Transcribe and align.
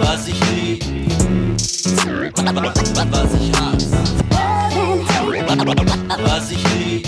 Was 0.00 0.26
ich 0.26 0.40
lieb, 0.50 0.84
was 3.10 3.32
ich 3.34 3.52
hasse. 3.52 3.90
Was 6.24 6.50
ich 6.50 6.64
lieb, 6.78 7.06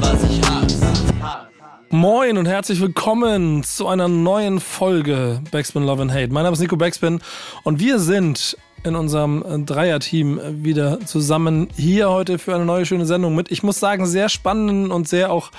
was 0.00 0.24
ich 0.24 0.40
hasse. 0.42 1.48
Moin 1.90 2.38
und 2.38 2.46
herzlich 2.46 2.80
willkommen 2.80 3.62
zu 3.62 3.86
einer 3.86 4.08
neuen 4.08 4.58
Folge 4.58 5.40
Backspin 5.52 5.84
Love 5.84 6.02
and 6.02 6.12
Hate. 6.12 6.32
Mein 6.32 6.42
Name 6.42 6.54
ist 6.54 6.60
Nico 6.60 6.76
Backspin 6.76 7.20
und 7.62 7.78
wir 7.78 8.00
sind 8.00 8.56
in 8.82 8.96
unserem 8.96 9.64
Dreier-Team 9.64 10.40
wieder 10.64 10.98
zusammen 11.06 11.68
hier 11.76 12.10
heute 12.10 12.38
für 12.38 12.56
eine 12.56 12.64
neue 12.64 12.84
schöne 12.84 13.06
Sendung 13.06 13.36
mit, 13.36 13.52
ich 13.52 13.62
muss 13.62 13.78
sagen, 13.78 14.06
sehr 14.06 14.28
spannenden 14.28 14.90
und 14.90 15.08
sehr 15.08 15.30
auch 15.30 15.52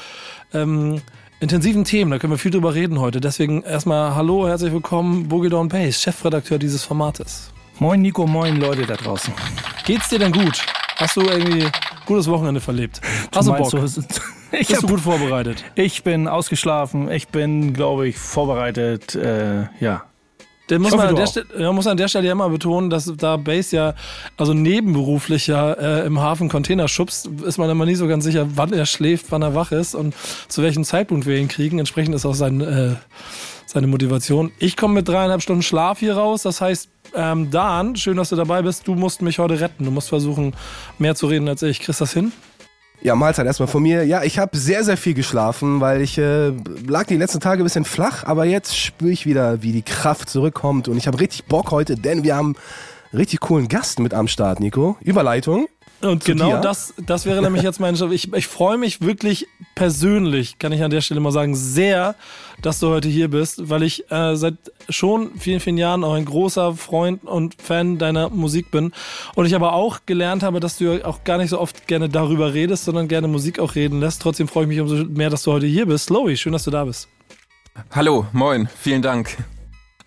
ähm, 0.54 1.02
intensiven 1.40 1.86
Themen. 1.86 2.12
Da 2.12 2.20
können 2.20 2.34
wir 2.34 2.38
viel 2.38 2.52
drüber 2.52 2.74
reden 2.74 3.00
heute. 3.00 3.22
Deswegen 3.22 3.64
erstmal 3.64 4.16
Hallo, 4.16 4.48
herzlich 4.48 4.74
willkommen, 4.74 5.28
Boogie 5.28 5.50
Down 5.50 5.70
Bass, 5.70 6.02
Chefredakteur 6.02 6.60
dieses 6.60 6.84
Formates. 6.84 7.52
Moin 7.80 8.02
Nico, 8.02 8.28
moin 8.28 8.58
Leute 8.58 8.86
da 8.86 8.96
draußen. 8.96 9.34
Geht's 9.86 10.10
dir 10.10 10.20
denn 10.20 10.34
gut? 10.34 10.66
Hast 10.98 11.16
du 11.16 11.22
irgendwie 11.22 11.66
gutes 12.06 12.28
Wochenende 12.28 12.60
verlebt? 12.60 13.00
Hast 13.34 13.48
du, 13.48 13.54
Bock? 13.54 13.74
Ich 14.52 14.68
Bist 14.70 14.82
du 14.82 14.88
gut 14.88 15.02
vorbereitet? 15.02 15.64
Ich 15.76 16.02
bin 16.02 16.28
ausgeschlafen. 16.28 17.12
Ich 17.12 17.28
bin, 17.28 17.72
glaube 17.72 18.08
ich, 18.08 18.18
vorbereitet. 18.18 19.14
Äh, 19.14 19.68
ja, 19.80 20.09
der 20.70 20.80
muss, 20.80 20.96
man 20.96 21.08
an 21.08 21.16
der 21.16 21.28
Stelle, 21.28 21.48
ja, 21.58 21.72
muss 21.72 21.88
an 21.88 21.98
der 21.98 22.08
Stelle 22.08 22.28
ja 22.28 22.32
immer 22.34 22.50
betonen, 22.50 22.90
dass 22.90 23.12
da 23.18 23.38
Base 23.38 23.76
ja, 23.76 23.96
also 24.38 24.54
nebenberuflich 24.54 25.48
ja 25.48 25.74
äh, 25.74 26.06
im 26.06 26.20
Hafen 26.20 26.50
Container 26.50 26.88
schubst, 26.88 27.28
ist 27.46 27.58
man 27.58 27.70
immer 27.70 27.86
nie 27.86 27.96
so 27.96 28.08
ganz 28.08 28.24
sicher, 28.24 28.48
wann 28.56 28.74
er 28.74 28.86
schläft, 28.86 29.28
wann 29.30 29.42
er 29.42 29.56
wach 29.56 29.72
ist 29.72 29.96
und 29.96 30.14
zu 30.48 30.62
welchem 30.62 30.84
Zeitpunkt 30.84 31.26
wir 31.26 31.38
ihn 31.38 31.48
kriegen. 31.48 31.80
Entsprechend 31.80 32.16
ist 32.16 32.26
auch 32.26 32.36
sein, 32.36 32.62
äh, 32.62 32.96
seine 33.66 33.88
Motivation. 33.88 34.52
Ich 34.60 34.78
komme 34.78 34.96
mit 34.96 35.08
dreieinhalb 35.08 35.42
Stunden 35.42 35.62
Schlaf 35.62 36.00
hier 36.00 36.16
raus. 36.16 36.44
Das 36.44 36.62
heißt, 36.62 36.90
ähm, 37.16 37.52
Dan, 37.52 37.96
schön, 37.96 38.18
dass 38.18 38.30
du 38.30 38.36
dabei 38.36 38.62
bist. 38.62 38.88
Du 38.88 38.96
musst 38.96 39.22
mich 39.22 39.40
heute 39.40 39.60
retten. 39.60 39.86
Du 39.86 39.92
musst 39.92 40.10
versuchen, 40.10 40.54
mehr 40.98 41.16
zu 41.16 41.28
reden 41.28 41.48
als 41.48 41.62
ich. 41.62 41.80
Kriegst 41.80 42.02
das 42.02 42.14
hin? 42.14 42.32
Ja, 43.02 43.16
Mahlzeit 43.16 43.46
erstmal 43.46 43.68
von 43.68 43.82
mir. 43.82 44.04
Ja, 44.04 44.24
ich 44.24 44.40
habe 44.40 44.58
sehr, 44.58 44.84
sehr 44.84 44.98
viel 44.98 45.14
geschlafen, 45.14 45.80
weil 45.80 46.02
ich 46.02 46.18
äh, 46.18 46.50
lag 46.86 47.06
die 47.06 47.16
letzten 47.16 47.40
Tage 47.40 47.64
ein 47.64 47.64
bisschen 47.64 47.86
flach, 47.86 48.26
aber 48.26 48.44
jetzt 48.44 48.78
spüre 48.78 49.12
ich 49.12 49.26
wieder, 49.26 49.64
wie 49.64 49.72
die 49.72 49.84
Kraft 49.84 50.30
zurückkommt 50.30 50.90
und 50.90 50.98
ich 50.98 51.08
habe 51.08 51.20
richtig 51.20 51.46
Bock 51.46 51.72
heute, 51.72 51.96
denn 51.96 52.24
wir 52.24 52.36
haben 52.36 52.56
richtig 53.14 53.40
coolen 53.40 53.70
Gast 53.70 54.00
mit 54.00 54.14
am 54.14 54.28
Start, 54.28 54.60
Nico. 54.60 54.98
Überleitung. 55.02 55.68
Und 56.02 56.24
genau 56.24 56.52
dir. 56.52 56.62
das, 56.62 56.94
das 56.98 57.26
wäre 57.26 57.42
nämlich 57.42 57.64
jetzt 57.64 57.80
mein 57.80 57.96
Job. 57.96 58.12
Ich, 58.12 58.32
ich 58.34 58.48
freue 58.48 58.78
mich 58.78 59.02
wirklich 59.02 59.48
persönlich, 59.76 60.58
kann 60.58 60.72
ich 60.72 60.82
an 60.82 60.92
der 60.92 61.02
Stelle 61.02 61.20
mal 61.20 61.32
sagen, 61.32 61.56
sehr, 61.56 62.16
dass 62.62 62.80
du 62.80 62.90
heute 62.90 63.10
hier 63.10 63.30
bist, 63.30 63.70
weil 63.70 63.84
ich 63.84 64.10
äh, 64.12 64.36
seit 64.36 64.56
schon 64.88 65.32
vielen, 65.38 65.60
vielen 65.60 65.78
Jahren 65.78 66.04
auch 66.04 66.14
ein 66.14 66.26
großer 66.26 66.74
Freund 66.76 67.24
und 67.26 67.62
Fan 67.62 67.98
deiner 67.98 68.30
Musik 68.30 68.72
bin. 68.72 68.94
Und 69.36 69.46
ich 69.46 69.56
aber 69.56 69.74
auch 69.74 70.00
gelernt 70.06 70.44
habe, 70.44 70.60
dass 70.60 70.78
du 70.78 71.06
auch 71.06 71.24
gar 71.24 71.38
nicht 71.38 71.50
so 71.50 71.60
oft 71.60 71.88
gerne 71.88 72.08
darüber 72.08 72.54
redest, 72.54 72.86
sondern 72.86 73.08
gerne 73.08 73.28
Musik 73.28 73.60
auch 73.60 73.76
reden 73.76 74.00
lässt. 74.00 74.22
Trotzdem 74.22 74.48
freue 74.48 74.64
ich 74.64 74.70
mich 74.70 74.80
umso 74.80 75.04
mehr, 75.06 75.30
dass 75.30 75.44
du 75.44 75.52
heute 75.52 75.66
hier 75.66 75.86
bist. 75.86 76.10
Lowy, 76.10 76.38
schön, 76.38 76.54
dass 76.54 76.64
du 76.64 76.72
da 76.72 76.86
bist. 76.86 77.10
Hallo, 77.92 78.26
moin, 78.34 78.68
vielen 78.82 79.02
Dank. 79.02 79.38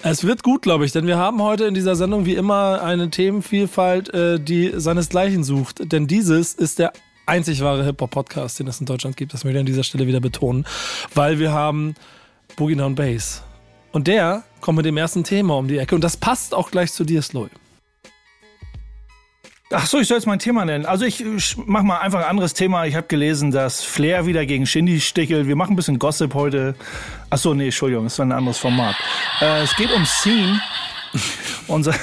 Es 0.05 0.25
wird 0.25 0.43
gut, 0.43 0.63
glaube 0.63 0.85
ich, 0.85 0.91
denn 0.91 1.07
wir 1.07 1.17
haben 1.17 1.41
heute 1.41 1.65
in 1.65 1.75
dieser 1.75 1.95
Sendung 1.95 2.27
wie 2.27 2.35
immer 2.35 2.83
eine 2.83 3.09
Themenvielfalt, 3.09 4.13
äh, 4.13 4.41
die 4.41 4.73
seinesgleichen 4.75 5.45
sucht. 5.45 5.93
Denn 5.93 6.09
dieses 6.09 6.55
ist 6.55 6.81
der 6.81 6.93
einzig 7.25 7.63
wahre 7.63 7.85
Hip-Hop-Podcast, 7.85 8.59
den 8.59 8.67
es 8.67 8.81
in 8.81 8.87
Deutschland 8.87 9.17
gibt. 9.17 9.33
Das 9.33 9.45
möchte 9.45 9.59
ich 9.59 9.61
an 9.61 9.67
dieser 9.67 9.85
Stelle 9.85 10.09
wieder 10.09 10.19
betonen. 10.19 10.67
Weil 11.15 11.39
wir 11.39 11.53
haben 11.53 11.95
Boogie 12.57 12.75
Down 12.75 12.97
Bass. 12.97 13.45
Und 13.93 14.09
der 14.09 14.43
kommt 14.61 14.79
mit 14.79 14.87
dem 14.87 14.97
ersten 14.97 15.23
Thema 15.23 15.57
um 15.57 15.69
die 15.69 15.79
Ecke. 15.79 15.95
Und 15.95 16.03
das 16.03 16.17
passt 16.17 16.53
auch 16.53 16.73
gleich 16.73 16.93
zu 16.93 17.05
dir, 17.05 17.23
Sloy. 17.23 17.49
Ach 19.75 19.87
so, 19.87 19.99
ich 19.99 20.09
soll 20.09 20.19
jetzt 20.19 20.27
mein 20.27 20.39
Thema 20.39 20.65
nennen. 20.65 20.85
Also 20.85 21.05
ich 21.05 21.25
mach 21.67 21.83
mal 21.83 21.99
einfach 21.99 22.21
ein 22.21 22.27
anderes 22.27 22.53
Thema. 22.53 22.85
Ich 22.85 22.95
habe 22.95 23.07
gelesen, 23.07 23.51
dass 23.51 23.83
Flair 23.83 24.27
wieder 24.27 24.45
gegen 24.45 24.67
Shindy 24.67 25.01
stichelt. 25.01 25.47
Wir 25.47 25.57
machen 25.57 25.73
ein 25.73 25.77
bisschen 25.77 25.99
Gossip 25.99 26.35
heute. 26.35 26.75
Ach 27.31 27.39
so, 27.39 27.55
nee, 27.55 27.67
Entschuldigung, 27.67 28.05
das 28.05 28.19
war 28.19 28.27
ein 28.27 28.33
anderes 28.33 28.59
Format. 28.59 28.95
Äh, 29.41 29.63
es 29.63 29.75
geht 29.77 29.91
um 29.93 30.05
Scene. 30.05 30.61
Unser 31.67 31.95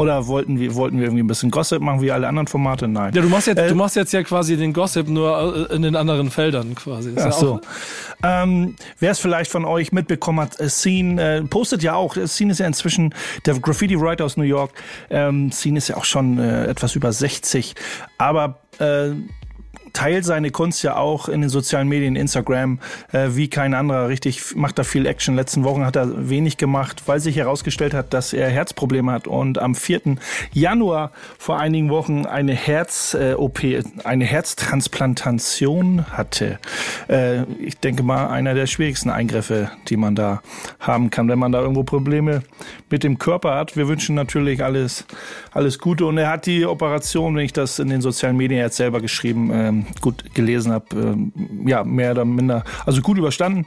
oder 0.00 0.26
wollten 0.26 0.58
wir, 0.58 0.74
wollten 0.74 0.98
wir 0.98 1.04
irgendwie 1.04 1.22
ein 1.22 1.26
bisschen 1.26 1.50
Gossip 1.50 1.82
machen 1.82 2.00
wie 2.00 2.10
alle 2.10 2.26
anderen 2.26 2.46
Formate? 2.46 2.88
Nein. 2.88 3.12
Ja, 3.14 3.20
du 3.20 3.28
machst 3.28 3.46
jetzt, 3.46 3.58
äh, 3.58 3.68
du 3.68 3.74
machst 3.74 3.96
jetzt 3.96 4.12
ja 4.12 4.22
quasi 4.22 4.56
den 4.56 4.72
Gossip 4.72 5.08
nur 5.08 5.68
äh, 5.70 5.74
in 5.74 5.82
den 5.82 5.94
anderen 5.94 6.30
Feldern 6.30 6.74
quasi. 6.74 7.12
Ach 7.16 7.26
ja 7.26 7.32
so. 7.32 7.60
Ähm, 8.22 8.76
Wer 8.98 9.10
es 9.10 9.18
vielleicht 9.18 9.50
von 9.50 9.64
euch 9.64 9.92
mitbekommen 9.92 10.40
hat, 10.40 10.58
äh, 10.58 10.68
Scene 10.70 11.22
äh, 11.22 11.42
postet 11.42 11.82
ja 11.82 11.94
auch. 11.94 12.16
Scene 12.26 12.52
ist 12.52 12.60
ja 12.60 12.66
inzwischen 12.66 13.14
der 13.44 13.58
Graffiti-Writer 13.58 14.24
aus 14.24 14.36
New 14.36 14.44
York. 14.44 14.72
Ähm, 15.10 15.52
Scene 15.52 15.78
ist 15.78 15.88
ja 15.88 15.96
auch 15.96 16.04
schon 16.04 16.38
äh, 16.38 16.66
etwas 16.66 16.96
über 16.96 17.12
60. 17.12 17.74
Aber 18.16 18.60
äh, 18.78 19.10
teilt 19.92 20.24
seine 20.24 20.50
Kunst 20.50 20.82
ja 20.82 20.96
auch 20.96 21.28
in 21.28 21.40
den 21.40 21.50
sozialen 21.50 21.88
Medien, 21.88 22.16
Instagram, 22.16 22.78
äh, 23.12 23.28
wie 23.30 23.48
kein 23.48 23.74
anderer. 23.74 24.08
Richtig, 24.08 24.54
macht 24.56 24.78
da 24.78 24.84
viel 24.84 25.06
Action. 25.06 25.36
Letzten 25.36 25.64
Wochen 25.64 25.84
hat 25.84 25.96
er 25.96 26.28
wenig 26.28 26.56
gemacht, 26.56 27.02
weil 27.06 27.20
sich 27.20 27.36
herausgestellt 27.36 27.94
hat, 27.94 28.12
dass 28.14 28.32
er 28.32 28.48
Herzprobleme 28.48 29.12
hat 29.12 29.26
und 29.26 29.58
am 29.58 29.74
4. 29.74 30.16
Januar 30.52 31.12
vor 31.38 31.58
einigen 31.58 31.90
Wochen 31.90 32.26
eine 32.26 32.52
Herz-OP, 32.54 33.64
äh, 33.64 33.82
eine 34.04 34.24
Herztransplantation 34.24 36.06
hatte. 36.10 36.58
Äh, 37.08 37.44
ich 37.60 37.78
denke 37.78 38.02
mal, 38.02 38.28
einer 38.28 38.54
der 38.54 38.66
schwierigsten 38.66 39.10
Eingriffe, 39.10 39.70
die 39.88 39.96
man 39.96 40.14
da 40.14 40.42
haben 40.78 41.10
kann, 41.10 41.28
wenn 41.28 41.38
man 41.38 41.52
da 41.52 41.60
irgendwo 41.60 41.82
Probleme 41.82 42.42
mit 42.90 43.04
dem 43.04 43.18
Körper 43.18 43.54
hat. 43.54 43.76
Wir 43.76 43.88
wünschen 43.88 44.14
natürlich 44.14 44.62
alles, 44.62 45.04
alles 45.52 45.78
Gute 45.78 46.06
und 46.06 46.18
er 46.18 46.28
hat 46.28 46.46
die 46.46 46.66
Operation, 46.66 47.36
wenn 47.36 47.44
ich 47.44 47.52
das 47.52 47.78
in 47.78 47.88
den 47.88 48.00
sozialen 48.00 48.36
Medien 48.36 48.60
jetzt 48.60 48.76
selber 48.76 49.00
geschrieben, 49.00 49.50
ähm, 49.52 49.79
gut 50.00 50.34
gelesen 50.34 50.72
habe, 50.72 50.86
ähm, 50.94 51.32
ja, 51.66 51.84
mehr 51.84 52.12
oder 52.12 52.24
minder, 52.24 52.64
also 52.86 53.02
gut 53.02 53.18
überstanden, 53.18 53.66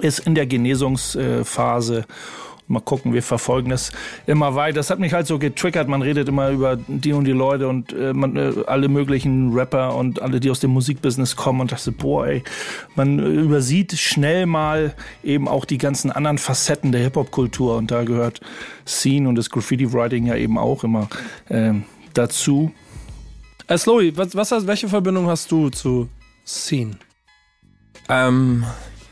ist 0.00 0.20
in 0.20 0.34
der 0.34 0.46
Genesungsphase. 0.46 2.04
Mal 2.70 2.80
gucken, 2.80 3.14
wir 3.14 3.22
verfolgen 3.22 3.70
das 3.70 3.92
immer 4.26 4.54
weiter. 4.54 4.74
Das 4.74 4.90
hat 4.90 4.98
mich 4.98 5.14
halt 5.14 5.26
so 5.26 5.38
getriggert. 5.38 5.88
Man 5.88 6.02
redet 6.02 6.28
immer 6.28 6.50
über 6.50 6.76
die 6.76 7.14
und 7.14 7.24
die 7.24 7.32
Leute 7.32 7.66
und 7.66 7.94
äh, 7.94 8.12
man, 8.12 8.36
äh, 8.36 8.52
alle 8.66 8.88
möglichen 8.88 9.54
Rapper 9.54 9.96
und 9.96 10.20
alle, 10.20 10.38
die 10.38 10.50
aus 10.50 10.60
dem 10.60 10.72
Musikbusiness 10.72 11.34
kommen 11.34 11.62
und 11.62 11.72
dachte, 11.72 11.92
boah, 11.92 12.26
ey, 12.26 12.44
man 12.94 13.20
übersieht 13.20 13.94
schnell 13.94 14.44
mal 14.44 14.94
eben 15.24 15.48
auch 15.48 15.64
die 15.64 15.78
ganzen 15.78 16.12
anderen 16.12 16.36
Facetten 16.36 16.92
der 16.92 17.00
Hip-Hop-Kultur 17.00 17.78
und 17.78 17.90
da 17.90 18.04
gehört 18.04 18.42
Scene 18.86 19.26
und 19.26 19.36
das 19.36 19.48
Graffiti-Writing 19.48 20.26
ja 20.26 20.36
eben 20.36 20.58
auch 20.58 20.84
immer 20.84 21.08
äh, 21.48 21.72
dazu. 22.12 22.70
Äh, 23.68 23.76
Slowy, 23.76 24.16
was, 24.16 24.34
was, 24.34 24.66
welche 24.66 24.88
Verbindung 24.88 25.26
hast 25.26 25.52
du 25.52 25.68
zu 25.68 26.08
Scene? 26.46 26.96
Ähm, 28.08 28.64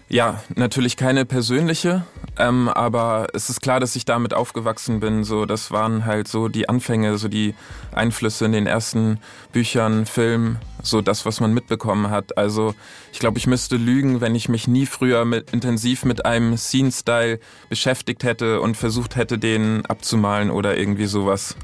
ja, 0.08 0.42
natürlich 0.54 0.96
keine 0.96 1.26
persönliche, 1.26 2.06
ähm, 2.38 2.70
aber 2.70 3.26
es 3.34 3.50
ist 3.50 3.60
klar, 3.60 3.80
dass 3.80 3.96
ich 3.96 4.06
damit 4.06 4.32
aufgewachsen 4.32 4.98
bin. 4.98 5.24
So, 5.24 5.44
das 5.44 5.72
waren 5.72 6.06
halt 6.06 6.26
so 6.26 6.48
die 6.48 6.70
Anfänge, 6.70 7.18
so 7.18 7.28
die 7.28 7.54
Einflüsse 7.92 8.46
in 8.46 8.52
den 8.52 8.66
ersten 8.66 9.18
Büchern, 9.52 10.06
Filmen, 10.06 10.58
so 10.82 11.02
das, 11.02 11.26
was 11.26 11.40
man 11.40 11.52
mitbekommen 11.52 12.08
hat. 12.08 12.38
Also 12.38 12.74
ich 13.12 13.18
glaube, 13.18 13.36
ich 13.36 13.46
müsste 13.46 13.76
lügen, 13.76 14.22
wenn 14.22 14.34
ich 14.34 14.48
mich 14.48 14.66
nie 14.66 14.86
früher 14.86 15.26
mit, 15.26 15.50
intensiv 15.50 16.06
mit 16.06 16.24
einem 16.24 16.56
Scene-Style 16.56 17.40
beschäftigt 17.68 18.24
hätte 18.24 18.62
und 18.62 18.78
versucht 18.78 19.16
hätte, 19.16 19.36
den 19.36 19.84
abzumalen 19.84 20.50
oder 20.50 20.78
irgendwie 20.78 21.06
sowas. 21.06 21.56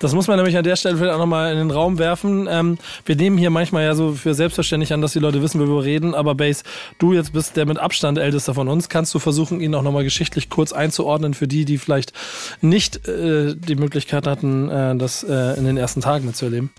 Das 0.00 0.14
muss 0.14 0.28
man 0.28 0.36
nämlich 0.36 0.56
an 0.56 0.64
der 0.64 0.76
Stelle 0.76 0.96
vielleicht 0.96 1.14
auch 1.14 1.18
nochmal 1.18 1.52
in 1.52 1.58
den 1.58 1.70
Raum 1.70 1.98
werfen. 1.98 2.48
Ähm, 2.50 2.78
wir 3.04 3.16
nehmen 3.16 3.36
hier 3.36 3.50
manchmal 3.50 3.84
ja 3.84 3.94
so 3.94 4.12
für 4.14 4.32
selbstverständlich 4.32 4.94
an, 4.94 5.02
dass 5.02 5.12
die 5.12 5.18
Leute 5.18 5.42
wissen, 5.42 5.60
worüber 5.60 5.76
wir 5.76 5.84
reden. 5.84 6.14
Aber 6.14 6.34
Base, 6.34 6.64
du 6.98 7.12
jetzt 7.12 7.34
bist 7.34 7.54
der 7.56 7.66
mit 7.66 7.78
Abstand 7.78 8.16
ältester 8.16 8.54
von 8.54 8.66
uns. 8.68 8.88
Kannst 8.88 9.14
du 9.14 9.18
versuchen, 9.18 9.60
ihn 9.60 9.74
auch 9.74 9.82
nochmal 9.82 10.02
geschichtlich 10.02 10.48
kurz 10.48 10.72
einzuordnen 10.72 11.34
für 11.34 11.46
die, 11.46 11.66
die 11.66 11.76
vielleicht 11.76 12.14
nicht 12.62 13.06
äh, 13.06 13.54
die 13.54 13.76
Möglichkeit 13.76 14.26
hatten, 14.26 14.70
äh, 14.70 14.96
das 14.96 15.22
äh, 15.22 15.58
in 15.58 15.66
den 15.66 15.76
ersten 15.76 16.00
Tagen 16.00 16.24
mitzuerleben? 16.24 16.70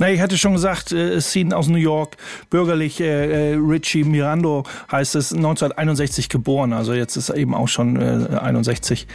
Na, 0.00 0.08
ich 0.08 0.20
hatte 0.20 0.38
schon 0.38 0.52
gesagt, 0.52 0.92
äh, 0.92 1.20
Scene 1.20 1.56
aus 1.56 1.66
New 1.66 1.76
York, 1.76 2.18
bürgerlich 2.50 3.00
äh, 3.00 3.54
äh 3.54 3.54
Richie 3.56 4.04
Mirando 4.04 4.62
heißt 4.92 5.16
es, 5.16 5.32
1961 5.32 6.28
geboren, 6.28 6.72
also 6.72 6.94
jetzt 6.94 7.16
ist 7.16 7.30
er 7.30 7.36
eben 7.36 7.52
auch 7.52 7.66
schon 7.66 7.96
äh, 8.00 8.36
61, 8.36 9.08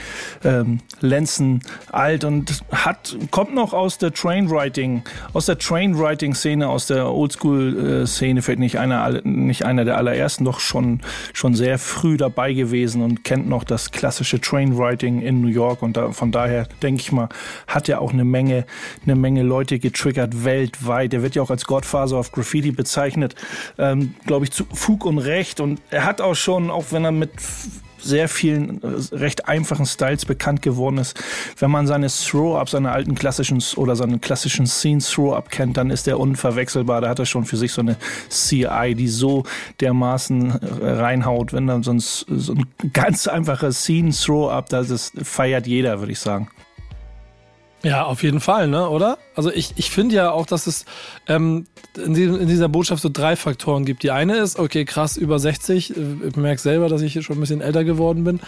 ähm, 0.44 0.82
Lenzen 1.00 1.62
alt 1.90 2.26
und 2.26 2.66
hat 2.70 3.16
kommt 3.32 3.56
noch 3.56 3.72
aus 3.72 3.98
der 3.98 4.12
Trainwriting, 4.12 5.04
aus 5.32 5.46
der 5.46 5.58
Trainwriting-Szene, 5.58 6.68
aus 6.68 6.88
der 6.88 7.10
Oldschool-Szene, 7.10 8.42
vielleicht 8.42 8.60
nicht 8.60 8.78
einer, 8.78 9.22
nicht 9.24 9.64
einer 9.64 9.86
der 9.86 9.96
allerersten, 9.96 10.44
doch 10.44 10.60
schon 10.60 11.00
schon 11.32 11.56
sehr 11.56 11.80
früh 11.80 12.18
dabei 12.18 12.52
gewesen 12.52 13.02
und 13.04 13.24
kennt 13.24 13.48
noch 13.48 13.64
das 13.64 13.92
klassische 13.92 14.42
Trainwriting 14.42 15.22
in 15.22 15.40
New 15.40 15.48
York. 15.48 15.82
Und 15.82 15.96
da, 15.96 16.12
von 16.12 16.34
daher 16.34 16.68
denke 16.82 17.02
ich 17.02 17.14
mal, 17.14 17.30
hat 17.68 17.88
er 17.88 18.02
auch 18.02 18.12
eine 18.12 18.26
Menge, 18.26 18.66
eine 19.06 19.16
Menge 19.16 19.44
Leute 19.44 19.80
getriggert, 19.80 20.44
Welt 20.44 20.73
weltweit. 20.74 21.14
Er 21.14 21.22
wird 21.22 21.36
ja 21.36 21.42
auch 21.42 21.50
als 21.50 21.66
Godfather 21.66 22.20
of 22.20 22.32
Graffiti 22.32 22.72
bezeichnet, 22.72 23.36
ähm, 23.78 24.16
glaube 24.26 24.46
ich, 24.46 24.52
zu 24.52 24.66
Fug 24.74 25.06
und 25.06 25.20
Recht. 25.20 25.60
Und 25.60 25.82
er 25.90 26.06
hat 26.06 26.22
auch 26.22 26.36
schon, 26.36 26.70
auch 26.70 26.86
wenn 26.92 27.06
er 27.06 27.12
mit 27.12 27.32
sehr 28.00 28.28
vielen 28.28 28.84
äh, 28.84 29.16
recht 29.16 29.48
einfachen 29.48 29.86
Styles 29.86 30.26
bekannt 30.26 30.62
geworden 30.62 30.98
ist. 30.98 31.18
Wenn 31.58 31.72
man 31.72 31.88
seine 31.88 32.08
Throw-Up, 32.08 32.70
seine 32.70 32.92
alten 32.92 33.16
klassischen 33.16 33.64
oder 33.78 33.96
seine 33.96 34.20
klassischen 34.20 34.68
Scene 34.68 35.00
Throw-Up 35.00 35.50
kennt, 35.50 35.78
dann 35.78 35.90
ist 35.90 36.06
er 36.08 36.20
unverwechselbar. 36.20 37.00
Da 37.00 37.10
hat 37.10 37.20
er 37.20 37.26
schon 37.26 37.46
für 37.46 37.56
sich 37.56 37.72
so 37.72 37.82
eine 37.82 37.96
CI, 38.30 38.94
die 38.96 39.08
so 39.08 39.44
dermaßen 39.80 40.82
äh, 40.82 40.90
reinhaut, 40.90 41.54
wenn 41.54 41.68
dann 41.68 41.84
sonst 41.84 42.26
so 42.28 42.54
ein 42.54 42.66
ganz 42.92 43.28
einfacher 43.28 43.72
Scene 43.72 44.12
Throw-Up, 44.12 44.68
das 44.68 45.14
feiert 45.24 45.66
jeder, 45.66 46.00
würde 46.00 46.12
ich 46.12 46.20
sagen. 46.20 46.50
Ja, 47.86 48.06
auf 48.06 48.24
jeden 48.24 48.40
Fall, 48.40 48.70
ne, 48.70 48.88
oder? 48.88 49.18
Also 49.36 49.52
ich, 49.52 49.74
ich 49.76 49.92
finde 49.92 50.16
ja 50.16 50.32
auch, 50.32 50.46
dass 50.46 50.68
es 50.68 50.86
ähm, 51.28 51.66
in, 51.98 52.14
diesem, 52.14 52.40
in, 52.40 52.48
dieser 52.48 52.70
Botschaft 52.70 53.02
so 53.02 53.10
drei 53.12 53.36
Faktoren 53.36 53.84
gibt. 53.84 54.04
Die 54.04 54.12
eine 54.12 54.38
ist, 54.38 54.58
okay, 54.58 54.86
krass, 54.86 55.18
über 55.18 55.38
60. 55.38 55.94
Ich 56.26 56.36
merke 56.38 56.62
selber, 56.62 56.88
dass 56.88 57.02
ich 57.02 57.22
schon 57.26 57.38
ein 57.38 57.42
bisschen 57.42 57.60
älter 57.60 57.84
geworden 57.84 58.24
bin 58.24 58.40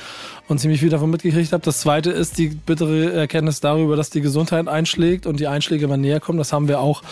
und 0.48 0.60
ziemlich 0.60 0.80
viel 0.80 0.90
davon 0.90 1.10
mitgekriegt 1.10 1.52
habe. 1.52 1.62
Das 1.64 1.82
zweite 1.82 2.12
ist 2.12 2.38
die 2.38 2.48
bittere 2.48 3.12
Erkenntnis 3.12 3.60
darüber, 3.60 3.98
dass 3.98 4.10
die 4.10 4.22
Gesundheit 4.22 4.70
einschlägt 4.70 5.26
und 5.26 5.42
die 5.42 5.48
Einschläge 5.48 5.84
immer 5.84 5.98
näher 5.98 6.22
kommen. 6.22 6.38
Das 6.38 6.54
haben 6.54 6.70
wir 6.70 6.80
auch 6.80 7.04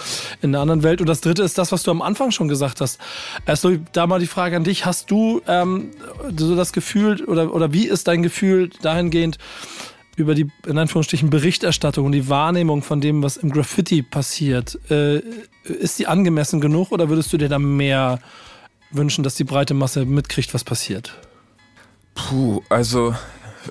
in 0.41 0.53
der 0.53 0.61
anderen 0.61 0.81
Welt. 0.81 1.01
Und 1.01 1.07
das 1.07 1.19
dritte 1.19 1.43
ist 1.43 1.57
das, 1.57 1.73
was 1.73 1.83
du 1.83 1.91
am 1.91 2.01
Anfang 2.01 2.31
schon 2.31 2.47
gesagt 2.47 2.79
hast. 2.79 3.01
Erst 3.45 3.63
so, 3.63 3.71
da 3.91 4.07
mal 4.07 4.21
die 4.21 4.27
Frage 4.27 4.55
an 4.55 4.63
dich. 4.63 4.85
Hast 4.85 5.11
du 5.11 5.41
ähm, 5.45 5.91
so 6.37 6.55
das 6.55 6.71
Gefühl 6.71 7.21
oder, 7.25 7.53
oder 7.53 7.73
wie 7.73 7.85
ist 7.85 8.07
dein 8.07 8.23
Gefühl 8.23 8.69
dahingehend, 8.81 9.39
über 10.15 10.36
die, 10.36 10.48
in 10.68 10.77
Anführungsstrichen, 10.77 11.30
Berichterstattung 11.30 12.06
und 12.06 12.12
die 12.12 12.30
Wahrnehmung 12.30 12.83
von 12.83 13.01
dem, 13.01 13.24
was 13.24 13.38
im 13.38 13.51
Graffiti 13.51 14.01
passiert, 14.01 14.77
äh, 14.89 15.21
ist 15.63 16.00
die 16.00 16.07
angemessen 16.07 16.62
genug 16.62 16.92
oder 16.92 17.10
würdest 17.10 17.33
du 17.33 17.38
dir 17.38 17.50
da 17.50 17.60
mehr 17.60 18.19
wünschen, 18.92 19.24
dass 19.24 19.36
die 19.36 19.44
breite 19.44 19.74
Masse 19.74 20.06
mitkriegt, 20.06 20.54
was 20.54 20.63
passiert? 20.63 21.18
Puh, 22.15 22.62
also 22.69 23.15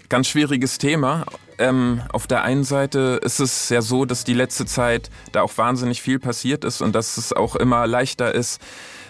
ganz 0.09 0.29
schwieriges 0.29 0.79
Thema. 0.79 1.25
Ähm, 1.59 2.03
auf 2.13 2.27
der 2.27 2.43
einen 2.43 2.65
Seite 2.65 3.21
ist 3.23 3.39
es 3.39 3.69
ja 3.69 3.83
so, 3.83 4.05
dass 4.05 4.25
die 4.25 4.35
letzte 4.35 4.67
Zeit 4.67 5.11
da 5.33 5.43
auch 5.43 5.57
wahnsinnig 5.59 6.03
viel 6.03 6.19
passiert 6.19 6.65
ist 6.65 6.81
und 6.81 6.95
dass 6.95 7.19
es 7.19 7.33
auch 7.33 7.57
immer 7.57 7.87
leichter 7.87 8.35
ist, 8.35 8.61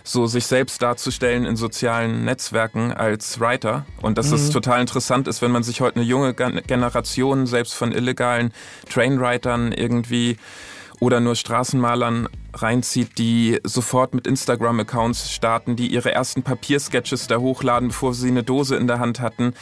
so 0.05 0.27
sich 0.27 0.47
selbst 0.47 0.83
darzustellen 0.83 1.45
in 1.45 1.57
sozialen 1.57 2.25
Netzwerken 2.25 2.93
als 2.93 3.41
Writer. 3.41 3.87
Und 4.01 4.19
dass 4.19 4.29
mhm. 4.29 4.35
es 4.35 4.51
total 4.51 4.81
interessant 4.81 5.29
ist, 5.29 5.43
wenn 5.43 5.51
man 5.51 5.63
sich 5.63 5.81
heute 5.81 5.97
eine 5.97 6.05
junge 6.05 6.35
Generation 6.35 7.47
selbst 7.47 7.75
von 7.75 7.93
illegalen 7.93 8.53
Trainwritern 8.89 9.73
irgendwie 9.73 10.37
oder 11.01 11.19
nur 11.19 11.35
Straßenmalern 11.35 12.29
reinzieht, 12.55 13.19
die 13.19 13.59
sofort 13.65 14.15
mit 14.15 14.27
Instagram-Accounts 14.27 15.33
starten, 15.33 15.75
die 15.75 15.89
ihre 15.89 16.13
ersten 16.13 16.45
Papiersketches 16.45 17.27
da 17.27 17.39
hochladen, 17.39 17.89
bevor 17.89 18.15
sie 18.15 18.29
eine 18.29 18.45
Dose 18.45 18.77
in 18.77 18.87
der 18.87 19.01
Hand 19.01 19.19
hatten, 19.19 19.55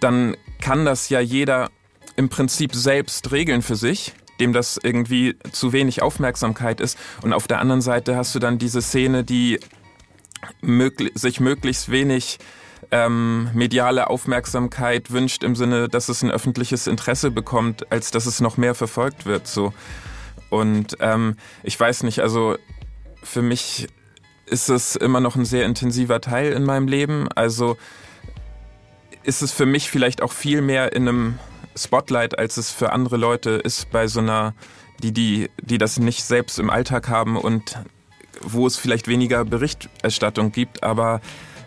dann 0.00 0.36
kann 0.60 0.86
das 0.86 1.10
ja 1.10 1.20
jeder 1.20 1.70
im 2.16 2.30
Prinzip 2.30 2.74
selbst 2.74 3.30
regeln 3.30 3.62
für 3.62 3.76
sich 3.76 4.14
dem 4.40 4.52
das 4.52 4.78
irgendwie 4.82 5.36
zu 5.52 5.72
wenig 5.72 6.02
Aufmerksamkeit 6.02 6.80
ist. 6.80 6.98
Und 7.22 7.32
auf 7.32 7.48
der 7.48 7.60
anderen 7.60 7.80
Seite 7.80 8.16
hast 8.16 8.34
du 8.34 8.38
dann 8.38 8.58
diese 8.58 8.82
Szene, 8.82 9.24
die 9.24 9.58
möglich, 10.60 11.12
sich 11.14 11.40
möglichst 11.40 11.90
wenig 11.90 12.38
ähm, 12.90 13.50
mediale 13.54 14.08
Aufmerksamkeit 14.08 15.10
wünscht 15.10 15.42
im 15.42 15.56
Sinne, 15.56 15.88
dass 15.88 16.08
es 16.08 16.22
ein 16.22 16.30
öffentliches 16.30 16.86
Interesse 16.86 17.30
bekommt, 17.30 17.90
als 17.90 18.10
dass 18.10 18.26
es 18.26 18.40
noch 18.40 18.56
mehr 18.56 18.74
verfolgt 18.74 19.26
wird. 19.26 19.46
So. 19.46 19.72
Und 20.50 20.96
ähm, 21.00 21.36
ich 21.62 21.78
weiß 21.78 22.04
nicht, 22.04 22.20
also 22.20 22.56
für 23.22 23.42
mich 23.42 23.88
ist 24.46 24.68
es 24.68 24.94
immer 24.94 25.20
noch 25.20 25.36
ein 25.36 25.44
sehr 25.44 25.64
intensiver 25.64 26.20
Teil 26.20 26.52
in 26.52 26.64
meinem 26.64 26.86
Leben. 26.86 27.28
Also 27.34 27.76
ist 29.24 29.42
es 29.42 29.52
für 29.52 29.66
mich 29.66 29.90
vielleicht 29.90 30.22
auch 30.22 30.32
viel 30.32 30.62
mehr 30.62 30.92
in 30.92 31.08
einem 31.08 31.38
Spotlight, 31.76 32.38
als 32.38 32.56
es 32.56 32.70
für 32.70 32.92
andere 32.92 33.16
Leute 33.16 33.50
ist 33.50 33.90
bei 33.90 34.06
so 34.06 34.20
einer, 34.20 34.54
die, 35.02 35.12
die, 35.12 35.50
die 35.60 35.78
das 35.78 35.98
nicht 35.98 36.24
selbst 36.24 36.58
im 36.58 36.70
Alltag 36.70 37.08
haben 37.08 37.36
und 37.36 37.78
wo 38.42 38.66
es 38.66 38.76
vielleicht 38.76 39.08
weniger 39.08 39.44
Berichterstattung 39.44 40.52
gibt, 40.52 40.82
aber 40.82 41.20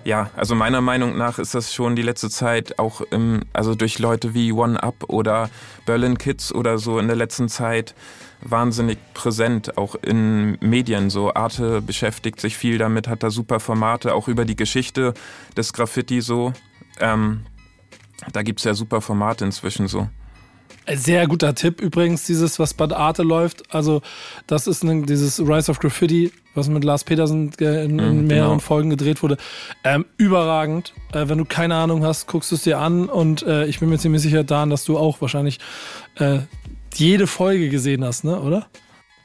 ja, 0.05 0.29
also 0.35 0.55
meiner 0.55 0.81
Meinung 0.81 1.17
nach 1.17 1.39
ist 1.39 1.53
das 1.55 1.73
schon 1.73 1.95
die 1.95 2.01
letzte 2.01 2.29
Zeit 2.29 2.79
auch 2.79 3.01
im, 3.01 3.41
also 3.53 3.75
durch 3.75 3.99
Leute 3.99 4.33
wie 4.33 4.51
One 4.51 4.81
Up 4.81 5.03
oder 5.07 5.49
Berlin 5.85 6.17
Kids 6.17 6.53
oder 6.53 6.77
so 6.77 6.99
in 6.99 7.07
der 7.07 7.17
letzten 7.17 7.49
Zeit 7.49 7.95
wahnsinnig 8.41 8.97
präsent, 9.13 9.77
auch 9.77 9.95
in 9.95 10.57
Medien. 10.61 11.09
So 11.09 11.33
Arte 11.33 11.81
beschäftigt 11.81 12.39
sich 12.39 12.57
viel 12.57 12.77
damit, 12.77 13.07
hat 13.07 13.23
da 13.23 13.29
super 13.29 13.59
Formate, 13.59 14.13
auch 14.15 14.27
über 14.27 14.45
die 14.45 14.55
Geschichte 14.55 15.13
des 15.57 15.73
Graffiti 15.73 16.21
so. 16.21 16.53
Ähm, 16.99 17.45
da 18.31 18.41
gibt's 18.41 18.63
ja 18.63 18.73
super 18.73 19.01
Formate 19.01 19.45
inzwischen 19.45 19.87
so. 19.87 20.07
Sehr 20.95 21.27
guter 21.27 21.53
Tipp 21.55 21.81
übrigens, 21.81 22.25
dieses, 22.25 22.59
was 22.59 22.73
bei 22.73 22.89
Arte 22.89 23.23
läuft. 23.23 23.73
Also, 23.73 24.01
das 24.47 24.67
ist 24.67 24.83
ein, 24.83 25.05
dieses 25.05 25.39
Rise 25.39 25.71
of 25.71 25.79
Graffiti, 25.79 26.31
was 26.55 26.67
mit 26.69 26.83
Lars 26.83 27.03
Petersen 27.03 27.51
in, 27.59 27.67
in 27.67 28.21
mhm, 28.21 28.27
mehreren 28.27 28.51
genau. 28.51 28.59
Folgen 28.59 28.89
gedreht 28.89 29.21
wurde. 29.21 29.37
Ähm, 29.83 30.05
überragend. 30.17 30.93
Äh, 31.13 31.29
wenn 31.29 31.37
du 31.37 31.45
keine 31.45 31.75
Ahnung 31.75 32.03
hast, 32.03 32.27
guckst 32.27 32.51
du 32.51 32.55
es 32.55 32.63
dir 32.63 32.79
an 32.79 33.07
und 33.07 33.43
äh, 33.43 33.65
ich 33.65 33.79
bin 33.79 33.89
mir 33.89 33.99
ziemlich 33.99 34.21
sicher, 34.21 34.43
Dan, 34.43 34.69
dass 34.69 34.85
du 34.85 34.97
auch 34.97 35.21
wahrscheinlich 35.21 35.59
äh, 36.15 36.39
jede 36.95 37.27
Folge 37.27 37.69
gesehen 37.69 38.03
hast, 38.03 38.23
ne, 38.23 38.39
oder? 38.39 38.67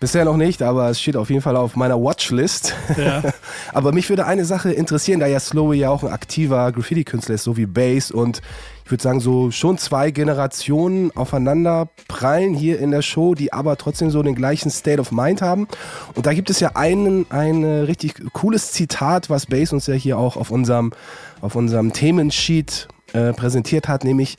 Bisher 0.00 0.24
noch 0.24 0.36
nicht, 0.36 0.60
aber 0.60 0.90
es 0.90 1.00
steht 1.00 1.16
auf 1.16 1.30
jeden 1.30 1.40
Fall 1.40 1.56
auf 1.56 1.76
meiner 1.76 1.96
Watchlist. 1.96 2.74
Ja. 2.98 3.22
aber 3.72 3.92
mich 3.92 4.08
würde 4.08 4.26
eine 4.26 4.44
Sache 4.44 4.72
interessieren, 4.72 5.20
da 5.20 5.26
ja 5.26 5.40
Slowy 5.40 5.78
ja 5.78 5.90
auch 5.90 6.02
ein 6.02 6.12
aktiver 6.12 6.72
Graffiti-Künstler 6.72 7.36
ist, 7.36 7.44
so 7.44 7.56
wie 7.56 7.66
Bass 7.66 8.10
und 8.10 8.42
ich 8.84 8.90
würde 8.90 9.02
sagen, 9.02 9.20
so 9.20 9.50
schon 9.50 9.78
zwei 9.78 10.10
Generationen 10.10 11.10
aufeinander 11.16 11.88
prallen 12.06 12.52
hier 12.52 12.78
in 12.78 12.90
der 12.90 13.00
Show, 13.00 13.34
die 13.34 13.50
aber 13.50 13.78
trotzdem 13.78 14.10
so 14.10 14.22
den 14.22 14.34
gleichen 14.34 14.70
State 14.70 15.00
of 15.00 15.10
Mind 15.10 15.40
haben. 15.40 15.68
Und 16.14 16.26
da 16.26 16.34
gibt 16.34 16.50
es 16.50 16.60
ja 16.60 16.72
einen, 16.74 17.24
ein 17.30 17.64
richtig 17.64 18.14
cooles 18.34 18.72
Zitat, 18.72 19.30
was 19.30 19.46
Bass 19.46 19.72
uns 19.72 19.86
ja 19.86 19.94
hier 19.94 20.18
auch 20.18 20.36
auf 20.36 20.50
unserem, 20.50 20.92
auf 21.40 21.54
unserem 21.54 21.94
Themensheet 21.94 22.88
äh, 23.14 23.32
präsentiert 23.32 23.88
hat, 23.88 24.04
nämlich 24.04 24.36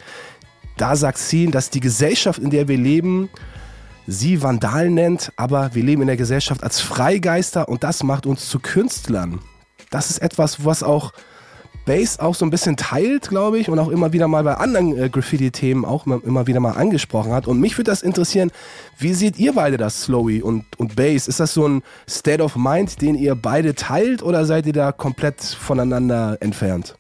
da 0.78 0.96
sagt 0.96 1.18
sie, 1.18 1.50
dass 1.50 1.70
die 1.70 1.80
Gesellschaft, 1.80 2.40
in 2.40 2.50
der 2.50 2.68
wir 2.68 2.78
leben, 2.78 3.30
sie 4.08 4.42
Vandalen 4.42 4.94
nennt, 4.94 5.32
aber 5.36 5.74
wir 5.74 5.84
leben 5.84 6.02
in 6.02 6.08
der 6.08 6.18
Gesellschaft 6.18 6.64
als 6.64 6.80
Freigeister 6.80 7.70
und 7.70 7.84
das 7.84 8.04
macht 8.04 8.26
uns 8.26 8.48
zu 8.50 8.60
Künstlern. 8.60 9.40
Das 9.90 10.10
ist 10.10 10.20
etwas, 10.20 10.66
was 10.66 10.84
auch 10.84 11.14
Bass 11.86 12.20
auch 12.20 12.34
so 12.34 12.46
ein 12.46 12.50
bisschen 12.50 12.78
teilt, 12.78 13.30
glaube 13.30 13.60
ich, 13.60 13.70
und 13.70 13.78
auch 13.78 13.90
immer 13.90 14.12
wieder 14.12 14.28
mal 14.28 14.44
bei 14.44 14.56
anderen 14.56 14.98
äh, 14.98 15.10
Graffiti-Themen 15.10 15.86
auch 15.86 16.06
immer, 16.06 16.20
immer, 16.24 16.48
wieder 16.48 16.60
mal 16.60 16.72
angesprochen 16.72 17.32
hat. 17.32 17.48
Und 17.48 17.60
mich 17.60 17.78
würde 17.78 17.92
das 17.92 18.02
interessieren, 18.02 18.52
wie 18.98 19.14
seht 19.14 19.38
ihr 19.38 19.54
beide 19.54 19.78
das, 19.78 20.04
Slowy 20.04 20.42
und, 20.42 20.66
und 20.78 20.96
Bass? 20.96 21.28
Ist 21.28 21.40
das 21.40 21.54
so 21.54 21.68
ein 21.68 21.84
State 22.10 22.42
of 22.42 22.56
Mind, 22.56 23.02
den 23.02 23.16
ihr 23.16 23.36
beide 23.36 23.76
teilt 23.76 24.24
oder 24.24 24.46
seid 24.46 24.66
ihr 24.66 24.74
da 24.74 24.92
komplett 24.92 25.42
voneinander 25.42 26.38
entfernt? 26.42 26.96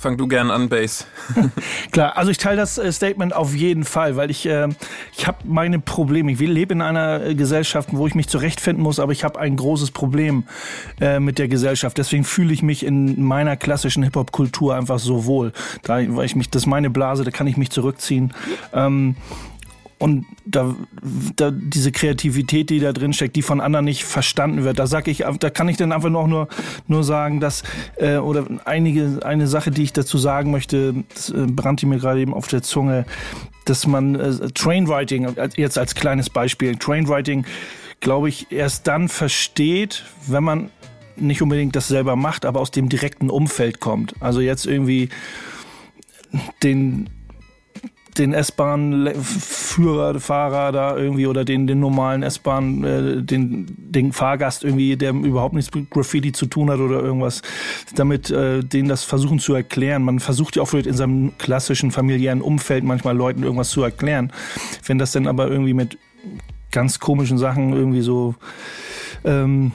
Fang 0.00 0.16
du 0.16 0.28
gern 0.28 0.52
an, 0.52 0.68
Base. 0.68 1.06
Klar, 1.90 2.16
also 2.16 2.30
ich 2.30 2.38
teile 2.38 2.58
das 2.58 2.78
äh, 2.78 2.92
Statement 2.92 3.34
auf 3.34 3.52
jeden 3.56 3.82
Fall, 3.82 4.14
weil 4.14 4.30
ich, 4.30 4.46
äh, 4.46 4.68
ich 5.16 5.26
habe 5.26 5.38
meine 5.42 5.80
Probleme. 5.80 6.30
Ich 6.30 6.38
lebe 6.38 6.72
in 6.72 6.82
einer 6.82 7.20
äh, 7.20 7.34
Gesellschaft, 7.34 7.88
wo 7.90 8.06
ich 8.06 8.14
mich 8.14 8.28
zurechtfinden 8.28 8.80
muss, 8.80 9.00
aber 9.00 9.10
ich 9.10 9.24
habe 9.24 9.40
ein 9.40 9.56
großes 9.56 9.90
Problem 9.90 10.44
äh, 11.00 11.18
mit 11.18 11.40
der 11.40 11.48
Gesellschaft. 11.48 11.98
Deswegen 11.98 12.22
fühle 12.22 12.52
ich 12.52 12.62
mich 12.62 12.86
in 12.86 13.20
meiner 13.24 13.56
klassischen 13.56 14.04
Hip-Hop-Kultur 14.04 14.76
einfach 14.76 15.00
so 15.00 15.24
wohl. 15.24 15.52
Da, 15.82 15.98
weil 16.14 16.26
ich 16.26 16.36
mich, 16.36 16.48
das 16.48 16.62
ist 16.62 16.66
meine 16.66 16.90
Blase, 16.90 17.24
da 17.24 17.32
kann 17.32 17.48
ich 17.48 17.56
mich 17.56 17.70
zurückziehen. 17.70 18.32
Ähm, 18.72 19.16
und 19.98 20.26
da, 20.46 20.74
da 21.36 21.50
diese 21.50 21.92
Kreativität, 21.92 22.70
die 22.70 22.78
da 22.78 22.92
drin 22.92 23.12
steckt, 23.12 23.36
die 23.36 23.42
von 23.42 23.60
anderen 23.60 23.84
nicht 23.84 24.04
verstanden 24.04 24.64
wird, 24.64 24.78
da 24.78 24.86
sag 24.86 25.08
ich, 25.08 25.24
da 25.40 25.50
kann 25.50 25.68
ich 25.68 25.76
dann 25.76 25.92
einfach 25.92 26.10
noch 26.10 26.26
nur 26.26 26.48
nur 26.86 27.04
sagen, 27.04 27.40
dass 27.40 27.62
äh, 27.96 28.16
oder 28.16 28.46
einige 28.64 29.20
eine 29.24 29.48
Sache, 29.48 29.70
die 29.70 29.82
ich 29.82 29.92
dazu 29.92 30.16
sagen 30.18 30.50
möchte, 30.50 31.04
das 31.14 31.30
äh, 31.30 31.46
brannte 31.46 31.86
mir 31.86 31.98
gerade 31.98 32.20
eben 32.20 32.34
auf 32.34 32.46
der 32.48 32.62
Zunge, 32.62 33.06
dass 33.64 33.86
man 33.86 34.14
äh, 34.14 34.48
Trainwriting 34.54 35.34
jetzt 35.56 35.78
als 35.78 35.94
kleines 35.94 36.30
Beispiel 36.30 36.76
Trainwriting, 36.76 37.44
glaube 38.00 38.28
ich, 38.28 38.52
erst 38.52 38.86
dann 38.86 39.08
versteht, 39.08 40.04
wenn 40.26 40.44
man 40.44 40.70
nicht 41.16 41.42
unbedingt 41.42 41.74
das 41.74 41.88
selber 41.88 42.14
macht, 42.14 42.44
aber 42.44 42.60
aus 42.60 42.70
dem 42.70 42.88
direkten 42.88 43.30
Umfeld 43.30 43.80
kommt. 43.80 44.14
Also 44.20 44.40
jetzt 44.40 44.66
irgendwie 44.66 45.08
den 46.62 47.10
den 48.18 48.32
S-Bahn-Führer, 48.32 50.20
Fahrer 50.20 50.72
da 50.72 50.96
irgendwie 50.96 51.26
oder 51.26 51.44
den, 51.44 51.66
den 51.66 51.80
normalen 51.80 52.22
S-Bahn, 52.22 52.84
äh, 52.84 53.22
den, 53.22 53.66
den 53.78 54.12
Fahrgast 54.12 54.64
irgendwie, 54.64 54.96
der 54.96 55.12
überhaupt 55.12 55.54
nichts 55.54 55.74
mit 55.74 55.90
Graffiti 55.90 56.32
zu 56.32 56.46
tun 56.46 56.70
hat 56.70 56.80
oder 56.80 57.00
irgendwas, 57.00 57.42
damit 57.94 58.30
äh, 58.30 58.62
denen 58.62 58.88
das 58.88 59.04
versuchen 59.04 59.38
zu 59.38 59.54
erklären. 59.54 60.02
Man 60.02 60.20
versucht 60.20 60.56
ja 60.56 60.62
auch 60.62 60.66
vielleicht 60.66 60.88
in 60.88 60.94
seinem 60.94 61.38
klassischen 61.38 61.90
familiären 61.90 62.42
Umfeld 62.42 62.84
manchmal 62.84 63.16
Leuten 63.16 63.42
irgendwas 63.42 63.70
zu 63.70 63.82
erklären. 63.82 64.32
Wenn 64.84 64.98
das 64.98 65.12
dann 65.12 65.26
aber 65.26 65.48
irgendwie 65.48 65.74
mit 65.74 65.98
ganz 66.70 66.98
komischen 66.98 67.38
Sachen 67.38 67.72
irgendwie 67.72 68.02
so 68.02 68.34
ähm, 69.24 69.72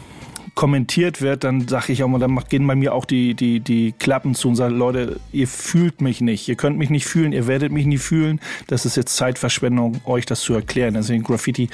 kommentiert 0.55 1.21
wird, 1.21 1.43
dann 1.43 1.67
sage 1.67 1.93
ich 1.93 2.03
auch 2.03 2.07
mal, 2.07 2.19
dann 2.19 2.37
gehen 2.47 2.67
bei 2.67 2.75
mir 2.75 2.93
auch 2.93 3.05
die, 3.05 3.33
die, 3.33 3.59
die 3.59 3.91
Klappen 3.91 4.35
zu 4.35 4.49
und 4.49 4.55
sagen, 4.55 4.77
Leute, 4.77 5.19
ihr 5.31 5.47
fühlt 5.47 6.01
mich 6.01 6.21
nicht, 6.21 6.47
ihr 6.47 6.55
könnt 6.55 6.77
mich 6.77 6.89
nicht 6.89 7.05
fühlen, 7.05 7.33
ihr 7.33 7.47
werdet 7.47 7.71
mich 7.71 7.85
nie 7.85 7.97
fühlen. 7.97 8.39
Das 8.67 8.85
ist 8.85 8.95
jetzt 8.95 9.15
Zeitverschwendung, 9.15 10.01
euch 10.05 10.25
das 10.25 10.41
zu 10.41 10.53
erklären. 10.53 10.93
Deswegen 10.93 11.23
Graffiti, 11.23 11.69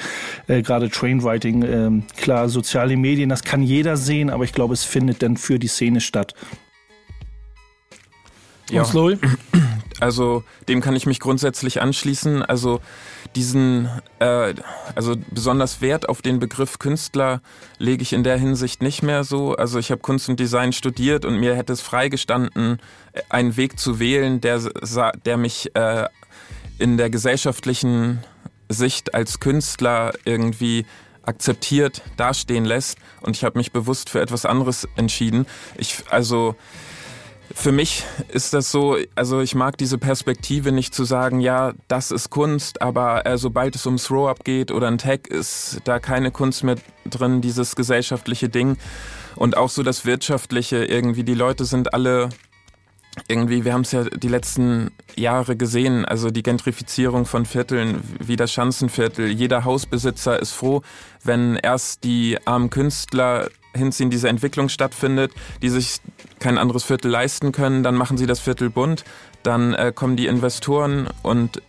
äh, 0.46 0.62
gerade 0.62 0.88
Trainwriting, 0.88 1.62
äh, 1.62 1.90
klar, 2.16 2.48
soziale 2.48 2.96
Medien, 2.96 3.28
das 3.28 3.44
kann 3.44 3.62
jeder 3.62 3.96
sehen, 3.96 4.30
aber 4.30 4.44
ich 4.44 4.52
glaube, 4.52 4.74
es 4.74 4.84
findet 4.84 5.22
dann 5.22 5.36
für 5.36 5.58
die 5.58 5.68
Szene 5.68 6.00
statt. 6.00 6.34
Ja. 8.70 8.82
Und 8.82 8.88
Slowy? 8.88 9.18
Also 9.98 10.44
dem 10.66 10.80
kann 10.80 10.96
ich 10.96 11.04
mich 11.04 11.20
grundsätzlich 11.20 11.82
anschließen. 11.82 12.42
Also 12.42 12.80
diesen, 13.36 13.88
äh, 14.18 14.54
also 14.94 15.16
besonders 15.30 15.80
Wert 15.80 16.08
auf 16.08 16.22
den 16.22 16.38
Begriff 16.38 16.78
Künstler 16.78 17.40
lege 17.78 18.02
ich 18.02 18.12
in 18.12 18.24
der 18.24 18.36
Hinsicht 18.36 18.82
nicht 18.82 19.02
mehr 19.02 19.24
so. 19.24 19.54
Also 19.54 19.78
ich 19.78 19.90
habe 19.90 20.00
Kunst 20.00 20.28
und 20.28 20.40
Design 20.40 20.72
studiert 20.72 21.24
und 21.24 21.38
mir 21.38 21.54
hätte 21.54 21.72
es 21.72 21.80
freigestanden, 21.80 22.80
einen 23.28 23.56
Weg 23.56 23.78
zu 23.78 24.00
wählen, 24.00 24.40
der, 24.40 24.60
der 25.24 25.36
mich 25.36 25.74
äh, 25.74 26.06
in 26.78 26.96
der 26.96 27.10
gesellschaftlichen 27.10 28.20
Sicht 28.68 29.14
als 29.14 29.40
Künstler 29.40 30.12
irgendwie 30.24 30.86
akzeptiert 31.22 32.02
dastehen 32.16 32.64
lässt. 32.64 32.98
Und 33.20 33.36
ich 33.36 33.44
habe 33.44 33.58
mich 33.58 33.72
bewusst 33.72 34.10
für 34.10 34.20
etwas 34.20 34.46
anderes 34.46 34.88
entschieden. 34.96 35.46
Ich, 35.76 36.04
also 36.10 36.56
für 37.54 37.72
mich 37.72 38.04
ist 38.28 38.54
das 38.54 38.70
so, 38.70 38.96
also 39.14 39.40
ich 39.40 39.54
mag 39.54 39.76
diese 39.76 39.98
Perspektive 39.98 40.72
nicht 40.72 40.94
zu 40.94 41.04
sagen, 41.04 41.40
ja, 41.40 41.72
das 41.88 42.10
ist 42.10 42.30
Kunst, 42.30 42.80
aber 42.82 43.26
äh, 43.26 43.38
sobald 43.38 43.74
es 43.74 43.86
ums 43.86 44.04
Throw-Up 44.04 44.44
geht 44.44 44.70
oder 44.70 44.88
ein 44.88 44.98
Tag, 44.98 45.26
ist 45.28 45.80
da 45.84 45.98
keine 45.98 46.30
Kunst 46.30 46.64
mehr 46.64 46.76
drin, 47.04 47.40
dieses 47.40 47.76
gesellschaftliche 47.76 48.48
Ding. 48.48 48.76
Und 49.36 49.56
auch 49.56 49.70
so 49.70 49.82
das 49.82 50.04
Wirtschaftliche 50.04 50.84
irgendwie, 50.84 51.24
die 51.24 51.34
Leute 51.34 51.64
sind 51.64 51.94
alle 51.94 52.30
irgendwie, 53.28 53.64
wir 53.64 53.72
haben 53.72 53.82
es 53.82 53.92
ja 53.92 54.04
die 54.04 54.28
letzten 54.28 54.90
Jahre 55.16 55.56
gesehen, 55.56 56.04
also 56.04 56.30
die 56.30 56.42
Gentrifizierung 56.42 57.26
von 57.26 57.44
Vierteln 57.44 58.02
wie 58.20 58.36
das 58.36 58.52
Schanzenviertel. 58.52 59.28
Jeder 59.28 59.64
Hausbesitzer 59.64 60.40
ist 60.40 60.52
froh, 60.52 60.82
wenn 61.24 61.56
erst 61.56 62.04
die 62.04 62.38
armen 62.46 62.70
Künstler 62.70 63.48
hinziehen, 63.74 64.10
diese 64.10 64.28
Entwicklung 64.28 64.68
stattfindet, 64.68 65.32
die 65.62 65.68
sich 65.68 66.00
kein 66.38 66.58
anderes 66.58 66.84
Viertel 66.84 67.10
leisten 67.10 67.52
können, 67.52 67.82
dann 67.82 67.94
machen 67.94 68.16
sie 68.16 68.26
das 68.26 68.40
Viertel 68.40 68.70
bunt, 68.70 69.04
dann 69.42 69.74
äh, 69.74 69.92
kommen 69.94 70.16
die 70.16 70.26
Investoren 70.26 71.08
und 71.22 71.62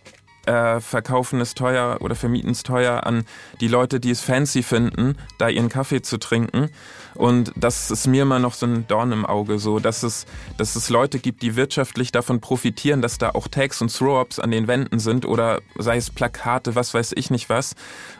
äh, 0.46 0.80
verkaufen 0.80 1.40
es 1.40 1.54
teuer 1.54 1.98
oder 2.00 2.14
vermieten 2.14 2.50
es 2.50 2.62
teuer 2.62 3.06
an 3.06 3.24
die 3.60 3.68
Leute, 3.68 4.00
die 4.00 4.10
es 4.10 4.20
fancy 4.20 4.62
finden, 4.62 5.16
da 5.38 5.48
ihren 5.48 5.68
Kaffee 5.68 6.02
zu 6.02 6.18
trinken. 6.18 6.70
Und 7.14 7.52
das 7.54 7.90
ist 7.90 8.06
mir 8.06 8.22
immer 8.22 8.38
noch 8.38 8.54
so 8.54 8.66
ein 8.66 8.86
Dorn 8.88 9.12
im 9.12 9.26
Auge, 9.26 9.58
so 9.58 9.78
dass 9.78 10.02
es, 10.02 10.26
dass 10.56 10.76
es 10.76 10.88
Leute 10.88 11.18
gibt, 11.18 11.42
die 11.42 11.56
wirtschaftlich 11.56 12.10
davon 12.10 12.40
profitieren, 12.40 13.02
dass 13.02 13.18
da 13.18 13.30
auch 13.30 13.48
Tags 13.48 13.82
und 13.82 13.94
Throw-Ups 13.94 14.38
an 14.38 14.50
den 14.50 14.66
Wänden 14.66 14.98
sind 14.98 15.26
oder 15.26 15.60
sei 15.78 15.96
es 15.96 16.10
Plakate, 16.10 16.74
was 16.74 16.94
weiß 16.94 17.12
ich 17.16 17.30
nicht 17.30 17.48
was. 17.48 17.74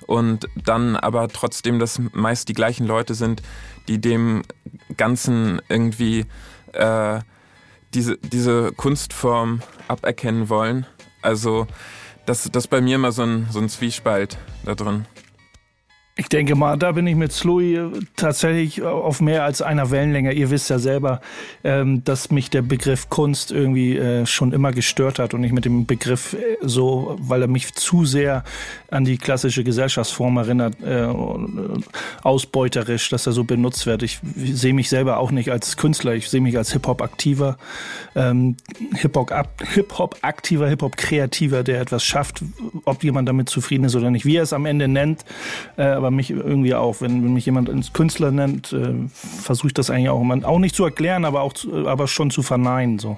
Und 0.06 0.46
dann 0.54 0.94
aber 0.96 1.28
trotzdem, 1.28 1.78
dass 1.78 2.00
meist 2.12 2.48
die 2.48 2.54
gleichen 2.54 2.86
Leute 2.86 3.14
sind, 3.14 3.42
die 3.88 4.00
dem 4.00 4.42
Ganzen 4.96 5.60
irgendwie 5.68 6.26
äh, 6.72 7.20
diese, 7.94 8.16
diese 8.18 8.72
Kunstform 8.72 9.62
aberkennen 9.88 10.48
wollen. 10.48 10.86
Also 11.20 11.66
das, 12.26 12.48
das 12.50 12.64
ist 12.64 12.70
bei 12.70 12.80
mir 12.80 12.96
immer 12.96 13.12
so 13.12 13.22
ein, 13.22 13.48
so 13.50 13.58
ein 13.58 13.68
Zwiespalt 13.68 14.38
da 14.64 14.74
drin. 14.74 15.06
Ich 16.14 16.28
denke 16.28 16.54
mal, 16.56 16.76
da 16.76 16.92
bin 16.92 17.06
ich 17.06 17.16
mit 17.16 17.32
Sloy 17.32 17.90
tatsächlich 18.16 18.82
auf 18.82 19.22
mehr 19.22 19.44
als 19.44 19.62
einer 19.62 19.90
Wellenlänge. 19.90 20.34
Ihr 20.34 20.50
wisst 20.50 20.68
ja 20.68 20.78
selber, 20.78 21.22
ähm, 21.64 22.04
dass 22.04 22.30
mich 22.30 22.50
der 22.50 22.60
Begriff 22.60 23.08
Kunst 23.08 23.50
irgendwie 23.50 23.96
äh, 23.96 24.26
schon 24.26 24.52
immer 24.52 24.72
gestört 24.72 25.18
hat 25.18 25.32
und 25.32 25.42
ich 25.42 25.52
mit 25.52 25.64
dem 25.64 25.86
Begriff 25.86 26.34
äh, 26.34 26.58
so, 26.60 27.16
weil 27.18 27.40
er 27.40 27.48
mich 27.48 27.72
zu 27.72 28.04
sehr 28.04 28.44
an 28.90 29.06
die 29.06 29.16
klassische 29.16 29.64
Gesellschaftsform 29.64 30.36
erinnert, 30.36 30.74
äh, 30.82 31.08
ausbeuterisch, 32.22 33.08
dass 33.08 33.26
er 33.26 33.32
so 33.32 33.44
benutzt 33.44 33.86
wird. 33.86 34.02
Ich, 34.02 34.20
sehe 34.36 34.74
mich 34.74 34.90
selber 34.90 35.16
auch 35.16 35.30
nicht 35.30 35.50
als 35.50 35.78
Künstler, 35.78 36.12
ich 36.12 36.28
sehe 36.28 36.42
mich 36.42 36.58
als 36.58 36.72
Hip-Hop-Aktiver, 36.72 37.56
ähm, 38.14 38.56
Hip-Hop-Aktiver, 38.96 40.68
Hip-Hop-Kreativer, 40.68 41.62
der 41.62 41.80
etwas 41.80 42.04
schafft, 42.04 42.42
ob 42.84 43.02
jemand 43.02 43.30
damit 43.30 43.48
zufrieden 43.48 43.84
ist 43.84 43.96
oder 43.96 44.10
nicht, 44.10 44.26
wie 44.26 44.36
er 44.36 44.42
es 44.42 44.52
am 44.52 44.66
Ende 44.66 44.88
nennt 44.88 45.24
aber 46.02 46.10
mich 46.10 46.30
irgendwie 46.30 46.74
auch. 46.74 47.00
Wenn, 47.00 47.22
wenn 47.22 47.32
mich 47.32 47.46
jemand 47.46 47.70
als 47.70 47.92
Künstler 47.92 48.30
nennt, 48.30 48.72
äh, 48.72 48.94
versuche 49.12 49.68
ich 49.68 49.74
das 49.74 49.90
eigentlich 49.90 50.08
auch 50.08 50.20
immer 50.20 50.46
auch 50.46 50.58
nicht 50.58 50.74
zu 50.74 50.84
erklären, 50.84 51.24
aber 51.24 51.42
auch 51.42 51.52
zu, 51.52 51.86
aber 51.86 52.08
schon 52.08 52.30
zu 52.30 52.42
verneinen 52.42 52.98
so. 52.98 53.16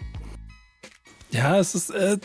Ja, 1.30 1.58
es 1.58 1.74
ist, 1.74 1.90
äh, 1.90 2.18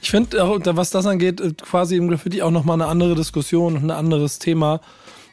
ich 0.00 0.10
finde, 0.10 0.38
was 0.76 0.90
das 0.90 1.06
angeht, 1.06 1.40
äh, 1.40 1.52
quasi 1.60 1.96
im 1.96 2.08
Graffiti 2.08 2.40
auch 2.42 2.50
nochmal 2.50 2.80
eine 2.80 2.90
andere 2.90 3.14
Diskussion 3.14 3.76
und 3.76 3.84
ein 3.84 3.90
anderes 3.90 4.38
Thema 4.38 4.80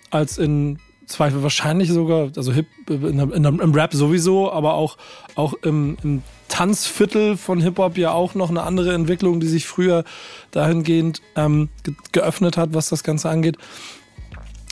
als 0.09 0.37
in 0.37 0.79
Zweifel 1.05 1.43
wahrscheinlich 1.43 1.89
sogar, 1.89 2.29
also 2.35 2.51
Hip, 2.51 2.67
in, 2.89 3.19
in, 3.19 3.45
im 3.45 3.73
Rap 3.73 3.93
sowieso, 3.93 4.51
aber 4.51 4.73
auch, 4.73 4.97
auch 5.35 5.53
im, 5.61 5.97
im 6.03 6.23
Tanzviertel 6.47 7.37
von 7.37 7.61
Hip-Hop 7.61 7.97
ja 7.97 8.11
auch 8.11 8.35
noch 8.35 8.49
eine 8.49 8.63
andere 8.63 8.93
Entwicklung, 8.93 9.39
die 9.39 9.47
sich 9.47 9.65
früher 9.65 10.03
dahingehend 10.51 11.21
ähm, 11.35 11.69
geöffnet 12.11 12.57
hat, 12.57 12.73
was 12.73 12.89
das 12.89 13.03
Ganze 13.03 13.29
angeht. 13.29 13.57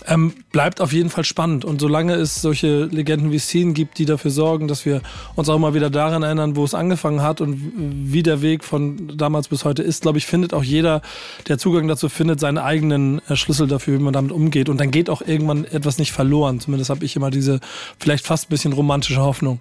Ähm, 0.07 0.33
bleibt 0.51 0.81
auf 0.81 0.93
jeden 0.93 1.09
Fall 1.09 1.23
spannend. 1.23 1.65
Und 1.65 1.81
solange 1.81 2.13
es 2.13 2.41
solche 2.41 2.85
Legenden 2.85 3.31
wie 3.31 3.39
Scene 3.39 3.73
gibt, 3.73 3.97
die 3.97 4.05
dafür 4.05 4.31
sorgen, 4.31 4.67
dass 4.67 4.85
wir 4.85 5.01
uns 5.35 5.49
auch 5.49 5.59
mal 5.59 5.73
wieder 5.73 5.89
daran 5.89 6.23
erinnern, 6.23 6.55
wo 6.55 6.63
es 6.63 6.73
angefangen 6.73 7.21
hat 7.21 7.41
und 7.41 7.59
wie 7.75 8.23
der 8.23 8.41
Weg 8.41 8.63
von 8.63 9.17
damals 9.17 9.49
bis 9.49 9.65
heute 9.65 9.83
ist, 9.83 10.03
glaube 10.03 10.17
ich, 10.17 10.25
findet 10.25 10.53
auch 10.53 10.63
jeder, 10.63 11.01
der 11.47 11.57
Zugang 11.57 11.87
dazu 11.87 12.09
findet, 12.09 12.39
seinen 12.39 12.57
eigenen 12.57 13.21
äh, 13.27 13.35
Schlüssel 13.35 13.67
dafür, 13.67 13.99
wie 13.99 14.03
man 14.03 14.13
damit 14.13 14.31
umgeht. 14.31 14.69
Und 14.69 14.79
dann 14.79 14.91
geht 14.91 15.09
auch 15.09 15.21
irgendwann 15.21 15.65
etwas 15.65 15.97
nicht 15.97 16.11
verloren. 16.11 16.59
Zumindest 16.59 16.89
habe 16.89 17.03
ich 17.05 17.15
immer 17.15 17.31
diese 17.31 17.59
vielleicht 17.99 18.25
fast 18.25 18.47
ein 18.47 18.49
bisschen 18.51 18.73
romantische 18.73 19.21
Hoffnung, 19.21 19.59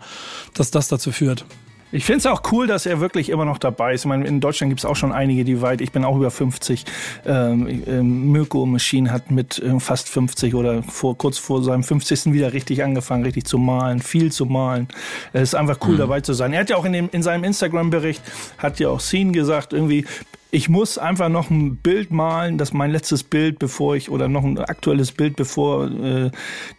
dass 0.54 0.70
das 0.70 0.88
dazu 0.88 1.12
führt. 1.12 1.44
Ich 1.90 2.04
finde 2.04 2.18
es 2.18 2.26
auch 2.26 2.42
cool, 2.52 2.66
dass 2.66 2.84
er 2.84 3.00
wirklich 3.00 3.30
immer 3.30 3.46
noch 3.46 3.58
dabei 3.58 3.94
ist. 3.94 4.02
Ich 4.02 4.06
meine, 4.06 4.26
in 4.26 4.40
Deutschland 4.40 4.70
gibt 4.70 4.80
es 4.80 4.84
auch 4.84 4.96
schon 4.96 5.12
einige, 5.12 5.44
die 5.44 5.62
weit, 5.62 5.80
ich 5.80 5.90
bin 5.90 6.04
auch 6.04 6.16
über 6.16 6.30
50. 6.30 6.84
Ähm, 7.24 7.82
ähm, 7.86 8.30
Mirko 8.30 8.66
Machine 8.66 9.10
hat 9.10 9.30
mit 9.30 9.58
äh, 9.58 9.80
fast 9.80 10.08
50 10.08 10.54
oder 10.54 10.82
vor, 10.82 11.16
kurz 11.16 11.38
vor 11.38 11.62
seinem 11.62 11.82
50. 11.82 12.32
wieder 12.32 12.52
richtig 12.52 12.84
angefangen, 12.84 13.24
richtig 13.24 13.46
zu 13.46 13.58
malen, 13.58 14.00
viel 14.00 14.30
zu 14.30 14.44
malen. 14.44 14.88
Es 15.32 15.42
ist 15.42 15.54
einfach 15.54 15.78
cool, 15.86 15.94
mhm. 15.94 15.98
dabei 15.98 16.20
zu 16.20 16.34
sein. 16.34 16.52
Er 16.52 16.60
hat 16.60 16.70
ja 16.70 16.76
auch 16.76 16.84
in, 16.84 16.92
dem, 16.92 17.08
in 17.10 17.22
seinem 17.22 17.44
Instagram-Bericht, 17.44 18.22
hat 18.58 18.78
ja 18.80 18.90
auch 18.90 19.00
Scene 19.00 19.32
gesagt, 19.32 19.72
irgendwie, 19.72 20.04
ich 20.50 20.68
muss 20.70 20.96
einfach 20.96 21.28
noch 21.28 21.50
ein 21.50 21.76
Bild 21.76 22.10
malen, 22.10 22.56
das 22.56 22.72
mein 22.72 22.90
letztes 22.90 23.22
Bild, 23.22 23.58
bevor 23.58 23.96
ich, 23.96 24.10
oder 24.10 24.28
noch 24.28 24.44
ein 24.44 24.58
aktuelles 24.58 25.12
Bild, 25.12 25.36
bevor 25.36 25.90
äh, 25.90 26.30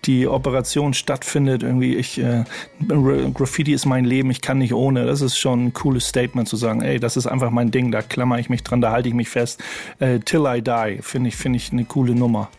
die 0.06 0.28
Operation 0.28 0.96
stattfindet. 0.96 1.62
Irgendwie, 1.62 1.96
ich, 1.96 2.20
äh, 2.20 2.46
Graffiti 3.34 3.74
ist 3.74 3.86
mein 3.86 4.06
Leben, 4.06 4.32
ich 4.32 4.42
kann 4.42 4.58
nicht 4.58 4.74
ohne. 4.74 5.06
Das 5.06 5.22
ist 5.22 5.38
schon 5.38 5.68
ein 5.68 5.74
cooles 5.74 6.08
Statement 6.08 6.48
zu 6.48 6.56
sagen, 6.56 6.82
ey, 6.82 7.00
das 7.00 7.16
ist 7.16 7.28
einfach 7.28 7.52
mein 7.52 7.70
Ding, 7.70 7.92
da 7.92 8.02
klammer 8.02 8.40
ich 8.40 8.50
mich 8.50 8.64
dran, 8.64 8.82
da 8.82 8.92
halte 8.92 9.10
ich 9.10 9.16
mich 9.16 9.30
fest. 9.30 9.64
Äh, 10.00 10.20
till 10.20 10.46
I 10.48 10.62
die, 10.64 11.02
finde 11.02 11.30
ich, 11.30 11.36
finde 11.36 11.58
ich 11.58 11.72
eine 11.72 11.86
coole 11.86 12.16
Nummer. 12.16 12.50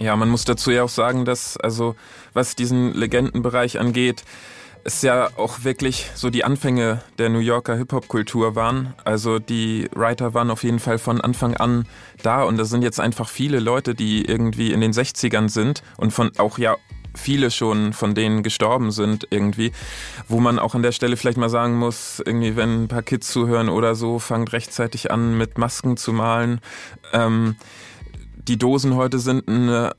Ja, 0.00 0.16
man 0.16 0.30
muss 0.30 0.44
dazu 0.44 0.70
ja 0.70 0.82
auch 0.82 0.88
sagen, 0.88 1.26
dass, 1.26 1.58
also, 1.58 1.94
was 2.32 2.56
diesen 2.56 2.94
Legendenbereich 2.94 3.78
angeht, 3.78 4.24
es 4.84 5.00
ja 5.00 5.30
auch 5.36 5.64
wirklich 5.64 6.10
so 6.14 6.28
die 6.30 6.44
Anfänge 6.44 7.02
der 7.18 7.30
New 7.30 7.38
Yorker 7.38 7.74
Hip-Hop-Kultur 7.76 8.54
waren. 8.54 8.94
Also 9.04 9.38
die 9.38 9.88
Writer 9.94 10.34
waren 10.34 10.50
auf 10.50 10.62
jeden 10.62 10.78
Fall 10.78 10.98
von 10.98 11.20
Anfang 11.20 11.56
an 11.56 11.86
da 12.22 12.42
und 12.44 12.58
da 12.58 12.64
sind 12.64 12.82
jetzt 12.82 13.00
einfach 13.00 13.28
viele 13.28 13.60
Leute, 13.60 13.94
die 13.94 14.24
irgendwie 14.24 14.72
in 14.72 14.82
den 14.82 14.92
60ern 14.92 15.48
sind 15.48 15.82
und 15.96 16.12
von 16.12 16.32
auch 16.36 16.58
ja 16.58 16.76
viele 17.16 17.50
schon 17.50 17.92
von 17.92 18.14
denen 18.14 18.42
gestorben 18.42 18.90
sind 18.90 19.26
irgendwie, 19.30 19.72
wo 20.28 20.40
man 20.40 20.58
auch 20.58 20.74
an 20.74 20.82
der 20.82 20.92
Stelle 20.92 21.16
vielleicht 21.16 21.38
mal 21.38 21.48
sagen 21.48 21.76
muss, 21.76 22.20
irgendwie 22.24 22.56
wenn 22.56 22.84
ein 22.84 22.88
paar 22.88 23.02
Kids 23.02 23.30
zuhören 23.30 23.68
oder 23.68 23.94
so, 23.94 24.18
fangt 24.18 24.52
rechtzeitig 24.52 25.10
an 25.10 25.38
mit 25.38 25.56
Masken 25.56 25.96
zu 25.96 26.12
malen. 26.12 26.60
Ähm, 27.12 27.56
die 28.36 28.58
Dosen 28.58 28.94
heute 28.96 29.18
sind 29.18 29.48
eine 29.48 29.94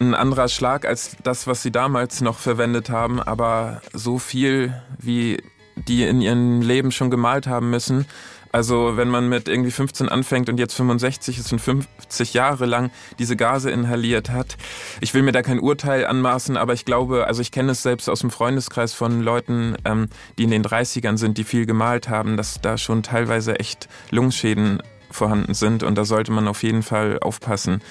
ein 0.00 0.14
anderer 0.14 0.48
Schlag 0.48 0.84
als 0.84 1.16
das, 1.22 1.46
was 1.46 1.62
sie 1.62 1.72
damals 1.72 2.20
noch 2.20 2.38
verwendet 2.38 2.90
haben, 2.90 3.20
aber 3.20 3.82
so 3.92 4.18
viel, 4.18 4.74
wie 4.98 5.42
die 5.76 6.04
in 6.04 6.20
ihrem 6.20 6.60
Leben 6.60 6.90
schon 6.90 7.10
gemalt 7.10 7.46
haben 7.46 7.70
müssen. 7.70 8.06
Also 8.50 8.96
wenn 8.96 9.08
man 9.08 9.28
mit 9.28 9.46
irgendwie 9.46 9.70
15 9.70 10.08
anfängt 10.08 10.48
und 10.48 10.58
jetzt 10.58 10.74
65 10.74 11.38
ist 11.38 11.52
und 11.52 11.58
50 11.58 12.32
Jahre 12.32 12.64
lang 12.64 12.90
diese 13.18 13.36
Gase 13.36 13.70
inhaliert 13.70 14.30
hat. 14.30 14.56
Ich 15.00 15.12
will 15.12 15.22
mir 15.22 15.32
da 15.32 15.42
kein 15.42 15.60
Urteil 15.60 16.06
anmaßen, 16.06 16.56
aber 16.56 16.72
ich 16.72 16.84
glaube, 16.84 17.26
also 17.26 17.42
ich 17.42 17.52
kenne 17.52 17.72
es 17.72 17.82
selbst 17.82 18.08
aus 18.08 18.20
dem 18.20 18.30
Freundeskreis 18.30 18.94
von 18.94 19.20
Leuten, 19.20 19.76
ähm, 19.84 20.08
die 20.38 20.44
in 20.44 20.50
den 20.50 20.64
30ern 20.64 21.18
sind, 21.18 21.36
die 21.36 21.44
viel 21.44 21.66
gemalt 21.66 22.08
haben, 22.08 22.36
dass 22.36 22.60
da 22.60 22.78
schon 22.78 23.02
teilweise 23.02 23.58
echt 23.58 23.88
Lungenschäden 24.10 24.82
vorhanden 25.10 25.54
sind 25.54 25.82
und 25.82 25.96
da 25.96 26.04
sollte 26.04 26.32
man 26.32 26.48
auf 26.48 26.62
jeden 26.62 26.82
Fall 26.82 27.18
aufpassen. 27.20 27.82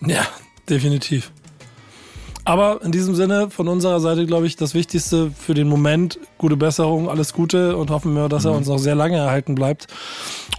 Ja, 0.00 0.26
definitiv. 0.70 1.32
Aber 2.48 2.80
in 2.82 2.92
diesem 2.92 3.14
Sinne 3.14 3.50
von 3.50 3.68
unserer 3.68 4.00
Seite, 4.00 4.24
glaube 4.24 4.46
ich, 4.46 4.56
das 4.56 4.72
Wichtigste 4.72 5.30
für 5.38 5.52
den 5.52 5.68
Moment, 5.68 6.18
gute 6.38 6.56
Besserung, 6.56 7.10
alles 7.10 7.34
Gute 7.34 7.76
und 7.76 7.90
hoffen 7.90 8.14
wir, 8.14 8.30
dass 8.30 8.46
er 8.46 8.52
uns 8.52 8.68
noch 8.68 8.78
sehr 8.78 8.94
lange 8.94 9.18
erhalten 9.18 9.54
bleibt, 9.54 9.86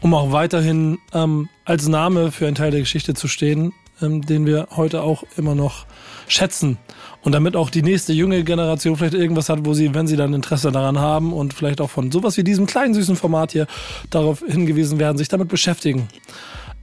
um 0.03 0.13
auch 0.13 0.31
weiterhin 0.31 0.99
ähm, 1.15 1.49
als 1.65 1.87
Name 1.87 2.31
für 2.31 2.45
einen 2.45 2.53
Teil 2.53 2.69
der 2.69 2.81
Geschichte 2.81 3.15
zu 3.15 3.27
stehen, 3.27 3.73
ähm, 4.03 4.21
den 4.21 4.45
wir 4.45 4.67
heute 4.75 5.01
auch 5.01 5.23
immer 5.35 5.55
noch 5.55 5.87
schätzen. 6.27 6.77
Und 7.23 7.33
damit 7.33 7.55
auch 7.55 7.71
die 7.71 7.81
nächste 7.81 8.13
junge 8.13 8.43
Generation 8.43 8.95
vielleicht 8.95 9.15
irgendwas 9.15 9.49
hat, 9.49 9.65
wo 9.65 9.73
sie, 9.73 9.95
wenn 9.95 10.05
sie 10.05 10.15
dann 10.15 10.35
Interesse 10.35 10.71
daran 10.71 10.99
haben 10.99 11.33
und 11.33 11.55
vielleicht 11.55 11.81
auch 11.81 11.89
von 11.89 12.11
sowas 12.11 12.37
wie 12.37 12.43
diesem 12.43 12.67
kleinen 12.67 12.93
süßen 12.93 13.15
Format 13.15 13.51
hier 13.51 13.65
darauf 14.11 14.43
hingewiesen 14.45 14.99
werden, 14.99 15.17
sich 15.17 15.27
damit 15.27 15.47
beschäftigen. 15.47 16.07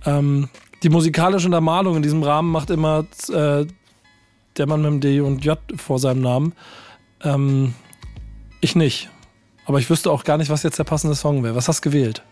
Ähm, 0.05 0.49
die 0.83 0.89
musikalische 0.89 1.47
Untermalung 1.47 1.97
in 1.97 2.03
diesem 2.03 2.23
Rahmen 2.23 2.51
macht 2.51 2.71
immer 2.71 3.07
äh, 3.33 3.67
der 4.57 4.67
Mann 4.67 4.83
mit 4.83 4.91
dem 4.91 5.01
D 5.01 5.21
und 5.21 5.45
J 5.45 5.59
vor 5.77 5.99
seinem 5.99 6.21
Namen. 6.21 6.53
Ähm, 7.23 7.75
ich 8.61 8.77
nicht. 8.77 9.11
Aber 9.65 9.79
ich 9.79 9.91
wüsste 9.91 10.11
auch 10.11 10.25
gar 10.25 10.39
nicht, 10.39 10.51
was 10.51 10.63
jetzt 10.63 10.79
der 10.79 10.85
passende 10.85 11.17
Song 11.17 11.43
wäre. 11.43 11.55
Was 11.55 11.69
hast 11.69 11.85
du 11.85 11.91
gewählt? 11.91 12.23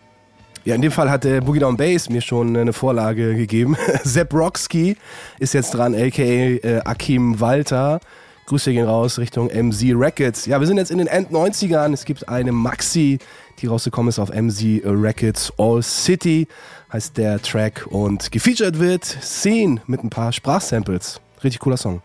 Ja, 0.63 0.73
in 0.73 0.81
dem 0.81 0.91
Fall 0.91 1.11
hat 1.11 1.23
der 1.23 1.41
Boogie 1.41 1.59
Down 1.59 1.77
Bass 1.77 2.09
mir 2.09 2.21
schon 2.21 2.57
eine 2.57 2.73
Vorlage 2.73 3.35
gegeben. 3.35 3.77
Sepp 4.03 4.33
Rocksky 4.33 4.97
ist 5.37 5.53
jetzt 5.53 5.71
dran, 5.71 5.93
aka 5.93 6.23
äh, 6.23 6.81
Akim 6.83 7.39
Walter. 7.39 7.99
Grüße 8.47 8.71
gehen 8.71 8.85
raus 8.85 9.19
Richtung 9.19 9.47
MZ 9.47 9.83
Records. 9.95 10.45
Ja, 10.45 10.59
wir 10.59 10.67
sind 10.67 10.77
jetzt 10.77 10.91
in 10.91 10.99
den 10.99 11.07
End-90ern. 11.07 11.93
Es 11.93 12.05
gibt 12.05 12.29
eine 12.29 12.51
Maxi, 12.51 13.19
die 13.61 13.67
rausgekommen 13.67 14.09
ist 14.09 14.19
auf 14.19 14.29
MZ 14.29 14.81
Records 14.83 15.53
All 15.57 15.81
City, 15.81 16.47
heißt 16.91 17.17
der 17.17 17.41
Track. 17.41 17.87
Und 17.89 18.31
gefeatured 18.31 18.79
wird 18.79 19.05
Scene 19.05 19.81
mit 19.87 20.03
ein 20.03 20.09
paar 20.09 20.31
Sprachsamples. 20.31 21.21
Richtig 21.43 21.59
cooler 21.59 21.77
Song. 21.77 22.01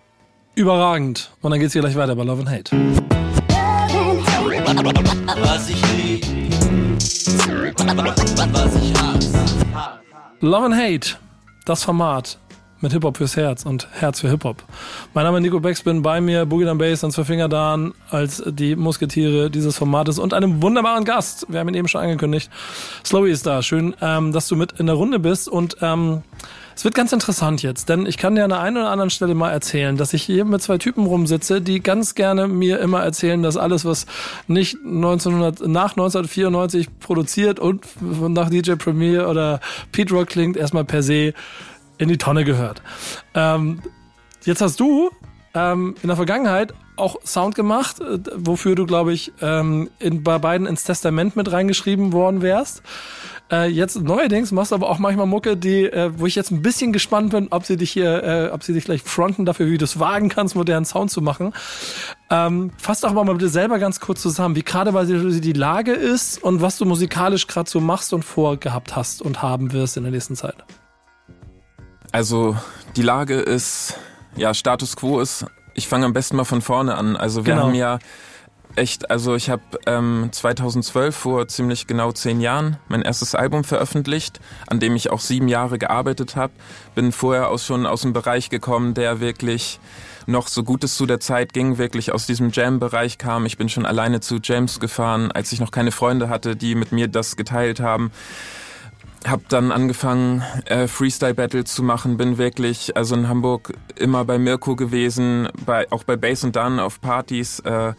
Überragend. 0.54 1.30
Und 1.40 1.50
dann 1.50 1.60
geht's 1.60 1.72
hier 1.72 1.82
gleich 1.82 1.96
weiter 1.96 2.14
bei 2.14 2.24
Love 2.24 2.40
and 2.40 2.50
Hate. 2.50 2.70
Was 5.42 5.68
ich 5.70 5.82
lieb, 5.96 6.24
was 8.52 8.76
ich 8.76 8.94
hasse. 9.00 10.00
Love 10.40 10.64
and 10.66 10.74
Hate, 10.74 11.16
das 11.66 11.84
Format 11.84 12.38
mit 12.80 12.92
Hip-Hop 12.92 13.16
fürs 13.16 13.36
Herz 13.36 13.64
und 13.64 13.88
Herz 13.92 14.20
für 14.20 14.28
Hip-Hop. 14.28 14.62
Mein 15.14 15.24
Name 15.24 15.38
ist 15.38 15.42
Nico 15.42 15.60
Becks, 15.60 15.82
bin 15.82 16.02
bei 16.02 16.20
mir, 16.20 16.46
Boogie 16.46 16.64
Down 16.64 16.78
Bass 16.78 17.04
und 17.04 17.12
zwei 17.12 17.24
Finger 17.24 17.48
Dan 17.48 17.92
als 18.10 18.42
die 18.46 18.76
Musketiere 18.76 19.50
dieses 19.50 19.76
Formates 19.76 20.18
und 20.18 20.34
einem 20.34 20.62
wunderbaren 20.62 21.04
Gast. 21.04 21.46
Wir 21.48 21.60
haben 21.60 21.68
ihn 21.68 21.74
eben 21.74 21.88
schon 21.88 22.00
angekündigt. 22.00 22.50
Slowy 23.04 23.30
ist 23.30 23.46
da. 23.46 23.62
Schön, 23.62 23.94
ähm, 24.00 24.32
dass 24.32 24.48
du 24.48 24.56
mit 24.56 24.72
in 24.72 24.86
der 24.86 24.94
Runde 24.94 25.18
bist 25.18 25.48
und 25.48 25.76
ähm, 25.82 26.22
es 26.80 26.84
wird 26.84 26.94
ganz 26.94 27.12
interessant 27.12 27.62
jetzt, 27.62 27.90
denn 27.90 28.06
ich 28.06 28.16
kann 28.16 28.34
dir 28.36 28.44
an 28.44 28.48
der 28.48 28.60
einen 28.60 28.78
oder 28.78 28.90
anderen 28.90 29.10
Stelle 29.10 29.34
mal 29.34 29.50
erzählen, 29.50 29.98
dass 29.98 30.14
ich 30.14 30.22
hier 30.22 30.46
mit 30.46 30.62
zwei 30.62 30.78
Typen 30.78 31.04
rumsitze, 31.04 31.60
die 31.60 31.80
ganz 31.80 32.14
gerne 32.14 32.48
mir 32.48 32.78
immer 32.78 33.02
erzählen, 33.02 33.42
dass 33.42 33.58
alles, 33.58 33.84
was 33.84 34.06
nicht 34.46 34.78
1900, 34.82 35.68
nach 35.68 35.90
1994 35.90 36.88
produziert 36.98 37.60
und 37.60 37.84
nach 38.00 38.48
DJ 38.48 38.76
Premier 38.76 39.28
oder 39.28 39.60
Pete 39.92 40.14
Rock 40.14 40.28
klingt, 40.28 40.56
erstmal 40.56 40.86
per 40.86 41.02
se 41.02 41.34
in 42.00 42.08
die 42.08 42.18
Tonne 42.18 42.44
gehört. 42.44 42.82
Ähm, 43.34 43.80
jetzt 44.44 44.60
hast 44.60 44.80
du 44.80 45.10
ähm, 45.54 45.94
in 46.02 46.08
der 46.08 46.16
Vergangenheit 46.16 46.72
auch 46.96 47.16
Sound 47.24 47.54
gemacht, 47.54 48.00
äh, 48.00 48.18
wofür 48.34 48.74
du, 48.74 48.86
glaube 48.86 49.12
ich, 49.12 49.32
ähm, 49.40 49.90
in, 49.98 50.22
bei 50.22 50.38
beiden 50.38 50.66
ins 50.66 50.84
Testament 50.84 51.36
mit 51.36 51.52
reingeschrieben 51.52 52.12
worden 52.12 52.42
wärst. 52.42 52.82
Äh, 53.50 53.66
jetzt 53.66 54.00
neuerdings 54.00 54.52
machst 54.52 54.70
du 54.70 54.76
aber 54.76 54.88
auch 54.88 54.98
manchmal 54.98 55.26
Mucke, 55.26 55.56
die, 55.56 55.84
äh, 55.84 56.12
wo 56.16 56.26
ich 56.26 56.36
jetzt 56.36 56.52
ein 56.52 56.62
bisschen 56.62 56.92
gespannt 56.92 57.32
bin, 57.32 57.48
ob 57.50 57.64
sie 57.64 57.76
dich 57.76 57.90
hier, 57.90 58.22
äh, 58.22 58.50
ob 58.52 58.62
sie 58.62 58.72
dich 58.72 58.84
vielleicht 58.84 59.08
fronten 59.08 59.44
dafür, 59.44 59.66
wie 59.66 59.78
du 59.78 59.84
es 59.84 59.98
wagen 59.98 60.28
kannst, 60.28 60.54
modernen 60.54 60.84
Sound 60.84 61.10
zu 61.10 61.20
machen. 61.20 61.52
Ähm, 62.30 62.70
fass 62.78 63.00
doch 63.00 63.12
mal 63.12 63.24
bitte 63.24 63.48
selber 63.48 63.78
ganz 63.78 63.98
kurz 63.98 64.22
zusammen, 64.22 64.54
wie 64.54 64.62
gerade 64.62 64.92
bei 64.92 65.04
dir 65.04 65.18
die 65.18 65.52
Lage 65.52 65.92
ist 65.92 66.42
und 66.42 66.62
was 66.62 66.78
du 66.78 66.84
musikalisch 66.84 67.46
gerade 67.46 67.68
so 67.68 67.80
machst 67.80 68.12
und 68.12 68.24
vorgehabt 68.24 68.94
hast 68.94 69.20
und 69.20 69.42
haben 69.42 69.72
wirst 69.72 69.96
in 69.96 70.04
der 70.04 70.12
nächsten 70.12 70.36
Zeit. 70.36 70.56
Also 72.12 72.56
die 72.96 73.02
Lage 73.02 73.34
ist, 73.34 73.96
ja, 74.36 74.52
Status 74.54 74.96
quo 74.96 75.20
ist, 75.20 75.46
ich 75.74 75.88
fange 75.88 76.06
am 76.06 76.12
besten 76.12 76.36
mal 76.36 76.44
von 76.44 76.60
vorne 76.62 76.96
an. 76.96 77.16
Also 77.16 77.46
wir 77.46 77.54
Genau. 77.54 77.66
haben 77.66 77.74
ja 77.74 77.98
echt, 78.76 79.10
also 79.10 79.34
ich 79.34 79.50
habe 79.50 79.62
ähm, 79.86 80.28
2012 80.32 81.14
vor 81.16 81.48
ziemlich 81.48 81.86
genau 81.86 82.12
zehn 82.12 82.40
Jahren 82.40 82.76
mein 82.88 83.02
erstes 83.02 83.34
Album 83.34 83.64
veröffentlicht, 83.64 84.40
an 84.66 84.80
dem 84.80 84.96
ich 84.96 85.10
auch 85.10 85.20
sieben 85.20 85.48
Jahre 85.48 85.78
gearbeitet 85.78 86.36
habe. 86.36 86.52
Bin 86.94 87.12
vorher 87.12 87.48
auch 87.50 87.58
schon 87.58 87.86
aus 87.86 88.02
dem 88.02 88.12
Bereich 88.12 88.50
gekommen, 88.50 88.94
der 88.94 89.20
wirklich 89.20 89.78
noch 90.26 90.48
so 90.48 90.62
gut 90.62 90.84
es 90.84 90.96
zu 90.96 91.06
der 91.06 91.18
Zeit 91.20 91.52
ging, 91.52 91.78
wirklich 91.78 92.12
aus 92.12 92.26
diesem 92.26 92.50
Jam-Bereich 92.50 93.18
kam. 93.18 93.46
Ich 93.46 93.56
bin 93.56 93.68
schon 93.68 93.86
alleine 93.86 94.20
zu 94.20 94.38
Jams 94.42 94.78
gefahren, 94.78 95.32
als 95.32 95.50
ich 95.52 95.60
noch 95.60 95.70
keine 95.70 95.92
Freunde 95.92 96.28
hatte, 96.28 96.56
die 96.56 96.74
mit 96.74 96.92
mir 96.92 97.08
das 97.08 97.36
geteilt 97.36 97.80
haben 97.80 98.10
hab 99.26 99.48
dann 99.48 99.70
angefangen 99.72 100.42
äh, 100.64 100.86
Freestyle 100.86 101.34
Battles 101.34 101.74
zu 101.74 101.82
machen, 101.82 102.16
bin 102.16 102.38
wirklich 102.38 102.96
also 102.96 103.14
in 103.14 103.28
Hamburg 103.28 103.72
immer 103.96 104.24
bei 104.24 104.38
Mirko 104.38 104.76
gewesen, 104.76 105.48
bei 105.66 105.90
auch 105.90 106.04
bei 106.04 106.16
Bass 106.16 106.44
und 106.44 106.56
Dann 106.56 106.80
auf 106.80 107.00
Partys, 107.00 107.60
äh, 107.60 107.92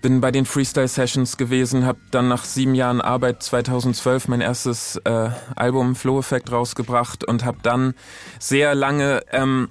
bin 0.00 0.20
bei 0.20 0.30
den 0.30 0.44
Freestyle 0.44 0.88
Sessions 0.88 1.36
gewesen, 1.36 1.86
hab 1.86 1.96
dann 2.10 2.28
nach 2.28 2.44
sieben 2.44 2.74
Jahren 2.74 3.00
Arbeit 3.00 3.42
2012 3.42 4.28
mein 4.28 4.40
erstes 4.40 4.96
äh, 5.04 5.30
Album 5.56 5.94
Flow 5.94 6.18
Effect 6.18 6.52
rausgebracht 6.52 7.24
und 7.24 7.44
hab 7.44 7.62
dann 7.62 7.94
sehr 8.38 8.74
lange 8.74 9.22
ähm, 9.30 9.68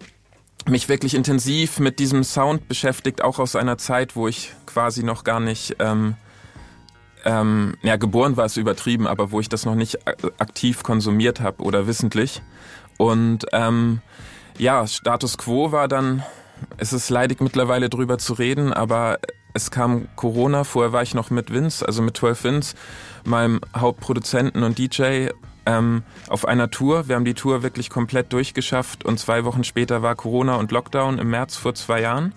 mich 0.67 0.89
wirklich 0.89 1.13
intensiv 1.13 1.79
mit 1.79 1.99
diesem 1.99 2.23
Sound 2.23 2.67
beschäftigt, 2.67 3.23
auch 3.23 3.39
aus 3.39 3.55
einer 3.55 3.77
Zeit, 3.77 4.15
wo 4.15 4.27
ich 4.27 4.53
quasi 4.65 5.03
noch 5.03 5.23
gar 5.23 5.39
nicht 5.39 5.75
ähm, 5.79 6.15
ähm, 7.25 7.75
ja, 7.81 7.95
geboren 7.95 8.37
war 8.37 8.45
es 8.45 8.57
übertrieben, 8.57 9.07
aber 9.07 9.31
wo 9.31 9.39
ich 9.39 9.49
das 9.49 9.65
noch 9.65 9.75
nicht 9.75 9.99
aktiv 10.39 10.83
konsumiert 10.83 11.39
habe 11.41 11.63
oder 11.63 11.87
wissentlich. 11.87 12.41
Und 12.97 13.45
ähm, 13.51 14.01
ja, 14.57 14.85
Status 14.87 15.37
quo 15.37 15.71
war 15.71 15.87
dann, 15.87 16.23
es 16.77 16.93
ist 16.93 17.09
leidig 17.09 17.41
mittlerweile 17.41 17.89
drüber 17.89 18.17
zu 18.17 18.33
reden, 18.33 18.73
aber 18.73 19.19
es 19.53 19.71
kam 19.71 20.07
Corona, 20.15 20.63
vorher 20.63 20.93
war 20.93 21.03
ich 21.03 21.13
noch 21.13 21.29
mit 21.29 21.51
Vince, 21.53 21.85
also 21.85 22.01
mit 22.01 22.17
12 22.17 22.43
Vince, 22.43 22.75
meinem 23.23 23.61
Hauptproduzenten 23.75 24.63
und 24.63 24.77
DJ, 24.77 25.29
ähm, 25.65 26.03
auf 26.27 26.47
einer 26.47 26.71
Tour. 26.71 27.07
Wir 27.07 27.15
haben 27.15 27.25
die 27.25 27.33
Tour 27.33 27.63
wirklich 27.63 27.89
komplett 27.89 28.33
durchgeschafft 28.33 29.05
und 29.05 29.19
zwei 29.19 29.45
Wochen 29.45 29.63
später 29.63 30.01
war 30.01 30.15
Corona 30.15 30.55
und 30.55 30.71
Lockdown 30.71 31.19
im 31.19 31.29
März 31.29 31.55
vor 31.55 31.73
zwei 31.75 32.01
Jahren. 32.01 32.33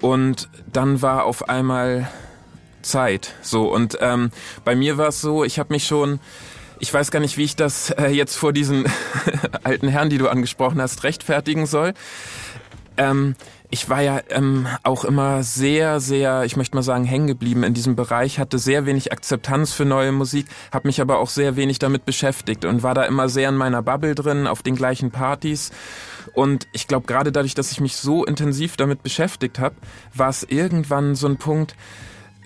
Und 0.00 0.48
dann 0.72 1.02
war 1.02 1.24
auf 1.24 1.48
einmal 1.48 2.08
Zeit. 2.82 3.34
So 3.42 3.72
und 3.72 3.98
ähm, 4.00 4.30
bei 4.64 4.74
mir 4.74 4.98
war 4.98 5.08
es 5.08 5.20
so, 5.20 5.44
ich 5.44 5.58
habe 5.58 5.72
mich 5.72 5.86
schon, 5.86 6.20
ich 6.78 6.92
weiß 6.92 7.10
gar 7.10 7.20
nicht, 7.20 7.36
wie 7.36 7.44
ich 7.44 7.56
das 7.56 7.90
äh, 7.90 8.08
jetzt 8.08 8.36
vor 8.36 8.52
diesen 8.52 8.84
alten 9.62 9.88
Herren, 9.88 10.10
die 10.10 10.18
du 10.18 10.28
angesprochen 10.28 10.80
hast, 10.80 11.04
rechtfertigen 11.04 11.66
soll. 11.66 11.94
Ähm, 12.96 13.34
ich 13.72 13.88
war 13.88 14.02
ja 14.02 14.20
ähm, 14.30 14.66
auch 14.82 15.04
immer 15.04 15.44
sehr, 15.44 16.00
sehr, 16.00 16.44
ich 16.44 16.56
möchte 16.56 16.76
mal 16.76 16.82
sagen, 16.82 17.04
hängen 17.04 17.28
geblieben 17.28 17.62
in 17.62 17.72
diesem 17.72 17.94
Bereich, 17.94 18.40
hatte 18.40 18.58
sehr 18.58 18.84
wenig 18.84 19.12
Akzeptanz 19.12 19.72
für 19.72 19.84
neue 19.84 20.10
Musik, 20.10 20.46
habe 20.72 20.88
mich 20.88 21.00
aber 21.00 21.18
auch 21.18 21.28
sehr 21.28 21.54
wenig 21.54 21.78
damit 21.78 22.04
beschäftigt 22.04 22.64
und 22.64 22.82
war 22.82 22.94
da 22.94 23.04
immer 23.04 23.28
sehr 23.28 23.48
in 23.48 23.56
meiner 23.56 23.80
Bubble 23.80 24.16
drin, 24.16 24.48
auf 24.48 24.62
den 24.62 24.74
gleichen 24.74 25.12
Partys. 25.12 25.70
Und 26.34 26.66
ich 26.72 26.88
glaube, 26.88 27.06
gerade 27.06 27.30
dadurch, 27.30 27.54
dass 27.54 27.70
ich 27.70 27.80
mich 27.80 27.96
so 27.96 28.24
intensiv 28.24 28.76
damit 28.76 29.04
beschäftigt 29.04 29.60
habe, 29.60 29.76
war 30.14 30.30
es 30.30 30.42
irgendwann 30.42 31.14
so 31.14 31.28
ein 31.28 31.36
Punkt, 31.36 31.76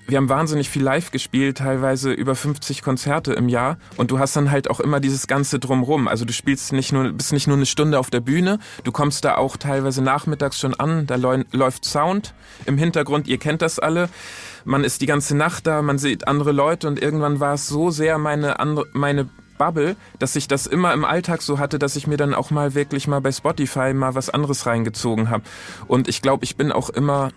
wir 0.06 0.18
haben 0.18 0.28
wahnsinnig 0.28 0.68
viel 0.68 0.82
live 0.82 1.10
gespielt, 1.10 1.58
teilweise 1.58 2.12
über 2.12 2.34
50 2.34 2.82
Konzerte 2.82 3.32
im 3.32 3.48
Jahr 3.48 3.78
und 3.96 4.10
du 4.10 4.18
hast 4.18 4.36
dann 4.36 4.50
halt 4.50 4.68
auch 4.70 4.80
immer 4.80 5.00
dieses 5.00 5.26
ganze 5.26 5.58
drumrum. 5.58 6.08
Also 6.08 6.24
du 6.24 6.32
spielst 6.32 6.72
nicht 6.72 6.92
nur 6.92 7.12
bist 7.12 7.32
nicht 7.32 7.46
nur 7.46 7.56
eine 7.56 7.66
Stunde 7.66 7.98
auf 7.98 8.10
der 8.10 8.20
Bühne, 8.20 8.58
du 8.84 8.92
kommst 8.92 9.24
da 9.24 9.36
auch 9.36 9.56
teilweise 9.56 10.02
nachmittags 10.02 10.58
schon 10.58 10.74
an, 10.74 11.06
da 11.06 11.14
läu- 11.16 11.44
läuft 11.52 11.84
Sound 11.84 12.34
im 12.66 12.76
Hintergrund, 12.78 13.26
ihr 13.28 13.38
kennt 13.38 13.62
das 13.62 13.78
alle. 13.78 14.08
Man 14.66 14.84
ist 14.84 15.00
die 15.00 15.06
ganze 15.06 15.36
Nacht 15.36 15.66
da, 15.66 15.82
man 15.82 15.98
sieht 15.98 16.26
andere 16.28 16.52
Leute 16.52 16.86
und 16.88 17.00
irgendwann 17.00 17.40
war 17.40 17.54
es 17.54 17.66
so 17.68 17.90
sehr 17.90 18.18
meine 18.18 18.60
andere 18.60 18.86
meine 18.92 19.28
Bubble, 19.56 19.94
dass 20.18 20.34
ich 20.34 20.48
das 20.48 20.66
immer 20.66 20.92
im 20.92 21.04
Alltag 21.04 21.40
so 21.40 21.60
hatte, 21.60 21.78
dass 21.78 21.94
ich 21.94 22.08
mir 22.08 22.16
dann 22.16 22.34
auch 22.34 22.50
mal 22.50 22.74
wirklich 22.74 23.06
mal 23.06 23.20
bei 23.20 23.30
Spotify 23.30 23.94
mal 23.94 24.16
was 24.16 24.28
anderes 24.28 24.66
reingezogen 24.66 25.30
habe. 25.30 25.44
Und 25.86 26.08
ich 26.08 26.22
glaube, 26.22 26.42
ich 26.44 26.56
bin 26.56 26.72
auch 26.72 26.90
immer 26.90 27.30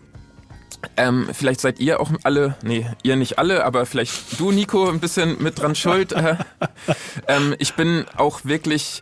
ähm, 0.95 1.27
vielleicht 1.31 1.61
seid 1.61 1.79
ihr 1.79 1.99
auch 1.99 2.11
alle, 2.23 2.55
nee, 2.61 2.85
ihr 3.03 3.15
nicht 3.15 3.39
alle, 3.39 3.65
aber 3.65 3.85
vielleicht 3.85 4.39
du, 4.39 4.51
Nico, 4.51 4.89
ein 4.89 4.99
bisschen 4.99 5.41
mit 5.41 5.59
dran 5.59 5.75
schuld. 5.75 6.11
Äh, 6.11 6.35
ähm, 7.27 7.55
ich 7.59 7.73
bin 7.73 8.05
auch 8.15 8.45
wirklich 8.45 9.01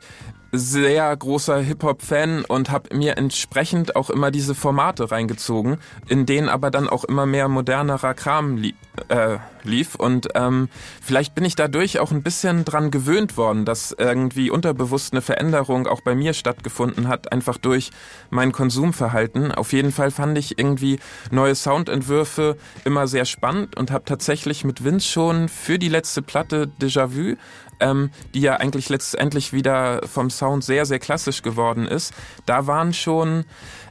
sehr 0.57 1.15
großer 1.15 1.59
Hip-Hop-Fan 1.59 2.45
und 2.45 2.69
habe 2.69 2.95
mir 2.95 3.17
entsprechend 3.17 3.95
auch 3.95 4.09
immer 4.09 4.31
diese 4.31 4.55
Formate 4.55 5.11
reingezogen, 5.11 5.77
in 6.07 6.25
denen 6.25 6.49
aber 6.49 6.71
dann 6.71 6.89
auch 6.89 7.03
immer 7.03 7.25
mehr 7.25 7.47
modernerer 7.47 8.13
Kram 8.13 8.57
li 8.57 8.75
äh, 9.09 9.37
lief. 9.63 9.95
Und 9.95 10.29
ähm, 10.35 10.69
vielleicht 11.01 11.35
bin 11.35 11.43
ich 11.43 11.55
dadurch 11.55 11.99
auch 11.99 12.11
ein 12.11 12.23
bisschen 12.23 12.65
dran 12.65 12.91
gewöhnt 12.91 13.37
worden, 13.37 13.65
dass 13.65 13.95
irgendwie 13.97 14.49
unterbewusst 14.49 15.13
eine 15.13 15.21
Veränderung 15.21 15.87
auch 15.87 16.01
bei 16.01 16.15
mir 16.15 16.33
stattgefunden 16.33 17.07
hat, 17.07 17.31
einfach 17.31 17.57
durch 17.57 17.91
mein 18.29 18.51
Konsumverhalten. 18.51 19.51
Auf 19.51 19.73
jeden 19.73 19.91
Fall 19.91 20.11
fand 20.11 20.37
ich 20.37 20.57
irgendwie 20.57 20.99
neue 21.31 21.55
Soundentwürfe 21.55 22.57
immer 22.83 23.07
sehr 23.07 23.25
spannend 23.25 23.75
und 23.77 23.91
habe 23.91 24.05
tatsächlich 24.05 24.63
mit 24.63 24.83
Vince 24.83 25.07
schon 25.07 25.49
für 25.49 25.79
die 25.79 25.89
letzte 25.89 26.21
Platte 26.21 26.69
Déjà-vu 26.79 27.35
ähm, 27.79 28.09
die 28.33 28.41
ja 28.41 28.57
eigentlich 28.57 28.89
letztendlich 28.89 29.53
wieder 29.53 30.07
vom 30.07 30.29
Sound 30.29 30.63
sehr, 30.63 30.85
sehr 30.85 30.99
klassisch 30.99 31.41
geworden 31.41 31.87
ist, 31.87 32.13
da 32.45 32.67
waren 32.67 32.93
schon 32.93 33.45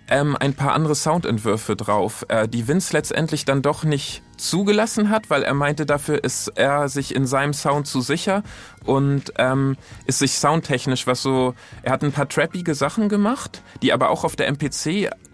ähm, 0.09 0.37
ein 0.39 0.55
paar 0.55 0.73
andere 0.73 0.95
Soundentwürfe 0.95 1.77
drauf, 1.77 2.27
äh, 2.29 2.47
die 2.47 2.69
Vince 2.69 2.93
letztendlich 2.93 3.45
dann 3.45 3.63
doch 3.63 3.85
nicht 3.85 4.23
zugelassen 4.37 5.11
hat, 5.11 5.31
weil 5.31 5.43
er 5.43 5.55
meinte, 5.55 5.87
dafür 5.87 6.23
ist 6.23 6.49
er 6.57 6.89
sich 6.89 7.15
in 7.15 7.27
seinem 7.27 7.55
Sound 7.55 7.87
zu 7.87 8.01
sicher 8.01 8.43
und 8.85 9.33
ähm, 9.39 9.77
ist 10.07 10.19
sich 10.19 10.39
soundtechnisch 10.39 11.07
was 11.07 11.23
so. 11.23 11.55
Er 11.83 11.93
hat 11.93 12.03
ein 12.03 12.13
paar 12.13 12.29
trappige 12.29 12.75
Sachen 12.75 13.09
gemacht, 13.09 13.63
die 13.83 13.93
aber 13.93 14.11
auch 14.11 14.25
auf 14.25 14.37
der 14.37 14.49
MPC 14.49 14.87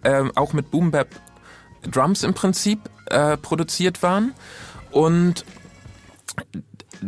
äh, 0.02 0.24
auch 0.36 0.52
mit 0.52 0.70
Boom 0.70 0.90
Bap 0.90 1.08
Drums 1.90 2.22
im 2.22 2.34
Prinzip 2.34 2.78
äh, 3.06 3.36
produziert 3.38 4.02
waren 4.02 4.34
und 4.90 5.44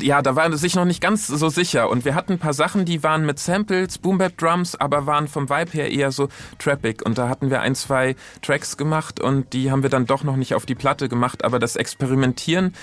ja, 0.01 0.23
da 0.23 0.37
war 0.37 0.45
er 0.45 0.57
sich 0.57 0.75
noch 0.75 0.85
nicht 0.85 1.01
ganz 1.01 1.27
so 1.27 1.49
sicher. 1.49 1.91
Und 1.91 2.05
wir 2.05 2.15
hatten 2.15 2.33
ein 2.33 2.39
paar 2.39 2.55
Sachen, 2.55 2.85
die 2.85 3.03
waren 3.03 3.27
mit 3.27 3.39
Samples, 3.39 3.99
Boom 3.99 4.19
Bap 4.19 4.39
Drums, 4.39 4.75
aber 4.75 5.07
waren 5.07 5.29
vom 5.29 5.49
Vibe 5.49 5.73
her 5.73 5.91
eher 5.91 6.13
so 6.13 6.29
trappig. 6.59 7.05
Und 7.05 7.19
da 7.19 7.29
hatten 7.29 7.51
wir 7.51 7.61
ein, 7.61 7.75
zwei 7.75 8.17
Tracks 8.43 8.77
gemacht 8.77 9.21
und 9.21 9.53
die 9.53 9.71
haben 9.71 9.83
wir 9.83 9.91
dann 9.91 10.07
doch 10.07 10.25
noch 10.25 10.37
nicht 10.37 10.55
auf 10.55 10.67
die 10.67 10.75
Platte 10.75 11.09
gemacht. 11.09 11.45
Aber 11.45 11.59
das 11.59 11.77
Experimentieren 11.77 12.75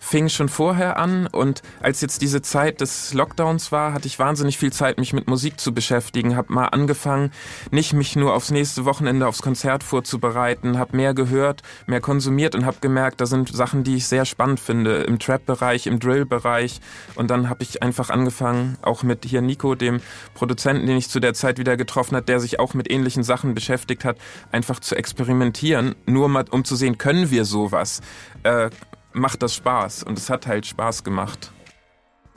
fing 0.00 0.28
schon 0.28 0.48
vorher 0.48 0.96
an. 0.96 1.28
Und 1.28 1.62
als 1.80 2.00
jetzt 2.00 2.22
diese 2.22 2.42
Zeit 2.42 2.80
des 2.80 3.14
Lockdowns 3.14 3.70
war, 3.70 3.92
hatte 3.92 4.08
ich 4.08 4.18
wahnsinnig 4.18 4.58
viel 4.58 4.72
Zeit, 4.72 4.98
mich 4.98 5.12
mit 5.12 5.28
Musik 5.28 5.60
zu 5.60 5.72
beschäftigen. 5.72 6.36
Hab 6.36 6.50
mal 6.50 6.66
angefangen, 6.66 7.30
nicht 7.70 7.92
mich 7.92 8.16
nur 8.16 8.34
aufs 8.34 8.50
nächste 8.50 8.84
Wochenende 8.84 9.28
aufs 9.28 9.42
Konzert 9.42 9.84
vorzubereiten, 9.84 10.78
hab 10.78 10.94
mehr 10.94 11.14
gehört, 11.14 11.62
mehr 11.86 12.00
konsumiert 12.00 12.56
und 12.56 12.66
hab 12.66 12.82
gemerkt, 12.82 13.20
da 13.20 13.26
sind 13.26 13.54
Sachen, 13.54 13.84
die 13.84 13.96
ich 13.96 14.08
sehr 14.08 14.24
spannend 14.24 14.58
finde 14.58 15.02
im 15.02 15.20
Trap-Bereich, 15.20 15.86
im 15.86 16.00
Drill-Bereich 16.00 16.40
Bereich. 16.40 16.80
Und 17.14 17.30
dann 17.30 17.48
habe 17.48 17.62
ich 17.62 17.82
einfach 17.82 18.10
angefangen, 18.10 18.78
auch 18.82 19.02
mit 19.02 19.24
hier 19.24 19.42
Nico, 19.42 19.74
dem 19.74 20.00
Produzenten, 20.34 20.86
den 20.86 20.96
ich 20.96 21.08
zu 21.08 21.20
der 21.20 21.34
Zeit 21.34 21.58
wieder 21.58 21.76
getroffen 21.76 22.16
hat, 22.16 22.28
der 22.28 22.40
sich 22.40 22.58
auch 22.58 22.74
mit 22.74 22.90
ähnlichen 22.90 23.22
Sachen 23.22 23.54
beschäftigt 23.54 24.04
hat, 24.04 24.16
einfach 24.50 24.80
zu 24.80 24.96
experimentieren, 24.96 25.94
nur 26.06 26.28
mal 26.28 26.44
um 26.50 26.64
zu 26.64 26.76
sehen, 26.76 26.98
können 26.98 27.30
wir 27.30 27.44
sowas? 27.44 28.00
Äh, 28.42 28.70
macht 29.12 29.42
das 29.42 29.54
Spaß? 29.54 30.02
Und 30.02 30.18
es 30.18 30.30
hat 30.30 30.46
halt 30.46 30.66
Spaß 30.66 31.04
gemacht. 31.04 31.52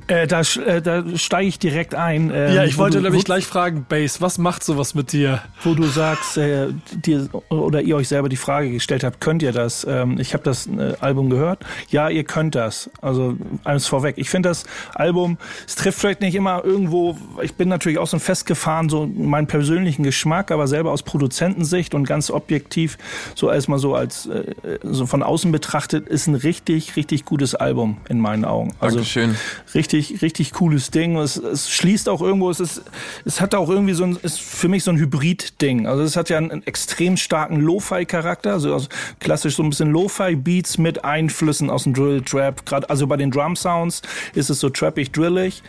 Äh, 0.07 0.27
da, 0.27 0.41
äh, 0.41 0.81
da 0.81 1.03
steige 1.15 1.47
ich 1.47 1.59
direkt 1.59 1.95
ein. 1.95 2.29
Äh, 2.29 2.55
ja, 2.55 2.63
ich 2.65 2.77
wollte 2.77 2.97
du, 2.97 3.03
nämlich 3.03 3.23
gleich 3.23 3.45
fragen, 3.45 3.85
Base, 3.87 4.19
was 4.21 4.37
macht 4.37 4.63
sowas 4.63 4.95
mit 4.95 5.13
dir? 5.13 5.41
Wo 5.63 5.73
du 5.73 5.83
sagst, 5.83 6.37
äh, 6.37 6.67
dir 6.93 7.29
oder 7.49 7.81
ihr 7.81 7.95
euch 7.95 8.09
selber 8.09 8.27
die 8.27 8.37
Frage 8.37 8.69
gestellt 8.71 9.03
habt, 9.03 9.21
könnt 9.21 9.41
ihr 9.41 9.53
das? 9.53 9.85
Ähm, 9.89 10.19
ich 10.19 10.33
habe 10.33 10.43
das 10.43 10.67
äh, 10.67 10.95
Album 10.99 11.29
gehört. 11.29 11.63
Ja, 11.89 12.09
ihr 12.09 12.23
könnt 12.23 12.55
das. 12.55 12.89
Also 13.01 13.37
alles 13.63 13.87
vorweg. 13.87 14.15
Ich 14.17 14.29
finde 14.29 14.49
das 14.49 14.65
Album, 14.93 15.37
es 15.65 15.75
trifft 15.75 15.99
vielleicht 15.99 16.21
nicht 16.21 16.35
immer 16.35 16.63
irgendwo, 16.65 17.17
ich 17.41 17.53
bin 17.53 17.69
natürlich 17.69 17.97
auch 17.97 18.07
so 18.07 18.19
festgefahren, 18.19 18.89
so 18.89 19.05
meinen 19.07 19.47
persönlichen 19.47 20.03
Geschmack, 20.03 20.51
aber 20.51 20.67
selber 20.67 20.91
aus 20.91 21.03
Produzentensicht 21.03 21.95
und 21.95 22.05
ganz 22.05 22.29
objektiv, 22.29 22.97
so 23.35 23.49
erstmal 23.49 23.79
so 23.79 23.95
als 23.95 24.25
äh, 24.25 24.53
so 24.83 25.05
von 25.05 25.23
außen 25.23 25.51
betrachtet, 25.51 26.09
ist 26.09 26.27
ein 26.27 26.35
richtig, 26.35 26.95
richtig 26.95 27.23
gutes 27.25 27.55
Album 27.55 27.97
in 28.09 28.19
meinen 28.19 28.43
Augen. 28.43 28.73
Also 28.79 28.97
Dankeschön. 28.97 29.35
Richtig 29.73 29.92
richtig, 29.93 30.21
richtig 30.21 30.51
cooles 30.53 30.91
Ding. 30.91 31.15
Es, 31.17 31.38
es 31.38 31.69
schließt 31.69 32.10
auch 32.10 32.21
irgendwo, 32.21 32.49
es 32.49 32.60
ist, 32.60 32.82
es 33.25 33.39
hat 33.39 33.56
auch 33.56 33.69
irgendwie 33.69 33.93
so 33.93 34.03
ein, 34.03 34.17
ist 34.21 34.41
für 34.41 34.67
mich 34.67 34.84
so 34.84 34.91
ein 34.91 34.97
Hybrid-Ding. 34.97 35.88
Also 35.88 36.03
es 36.03 36.17
hat 36.17 36.29
ja 36.29 36.38
einen, 36.38 36.51
einen 36.51 36.63
extrem 36.63 37.15
starken 37.17 37.62
Lo-Fi-Charakter, 37.62 38.53
also, 38.53 38.73
also, 38.73 38.88
klassisch 39.19 39.56
so 39.56 39.63
ein 39.63 39.69
bisschen 39.69 39.91
Lo-Fi-Beats 39.91 40.77
mit 40.77 41.06
Einflüssen 41.06 41.69
aus 41.69 41.84
dem 41.84 41.93
Drill-Trap. 41.93 42.65
Gerade 42.65 42.89
also 42.89 43.08
bei 43.08 43.17
den 43.17 43.32
Drum-Sounds 43.32 44.01
ist 44.34 44.49
es 44.49 44.60
so 44.60 44.69
trappig, 44.69 45.12
drillig. 45.12 45.62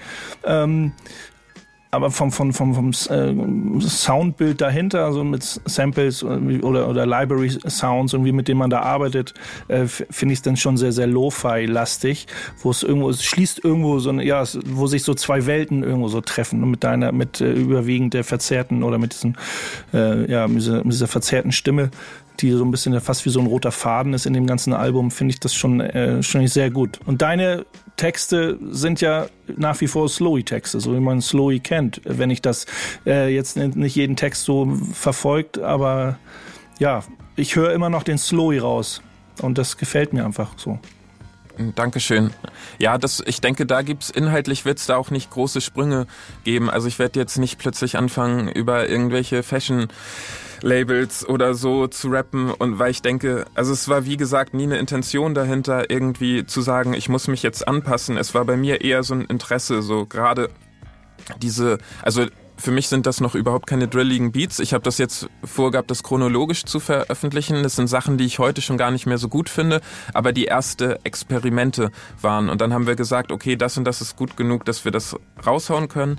Ähm, 0.44 0.92
aber 1.94 2.10
vom, 2.10 2.32
vom, 2.32 2.52
vom, 2.52 2.74
vom 2.74 2.90
äh, 2.90 3.80
Soundbild 3.80 4.60
dahinter, 4.60 5.04
also 5.04 5.24
mit 5.24 5.42
Samples 5.64 6.22
oder, 6.22 6.88
oder 6.88 7.06
Library 7.06 7.50
Sounds 7.50 8.14
und 8.14 8.24
wie 8.24 8.32
mit 8.32 8.48
denen 8.48 8.58
man 8.58 8.70
da 8.70 8.80
arbeitet, 8.80 9.34
äh, 9.68 9.86
finde 9.86 10.32
ich 10.32 10.38
es 10.38 10.42
dann 10.42 10.56
schon 10.56 10.76
sehr, 10.76 10.92
sehr 10.92 11.06
Lo-Fi-lastig, 11.06 12.26
wo 12.62 12.70
es 12.70 12.82
irgendwo, 12.82 13.10
es 13.10 13.24
schließt 13.24 13.64
irgendwo 13.64 13.98
so, 13.98 14.10
eine, 14.10 14.24
ja, 14.24 14.44
wo 14.66 14.86
sich 14.86 15.02
so 15.02 15.14
zwei 15.14 15.46
Welten 15.46 15.82
irgendwo 15.82 16.08
so 16.08 16.20
treffen 16.20 16.70
mit 16.70 16.84
deiner, 16.84 17.12
mit 17.12 17.40
äh, 17.40 17.52
überwiegend 17.52 18.14
der 18.14 18.24
verzerrten 18.24 18.82
oder 18.82 18.98
mit 18.98 19.12
diesem, 19.12 19.34
ja, 19.92 20.48
mit 20.48 20.62
dieser, 20.62 20.78
mit 20.78 20.92
dieser 20.92 21.06
verzerrten 21.06 21.52
Stimme 21.52 21.90
die 22.40 22.50
so 22.50 22.64
ein 22.64 22.70
bisschen 22.70 22.98
fast 23.00 23.24
wie 23.24 23.30
so 23.30 23.40
ein 23.40 23.46
roter 23.46 23.72
Faden 23.72 24.12
ist 24.12 24.26
in 24.26 24.32
dem 24.32 24.46
ganzen 24.46 24.72
Album, 24.72 25.10
finde 25.10 25.34
ich 25.34 25.40
das 25.40 25.54
schon, 25.54 25.80
äh, 25.80 26.22
schon 26.22 26.46
sehr 26.46 26.70
gut. 26.70 26.98
Und 27.06 27.22
deine 27.22 27.66
Texte 27.96 28.58
sind 28.70 29.00
ja 29.00 29.26
nach 29.56 29.80
wie 29.80 29.86
vor 29.86 30.08
Slowy-Texte, 30.08 30.80
so 30.80 30.94
wie 30.94 31.00
man 31.00 31.20
Slowy 31.20 31.60
kennt. 31.60 32.00
Wenn 32.04 32.30
ich 32.30 32.42
das 32.42 32.66
äh, 33.06 33.32
jetzt 33.32 33.56
nicht 33.56 33.94
jeden 33.94 34.16
Text 34.16 34.44
so 34.44 34.76
verfolgt, 34.92 35.58
aber 35.58 36.18
ja, 36.78 37.04
ich 37.36 37.56
höre 37.56 37.72
immer 37.72 37.90
noch 37.90 38.02
den 38.02 38.18
Slowy 38.18 38.58
raus. 38.58 39.00
Und 39.42 39.58
das 39.58 39.76
gefällt 39.76 40.12
mir 40.12 40.24
einfach 40.24 40.52
so. 40.56 40.78
Dankeschön. 41.76 42.30
Ja, 42.78 42.98
das, 42.98 43.22
ich 43.26 43.40
denke, 43.40 43.64
da 43.64 43.82
gibt's 43.82 44.10
inhaltlich 44.10 44.64
wird's 44.64 44.86
da 44.86 44.96
auch 44.96 45.10
nicht 45.10 45.30
große 45.30 45.60
Sprünge 45.60 46.06
geben. 46.42 46.68
Also 46.68 46.88
ich 46.88 46.98
werde 46.98 47.20
jetzt 47.20 47.38
nicht 47.38 47.58
plötzlich 47.58 47.96
anfangen, 47.96 48.48
über 48.48 48.88
irgendwelche 48.88 49.42
Fashion 49.42 49.86
Labels 50.62 51.28
oder 51.28 51.54
so 51.54 51.86
zu 51.86 52.08
rappen 52.08 52.50
und 52.50 52.78
weil 52.78 52.90
ich 52.90 53.02
denke, 53.02 53.44
also 53.54 53.72
es 53.72 53.88
war 53.88 54.04
wie 54.04 54.16
gesagt 54.16 54.54
nie 54.54 54.64
eine 54.64 54.78
Intention 54.78 55.34
dahinter, 55.34 55.90
irgendwie 55.90 56.46
zu 56.46 56.60
sagen, 56.60 56.94
ich 56.94 57.08
muss 57.08 57.28
mich 57.28 57.42
jetzt 57.42 57.66
anpassen. 57.66 58.16
Es 58.16 58.34
war 58.34 58.44
bei 58.44 58.56
mir 58.56 58.80
eher 58.80 59.02
so 59.02 59.14
ein 59.14 59.22
Interesse, 59.22 59.82
so 59.82 60.06
gerade 60.06 60.50
diese, 61.40 61.78
also 62.02 62.26
für 62.56 62.70
mich 62.70 62.88
sind 62.88 63.06
das 63.06 63.20
noch 63.20 63.34
überhaupt 63.34 63.66
keine 63.66 63.88
drilligen 63.88 64.32
Beats. 64.32 64.60
Ich 64.60 64.74
habe 64.74 64.84
das 64.84 64.98
jetzt 64.98 65.28
vorgehabt, 65.42 65.90
das 65.90 66.02
chronologisch 66.02 66.64
zu 66.64 66.78
veröffentlichen. 66.80 67.62
Das 67.62 67.76
sind 67.76 67.88
Sachen, 67.88 68.16
die 68.16 68.24
ich 68.24 68.38
heute 68.38 68.62
schon 68.62 68.78
gar 68.78 68.90
nicht 68.90 69.06
mehr 69.06 69.18
so 69.18 69.28
gut 69.28 69.48
finde, 69.48 69.80
aber 70.12 70.32
die 70.32 70.44
erste 70.44 71.00
Experimente 71.04 71.90
waren. 72.20 72.48
Und 72.48 72.60
dann 72.60 72.72
haben 72.72 72.86
wir 72.86 72.94
gesagt, 72.94 73.32
okay, 73.32 73.56
das 73.56 73.76
und 73.76 73.84
das 73.84 74.00
ist 74.00 74.16
gut 74.16 74.36
genug, 74.36 74.64
dass 74.64 74.84
wir 74.84 74.92
das 74.92 75.16
raushauen 75.44 75.88
können. 75.88 76.18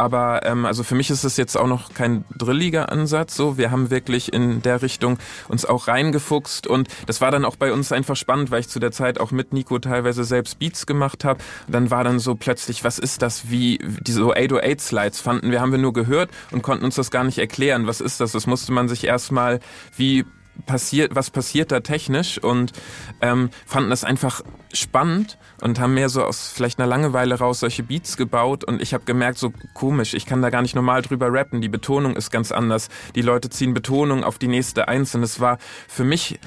Aber 0.00 0.46
ähm, 0.46 0.64
also 0.64 0.82
für 0.82 0.94
mich 0.94 1.10
ist 1.10 1.24
es 1.24 1.36
jetzt 1.36 1.58
auch 1.58 1.66
noch 1.66 1.92
kein 1.92 2.24
drilliger 2.34 2.90
Ansatz. 2.90 3.36
So, 3.36 3.58
wir 3.58 3.70
haben 3.70 3.90
wirklich 3.90 4.32
in 4.32 4.62
der 4.62 4.80
Richtung 4.80 5.18
uns 5.46 5.66
auch 5.66 5.88
reingefuchst 5.88 6.66
und 6.66 6.88
das 7.04 7.20
war 7.20 7.30
dann 7.30 7.44
auch 7.44 7.56
bei 7.56 7.70
uns 7.70 7.92
einfach 7.92 8.16
spannend, 8.16 8.50
weil 8.50 8.60
ich 8.60 8.68
zu 8.70 8.80
der 8.80 8.92
Zeit 8.92 9.20
auch 9.20 9.30
mit 9.30 9.52
Nico 9.52 9.78
teilweise 9.78 10.24
selbst 10.24 10.58
Beats 10.58 10.86
gemacht 10.86 11.26
habe. 11.26 11.40
Dann 11.68 11.90
war 11.90 12.02
dann 12.02 12.18
so 12.18 12.34
plötzlich, 12.34 12.82
was 12.82 12.98
ist 12.98 13.20
das? 13.20 13.50
Wie 13.50 13.78
diese 14.00 14.20
so 14.20 14.32
808 14.32 14.80
Slides 14.80 15.20
fanden 15.20 15.50
wir, 15.50 15.60
haben 15.60 15.70
wir 15.70 15.78
nur 15.78 15.92
gehört 15.92 16.30
und 16.50 16.62
konnten 16.62 16.86
uns 16.86 16.94
das 16.94 17.10
gar 17.10 17.24
nicht 17.24 17.36
erklären. 17.36 17.86
Was 17.86 18.00
ist 18.00 18.20
das? 18.20 18.32
Das 18.32 18.46
musste 18.46 18.72
man 18.72 18.88
sich 18.88 19.04
erstmal 19.04 19.60
wie 19.98 20.24
passiert, 20.66 21.14
was 21.14 21.30
passiert 21.30 21.72
da 21.72 21.80
technisch 21.80 22.38
und 22.38 22.72
ähm, 23.20 23.50
fanden 23.66 23.90
das 23.90 24.04
einfach 24.04 24.42
spannend 24.72 25.38
und 25.60 25.80
haben 25.80 25.94
mehr 25.94 26.08
so 26.08 26.24
aus 26.24 26.48
vielleicht 26.48 26.78
einer 26.78 26.88
Langeweile 26.88 27.38
raus 27.38 27.60
solche 27.60 27.82
Beats 27.82 28.16
gebaut 28.16 28.64
und 28.64 28.80
ich 28.80 28.94
habe 28.94 29.04
gemerkt, 29.04 29.38
so 29.38 29.52
komisch, 29.74 30.14
ich 30.14 30.26
kann 30.26 30.42
da 30.42 30.50
gar 30.50 30.62
nicht 30.62 30.74
normal 30.74 31.02
drüber 31.02 31.32
rappen, 31.32 31.60
die 31.60 31.68
Betonung 31.68 32.16
ist 32.16 32.30
ganz 32.30 32.52
anders, 32.52 32.88
die 33.14 33.22
Leute 33.22 33.50
ziehen 33.50 33.74
Betonung 33.74 34.24
auf 34.24 34.38
die 34.38 34.48
nächste 34.48 34.88
Eins 34.88 35.14
und 35.14 35.22
es 35.22 35.40
war 35.40 35.58
für 35.88 36.04
mich 36.04 36.38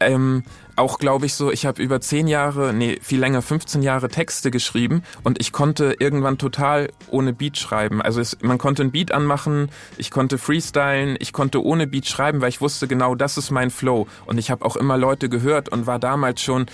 ähm, 0.00 0.42
auch, 0.76 0.98
glaube 0.98 1.26
ich, 1.26 1.34
so, 1.34 1.50
ich 1.52 1.66
habe 1.66 1.82
über 1.82 2.00
zehn 2.00 2.26
Jahre, 2.26 2.72
nee, 2.72 2.98
viel 3.02 3.20
länger, 3.20 3.42
15 3.42 3.82
Jahre 3.82 4.08
Texte 4.08 4.50
geschrieben 4.50 5.02
und 5.22 5.40
ich 5.40 5.52
konnte 5.52 5.96
irgendwann 5.98 6.38
total 6.38 6.90
ohne 7.10 7.32
Beat 7.32 7.58
schreiben. 7.58 8.00
Also 8.00 8.20
es, 8.20 8.38
man 8.42 8.58
konnte 8.58 8.82
ein 8.82 8.90
Beat 8.90 9.12
anmachen, 9.12 9.68
ich 9.98 10.10
konnte 10.10 10.38
freestylen, 10.38 11.16
ich 11.20 11.32
konnte 11.32 11.62
ohne 11.62 11.86
Beat 11.86 12.06
schreiben, 12.06 12.40
weil 12.40 12.48
ich 12.48 12.60
wusste 12.60 12.88
genau, 12.88 13.14
das 13.14 13.36
ist 13.36 13.50
mein 13.50 13.70
Flow. 13.70 14.06
Und 14.24 14.38
ich 14.38 14.50
habe 14.50 14.64
auch 14.64 14.76
immer 14.76 14.96
Leute 14.96 15.28
gehört 15.28 15.68
und 15.68 15.86
war 15.86 15.98
damals 15.98 16.40
schon, 16.40 16.66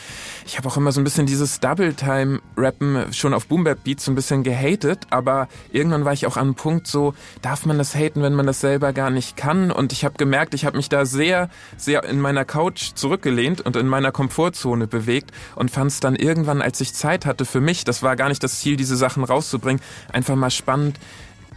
ich 0.46 0.56
habe 0.58 0.68
auch 0.68 0.76
immer 0.76 0.92
so 0.92 1.00
ein 1.00 1.04
bisschen 1.04 1.26
dieses 1.26 1.58
Double-Time-Rappen 1.58 3.12
schon 3.12 3.34
auf 3.34 3.46
Boom-Bap-Beats 3.46 4.04
so 4.04 4.12
ein 4.12 4.14
bisschen 4.14 4.44
gehatet, 4.44 5.00
aber 5.10 5.48
irgendwann 5.72 6.04
war 6.04 6.12
ich 6.12 6.26
auch 6.26 6.36
an 6.36 6.48
einem 6.48 6.54
Punkt 6.54 6.86
so, 6.86 7.14
darf 7.42 7.66
man 7.66 7.78
das 7.78 7.94
haten, 7.96 8.22
wenn 8.22 8.34
man 8.34 8.46
das 8.46 8.60
selber 8.60 8.92
gar 8.92 9.10
nicht 9.10 9.36
kann? 9.36 9.72
Und 9.72 9.92
ich 9.92 10.04
habe 10.04 10.14
gemerkt, 10.16 10.54
ich 10.54 10.64
habe 10.64 10.76
mich 10.76 10.88
da 10.88 11.04
sehr, 11.04 11.50
sehr 11.76 12.04
in 12.04 12.20
meiner 12.20 12.44
Couch 12.44 12.92
zurückgelehnt 12.94 13.60
und 13.60 13.74
in 13.74 13.88
in 13.88 13.90
meiner 13.98 14.12
Komfortzone 14.12 14.86
bewegt 14.86 15.32
und 15.56 15.72
fand 15.72 15.90
es 15.90 15.98
dann 15.98 16.14
irgendwann, 16.14 16.62
als 16.62 16.80
ich 16.80 16.94
Zeit 16.94 17.26
hatte 17.26 17.44
für 17.44 17.60
mich, 17.60 17.82
das 17.82 18.02
war 18.02 18.14
gar 18.14 18.28
nicht 18.28 18.44
das 18.44 18.60
Ziel, 18.60 18.76
diese 18.76 18.96
Sachen 18.96 19.24
rauszubringen, 19.24 19.82
einfach 20.12 20.36
mal 20.36 20.50
spannend, 20.50 21.00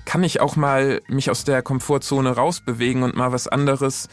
kann 0.05 0.23
ich 0.23 0.41
auch 0.41 0.55
mal 0.55 1.03
mich 1.07 1.29
aus 1.29 1.43
der 1.43 1.61
Komfortzone 1.61 2.31
rausbewegen 2.31 3.03
und 3.03 3.15
mal 3.15 3.31
was 3.31 3.47
anderes 3.47 4.09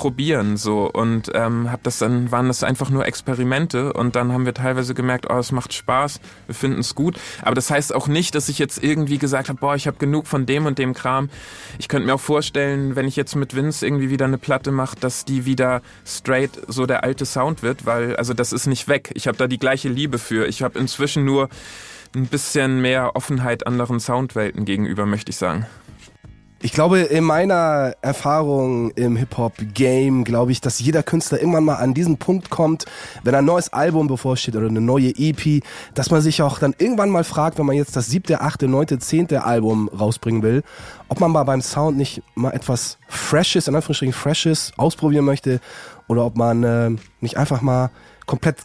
probieren 0.00 0.56
so 0.56 0.90
und 0.90 1.30
ähm, 1.34 1.70
hab 1.70 1.82
das 1.82 1.98
dann 1.98 2.32
waren 2.32 2.48
das 2.48 2.64
einfach 2.64 2.88
nur 2.88 3.04
Experimente 3.04 3.92
und 3.92 4.16
dann 4.16 4.32
haben 4.32 4.46
wir 4.46 4.54
teilweise 4.54 4.94
gemerkt, 4.94 5.26
oh, 5.28 5.36
es 5.36 5.52
macht 5.52 5.74
Spaß, 5.74 6.20
wir 6.46 6.54
finden 6.54 6.78
es 6.78 6.94
gut, 6.94 7.20
aber 7.42 7.54
das 7.54 7.70
heißt 7.70 7.94
auch 7.94 8.08
nicht, 8.08 8.34
dass 8.34 8.48
ich 8.48 8.58
jetzt 8.58 8.82
irgendwie 8.82 9.18
gesagt 9.18 9.50
habe, 9.50 9.60
boah, 9.60 9.74
ich 9.74 9.86
habe 9.86 9.98
genug 9.98 10.26
von 10.26 10.46
dem 10.46 10.64
und 10.64 10.78
dem 10.78 10.94
Kram. 10.94 11.28
Ich 11.78 11.88
könnte 11.88 12.06
mir 12.06 12.14
auch 12.14 12.20
vorstellen, 12.20 12.96
wenn 12.96 13.06
ich 13.06 13.14
jetzt 13.14 13.36
mit 13.36 13.54
Vince 13.54 13.86
irgendwie 13.86 14.08
wieder 14.08 14.24
eine 14.24 14.38
Platte 14.38 14.70
mache, 14.70 14.96
dass 14.98 15.26
die 15.26 15.44
wieder 15.44 15.82
straight 16.06 16.52
so 16.66 16.86
der 16.86 17.04
alte 17.04 17.26
Sound 17.26 17.62
wird, 17.62 17.84
weil 17.84 18.16
also 18.16 18.32
das 18.32 18.54
ist 18.54 18.66
nicht 18.66 18.88
weg. 18.88 19.10
Ich 19.12 19.28
habe 19.28 19.36
da 19.36 19.48
die 19.48 19.58
gleiche 19.58 19.90
Liebe 19.90 20.16
für. 20.16 20.46
Ich 20.46 20.62
habe 20.62 20.78
inzwischen 20.78 21.26
nur 21.26 21.50
ein 22.14 22.26
bisschen 22.26 22.80
mehr 22.80 23.16
Offenheit 23.16 23.66
anderen 23.66 24.00
Soundwelten 24.00 24.64
gegenüber, 24.64 25.04
möchte 25.04 25.28
ich 25.28 25.36
sagen. 25.36 25.66
Ich 26.62 26.72
glaube, 26.72 26.98
in 26.98 27.24
meiner 27.24 27.94
Erfahrung 28.02 28.90
im 28.90 29.16
Hip-Hop-Game 29.16 30.24
glaube 30.24 30.52
ich, 30.52 30.60
dass 30.60 30.78
jeder 30.78 31.02
Künstler 31.02 31.38
irgendwann 31.38 31.64
mal 31.64 31.76
an 31.76 31.94
diesen 31.94 32.18
Punkt 32.18 32.50
kommt, 32.50 32.84
wenn 33.24 33.34
ein 33.34 33.46
neues 33.46 33.72
Album 33.72 34.08
bevorsteht 34.08 34.56
oder 34.56 34.68
eine 34.68 34.82
neue 34.82 35.08
EP, 35.16 35.64
dass 35.94 36.10
man 36.10 36.20
sich 36.20 36.42
auch 36.42 36.58
dann 36.58 36.74
irgendwann 36.76 37.08
mal 37.08 37.24
fragt, 37.24 37.58
wenn 37.58 37.64
man 37.64 37.76
jetzt 37.76 37.96
das 37.96 38.08
siebte, 38.08 38.42
achte, 38.42 38.68
neunte, 38.68 38.98
zehnte 38.98 39.44
Album 39.44 39.88
rausbringen 39.88 40.42
will, 40.42 40.62
ob 41.08 41.18
man 41.20 41.30
mal 41.30 41.44
beim 41.44 41.62
Sound 41.62 41.96
nicht 41.96 42.22
mal 42.34 42.50
etwas 42.50 42.98
Freshes, 43.08 43.66
in 43.66 43.74
Anführungsstrichen 43.74 44.12
Freshes, 44.12 44.72
ausprobieren 44.76 45.24
möchte 45.24 45.60
oder 46.08 46.26
ob 46.26 46.36
man 46.36 46.62
äh, 46.62 46.90
nicht 47.22 47.38
einfach 47.38 47.62
mal 47.62 47.88
komplett 48.26 48.56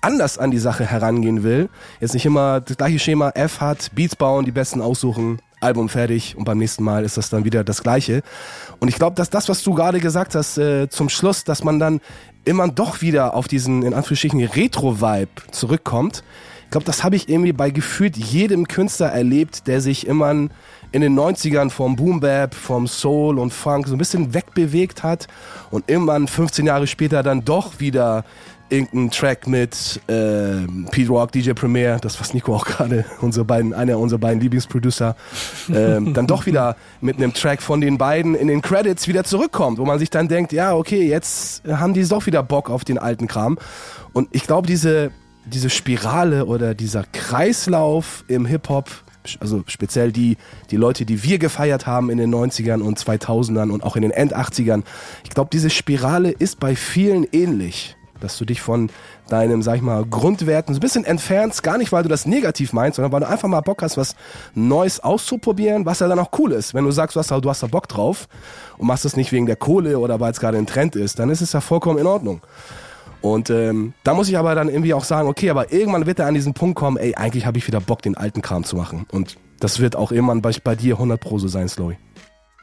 anders 0.00 0.38
an 0.38 0.50
die 0.50 0.58
Sache 0.58 0.84
herangehen 0.86 1.44
will. 1.44 1.68
Jetzt 2.00 2.14
nicht 2.14 2.26
immer 2.26 2.60
das 2.60 2.76
gleiche 2.76 2.98
Schema 2.98 3.30
F 3.30 3.60
hat, 3.60 3.92
Beats 3.94 4.16
bauen, 4.16 4.44
die 4.44 4.50
besten 4.50 4.80
aussuchen, 4.80 5.38
Album 5.60 5.88
fertig 5.88 6.36
und 6.36 6.44
beim 6.44 6.58
nächsten 6.58 6.84
Mal 6.84 7.04
ist 7.04 7.16
das 7.16 7.30
dann 7.30 7.44
wieder 7.44 7.64
das 7.64 7.82
Gleiche. 7.82 8.22
Und 8.80 8.88
ich 8.88 8.96
glaube, 8.96 9.16
dass 9.16 9.30
das, 9.30 9.48
was 9.48 9.62
du 9.62 9.74
gerade 9.74 10.00
gesagt 10.00 10.34
hast, 10.34 10.58
äh, 10.58 10.88
zum 10.88 11.08
Schluss, 11.08 11.44
dass 11.44 11.64
man 11.64 11.78
dann 11.78 12.00
immer 12.44 12.68
doch 12.68 13.00
wieder 13.00 13.34
auf 13.34 13.48
diesen, 13.48 13.82
in 13.82 13.94
Anführungsstrichen, 13.94 14.44
Retro-Vibe 14.44 15.30
zurückkommt. 15.50 16.22
Ich 16.64 16.70
glaube, 16.70 16.84
das 16.84 17.04
habe 17.04 17.16
ich 17.16 17.28
irgendwie 17.28 17.52
bei 17.52 17.70
gefühlt 17.70 18.16
jedem 18.16 18.66
Künstler 18.66 19.08
erlebt, 19.08 19.66
der 19.66 19.80
sich 19.80 20.06
immer 20.06 20.30
in 20.94 21.00
den 21.00 21.18
90ern 21.18 21.70
vom 21.70 21.96
Boom 21.96 22.20
Bap, 22.20 22.54
vom 22.54 22.86
Soul 22.86 23.38
und 23.38 23.52
Funk 23.52 23.88
so 23.88 23.94
ein 23.94 23.98
bisschen 23.98 24.32
wegbewegt 24.32 25.02
hat 25.02 25.26
und 25.70 25.90
irgendwann 25.90 26.28
15 26.28 26.66
Jahre 26.66 26.86
später 26.86 27.22
dann 27.22 27.44
doch 27.44 27.80
wieder 27.80 28.24
irgendein 28.74 29.10
Track 29.10 29.46
mit 29.46 30.00
äh, 30.08 30.66
Pete 30.90 31.08
Rock, 31.08 31.32
DJ 31.32 31.52
Premier, 31.52 31.98
das 31.98 32.20
was 32.20 32.34
Nico 32.34 32.54
auch 32.54 32.64
gerade, 32.66 33.04
unsere 33.20 33.44
beiden, 33.44 33.72
einer 33.72 33.98
unserer 33.98 34.18
beiden 34.18 34.40
Lieblingsproducer, 34.40 35.16
äh, 35.68 35.72
dann 36.12 36.26
doch 36.26 36.46
wieder 36.46 36.76
mit 37.00 37.16
einem 37.16 37.32
Track 37.32 37.62
von 37.62 37.80
den 37.80 37.98
beiden 37.98 38.34
in 38.34 38.48
den 38.48 38.62
Credits 38.62 39.08
wieder 39.08 39.24
zurückkommt, 39.24 39.78
wo 39.78 39.84
man 39.84 39.98
sich 39.98 40.10
dann 40.10 40.28
denkt, 40.28 40.52
ja, 40.52 40.74
okay, 40.74 41.08
jetzt 41.08 41.62
haben 41.68 41.94
die 41.94 42.06
doch 42.06 42.26
wieder 42.26 42.42
Bock 42.42 42.70
auf 42.70 42.84
den 42.84 42.98
alten 42.98 43.28
Kram. 43.28 43.58
Und 44.12 44.28
ich 44.32 44.46
glaube, 44.46 44.66
diese, 44.66 45.10
diese 45.46 45.70
Spirale 45.70 46.46
oder 46.46 46.74
dieser 46.74 47.04
Kreislauf 47.12 48.24
im 48.28 48.46
Hip-Hop, 48.46 48.90
also 49.40 49.62
speziell 49.66 50.12
die, 50.12 50.36
die 50.70 50.76
Leute, 50.76 51.06
die 51.06 51.22
wir 51.22 51.38
gefeiert 51.38 51.86
haben 51.86 52.10
in 52.10 52.18
den 52.18 52.34
90ern 52.34 52.80
und 52.80 52.98
2000ern 52.98 53.70
und 53.70 53.82
auch 53.82 53.96
in 53.96 54.02
den 54.02 54.10
End-80ern, 54.10 54.82
ich 55.22 55.30
glaube, 55.30 55.50
diese 55.52 55.70
Spirale 55.70 56.30
ist 56.30 56.60
bei 56.60 56.76
vielen 56.76 57.24
ähnlich 57.32 57.96
dass 58.24 58.36
du 58.36 58.44
dich 58.44 58.60
von 58.60 58.90
deinem, 59.28 59.62
sag 59.62 59.76
ich 59.76 59.82
mal, 59.82 60.04
Grundwerten 60.04 60.74
so 60.74 60.78
ein 60.78 60.80
bisschen 60.80 61.04
entfernst, 61.04 61.62
gar 61.62 61.78
nicht, 61.78 61.92
weil 61.92 62.02
du 62.02 62.08
das 62.08 62.26
negativ 62.26 62.72
meinst, 62.72 62.96
sondern 62.96 63.12
weil 63.12 63.20
du 63.20 63.28
einfach 63.28 63.48
mal 63.48 63.60
Bock 63.60 63.82
hast, 63.82 63.96
was 63.96 64.16
Neues 64.54 65.00
auszuprobieren, 65.00 65.86
was 65.86 66.00
ja 66.00 66.08
dann 66.08 66.18
auch 66.18 66.30
cool 66.38 66.52
ist. 66.52 66.74
Wenn 66.74 66.84
du 66.84 66.90
sagst, 66.90 67.14
du 67.14 67.20
hast, 67.20 67.30
da, 67.30 67.40
du 67.40 67.48
hast 67.48 67.62
da 67.62 67.68
Bock 67.68 67.88
drauf 67.88 68.28
und 68.78 68.86
machst 68.86 69.04
es 69.04 69.16
nicht 69.16 69.30
wegen 69.30 69.46
der 69.46 69.56
Kohle 69.56 69.98
oder 69.98 70.18
weil 70.18 70.32
es 70.32 70.40
gerade 70.40 70.58
ein 70.58 70.66
Trend 70.66 70.96
ist, 70.96 71.18
dann 71.18 71.30
ist 71.30 71.40
es 71.40 71.52
ja 71.52 71.60
vollkommen 71.60 71.98
in 71.98 72.06
Ordnung. 72.06 72.40
Und 73.20 73.48
ähm, 73.48 73.94
da 74.02 74.12
muss 74.12 74.28
ich 74.28 74.36
aber 74.36 74.54
dann 74.54 74.68
irgendwie 74.68 74.92
auch 74.92 75.04
sagen, 75.04 75.28
okay, 75.28 75.48
aber 75.48 75.72
irgendwann 75.72 76.04
wird 76.04 76.18
er 76.18 76.26
an 76.26 76.34
diesen 76.34 76.52
Punkt 76.52 76.76
kommen, 76.76 76.96
ey, 76.96 77.14
eigentlich 77.14 77.46
habe 77.46 77.56
ich 77.56 77.66
wieder 77.66 77.80
Bock, 77.80 78.02
den 78.02 78.16
alten 78.16 78.42
Kram 78.42 78.64
zu 78.64 78.76
machen. 78.76 79.06
Und 79.12 79.36
das 79.60 79.80
wird 79.80 79.96
auch 79.96 80.12
irgendwann 80.12 80.42
bei, 80.42 80.50
bei 80.62 80.74
dir 80.74 80.94
100 80.94 81.18
Pro 81.20 81.38
so 81.38 81.48
sein, 81.48 81.68
Slowy 81.68 81.96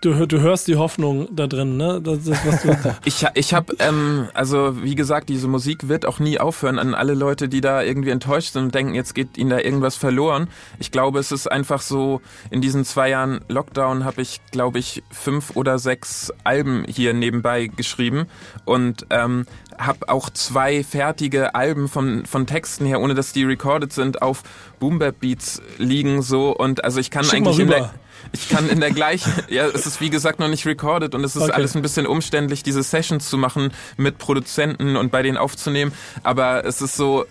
du, 0.02 0.28
du 0.28 0.40
hörst 0.42 0.68
die 0.68 0.76
Hoffnung 0.76 1.28
da 1.32 1.48
drin, 1.48 1.78
ne? 1.78 2.02
Das, 2.02 2.24
das, 2.24 2.46
was 2.46 2.62
du 2.64 2.96
ich 3.06 3.26
ich 3.36 3.54
habe, 3.54 3.76
ähm, 3.80 4.28
also 4.34 4.84
wie 4.84 4.96
gesagt, 4.96 5.30
diese 5.30 5.48
Musik 5.48 5.88
wird 5.88 6.06
auch 6.06 6.20
nie 6.20 6.40
aufhören 6.40 6.80
an 6.80 6.94
alle 6.94 7.14
Leute, 7.14 7.48
die 7.48 7.62
da 7.62 7.82
irgendwie 7.82 8.10
enttäuscht 8.10 8.54
sind 8.54 8.64
und 8.64 8.76
denken, 8.76 8.96
jetzt 8.96 9.16
geht 9.16 9.38
ihnen 9.38 9.52
da 9.52 9.60
irgendwas 9.60 9.96
verloren. 9.96 10.48
Ich 10.80 10.92
glaube, 10.92 11.20
es 11.20 11.32
ist 11.32 11.50
einfach 11.50 11.82
so, 11.82 12.22
in 12.50 12.62
diesen 12.62 12.84
zwei 12.84 13.10
Jahren 13.10 13.42
Lockdown 13.48 14.04
habe 14.04 14.22
ich, 14.22 14.42
glaube 14.52 14.80
ich, 14.80 15.04
fünf 15.12 15.56
oder 15.56 15.80
sechs 15.80 16.34
Alben 16.44 16.84
hier 16.88 17.14
nebenbei 17.14 17.68
geschrieben 17.68 18.26
und 18.66 19.06
ähm, 19.12 19.46
habe 19.78 20.10
auch 20.10 20.30
zwei 20.30 20.84
fertige 20.84 21.56
Alben 21.56 21.88
von, 21.88 22.26
von 22.26 22.48
Texten 22.48 22.86
her, 22.86 23.00
ohne 23.00 23.14
dass 23.14 23.34
die 23.34 23.44
recorded 23.44 23.94
sind, 23.94 24.22
auf 24.22 24.44
Boom 24.80 25.00
Beats 25.20 25.62
liegen 25.78 26.22
so 26.22 26.56
und 26.56 26.84
also 26.84 27.00
ich 27.00 27.12
kann 27.12 27.24
Schick 27.24 27.36
eigentlich 27.36 27.60
in 27.60 27.68
der 27.68 27.92
ich 28.32 28.50
kann 28.50 28.70
in 28.70 28.80
der 28.80 28.92
gleichen, 28.92 29.32
ja, 29.50 29.66
es 29.68 29.86
ist 29.86 30.02
wie 30.02 30.10
gesagt 30.10 30.40
noch 30.40 30.48
nicht 30.48 30.66
recorded 30.66 31.16
und 31.16 31.24
es 31.24 31.36
ist 31.36 31.44
okay. 31.44 31.52
alles 31.52 31.76
ein 31.76 31.82
bisschen 31.82 32.08
umständlich, 32.08 32.64
diese 32.64 32.84
Sessions 32.84 33.30
zu 33.30 33.38
machen 33.38 33.72
mit 33.98 34.18
Produzenten 34.18 34.96
und 34.96 35.12
bei 35.12 35.22
denen 35.22 35.38
aufzunehmen. 35.38 35.92
Aber 36.24 36.66
es 36.66 36.82
ist 36.82 36.96
so, 36.96 37.26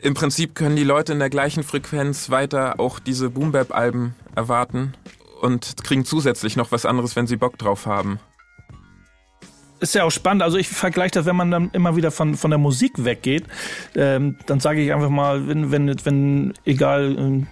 im 0.00 0.14
Prinzip 0.14 0.54
können 0.54 0.76
die 0.76 0.84
Leute 0.84 1.12
in 1.12 1.18
der 1.18 1.30
gleichen 1.30 1.62
Frequenz 1.62 2.30
weiter 2.30 2.78
auch 2.78 2.98
diese 2.98 3.30
Boom 3.30 3.52
Bap 3.52 3.74
Alben 3.74 4.14
erwarten 4.34 4.94
und 5.40 5.76
kriegen 5.84 6.04
zusätzlich 6.04 6.56
noch 6.56 6.72
was 6.72 6.86
anderes, 6.86 7.16
wenn 7.16 7.26
sie 7.26 7.36
Bock 7.36 7.58
drauf 7.58 7.86
haben 7.86 8.20
ist 9.82 9.94
ja 9.94 10.04
auch 10.04 10.10
spannend. 10.10 10.42
Also 10.42 10.56
ich 10.56 10.68
vergleiche 10.68 11.12
das, 11.12 11.26
wenn 11.26 11.36
man 11.36 11.50
dann 11.50 11.70
immer 11.72 11.96
wieder 11.96 12.10
von, 12.10 12.36
von 12.36 12.50
der 12.50 12.58
Musik 12.58 13.04
weggeht, 13.04 13.44
ähm, 13.96 14.36
dann 14.46 14.60
sage 14.60 14.80
ich 14.80 14.92
einfach 14.92 15.10
mal, 15.10 15.48
wenn, 15.48 15.72
wenn, 15.72 15.94
wenn 16.04 16.54
egal, 16.64 17.16
ähm, 17.18 17.46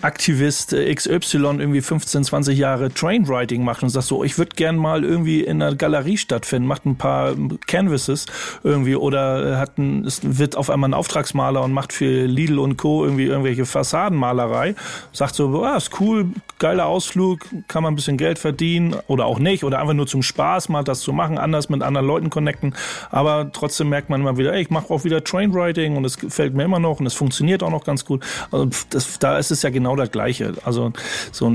Aktivist 0.00 0.70
XY 0.70 1.56
irgendwie 1.58 1.80
15, 1.80 2.24
20 2.24 2.56
Jahre 2.56 2.92
Trainwriting 2.92 3.64
macht 3.64 3.82
und 3.82 3.90
sagt 3.90 4.06
so, 4.06 4.22
ich 4.22 4.38
würde 4.38 4.54
gern 4.54 4.76
mal 4.76 5.04
irgendwie 5.04 5.42
in 5.42 5.60
einer 5.60 5.74
Galerie 5.74 6.16
stattfinden, 6.16 6.68
macht 6.68 6.86
ein 6.86 6.96
paar 6.96 7.34
Canvases 7.66 8.26
irgendwie 8.62 8.94
oder 8.94 9.58
hat 9.58 9.78
ein, 9.78 10.04
es 10.04 10.20
wird 10.22 10.56
auf 10.56 10.70
einmal 10.70 10.90
ein 10.90 10.94
Auftragsmaler 10.94 11.62
und 11.62 11.72
macht 11.72 11.92
für 11.92 12.26
Lidl 12.26 12.58
und 12.60 12.76
Co. 12.76 13.04
irgendwie 13.04 13.24
irgendwelche 13.24 13.66
Fassadenmalerei, 13.66 14.76
sagt 15.12 15.34
so, 15.34 15.64
ah, 15.64 15.76
ist 15.76 16.00
cool, 16.00 16.28
geiler 16.58 16.86
Ausflug, 16.86 17.40
kann 17.66 17.82
man 17.82 17.92
ein 17.92 17.96
bisschen 17.96 18.16
Geld 18.16 18.38
verdienen 18.38 18.94
oder 19.08 19.26
auch 19.26 19.40
nicht 19.40 19.64
oder 19.64 19.80
einfach 19.80 19.94
nur 19.94 20.06
zum 20.06 20.22
Spaß 20.22 20.68
mal 20.68 20.84
das 20.84 21.00
zu 21.00 21.12
machen, 21.12 21.38
anders 21.38 21.55
anders 21.56 21.68
mit 21.68 21.82
anderen 21.82 22.06
Leuten 22.06 22.30
connecten. 22.30 22.74
Aber 23.10 23.50
trotzdem 23.52 23.88
merkt 23.88 24.10
man 24.10 24.20
immer 24.20 24.36
wieder, 24.36 24.52
ey, 24.52 24.62
ich 24.62 24.70
mache 24.70 24.92
auch 24.92 25.04
wieder 25.04 25.24
Trainwriting 25.24 25.96
und 25.96 26.04
es 26.04 26.18
gefällt 26.18 26.54
mir 26.54 26.64
immer 26.64 26.78
noch 26.78 27.00
und 27.00 27.06
es 27.06 27.14
funktioniert 27.14 27.62
auch 27.62 27.70
noch 27.70 27.84
ganz 27.84 28.04
gut. 28.04 28.24
Also 28.50 28.68
das, 28.90 29.18
da 29.18 29.38
ist 29.38 29.50
es 29.50 29.62
ja 29.62 29.70
genau 29.70 29.96
das 29.96 30.10
Gleiche. 30.10 30.54
Also 30.64 30.92
so 31.32 31.52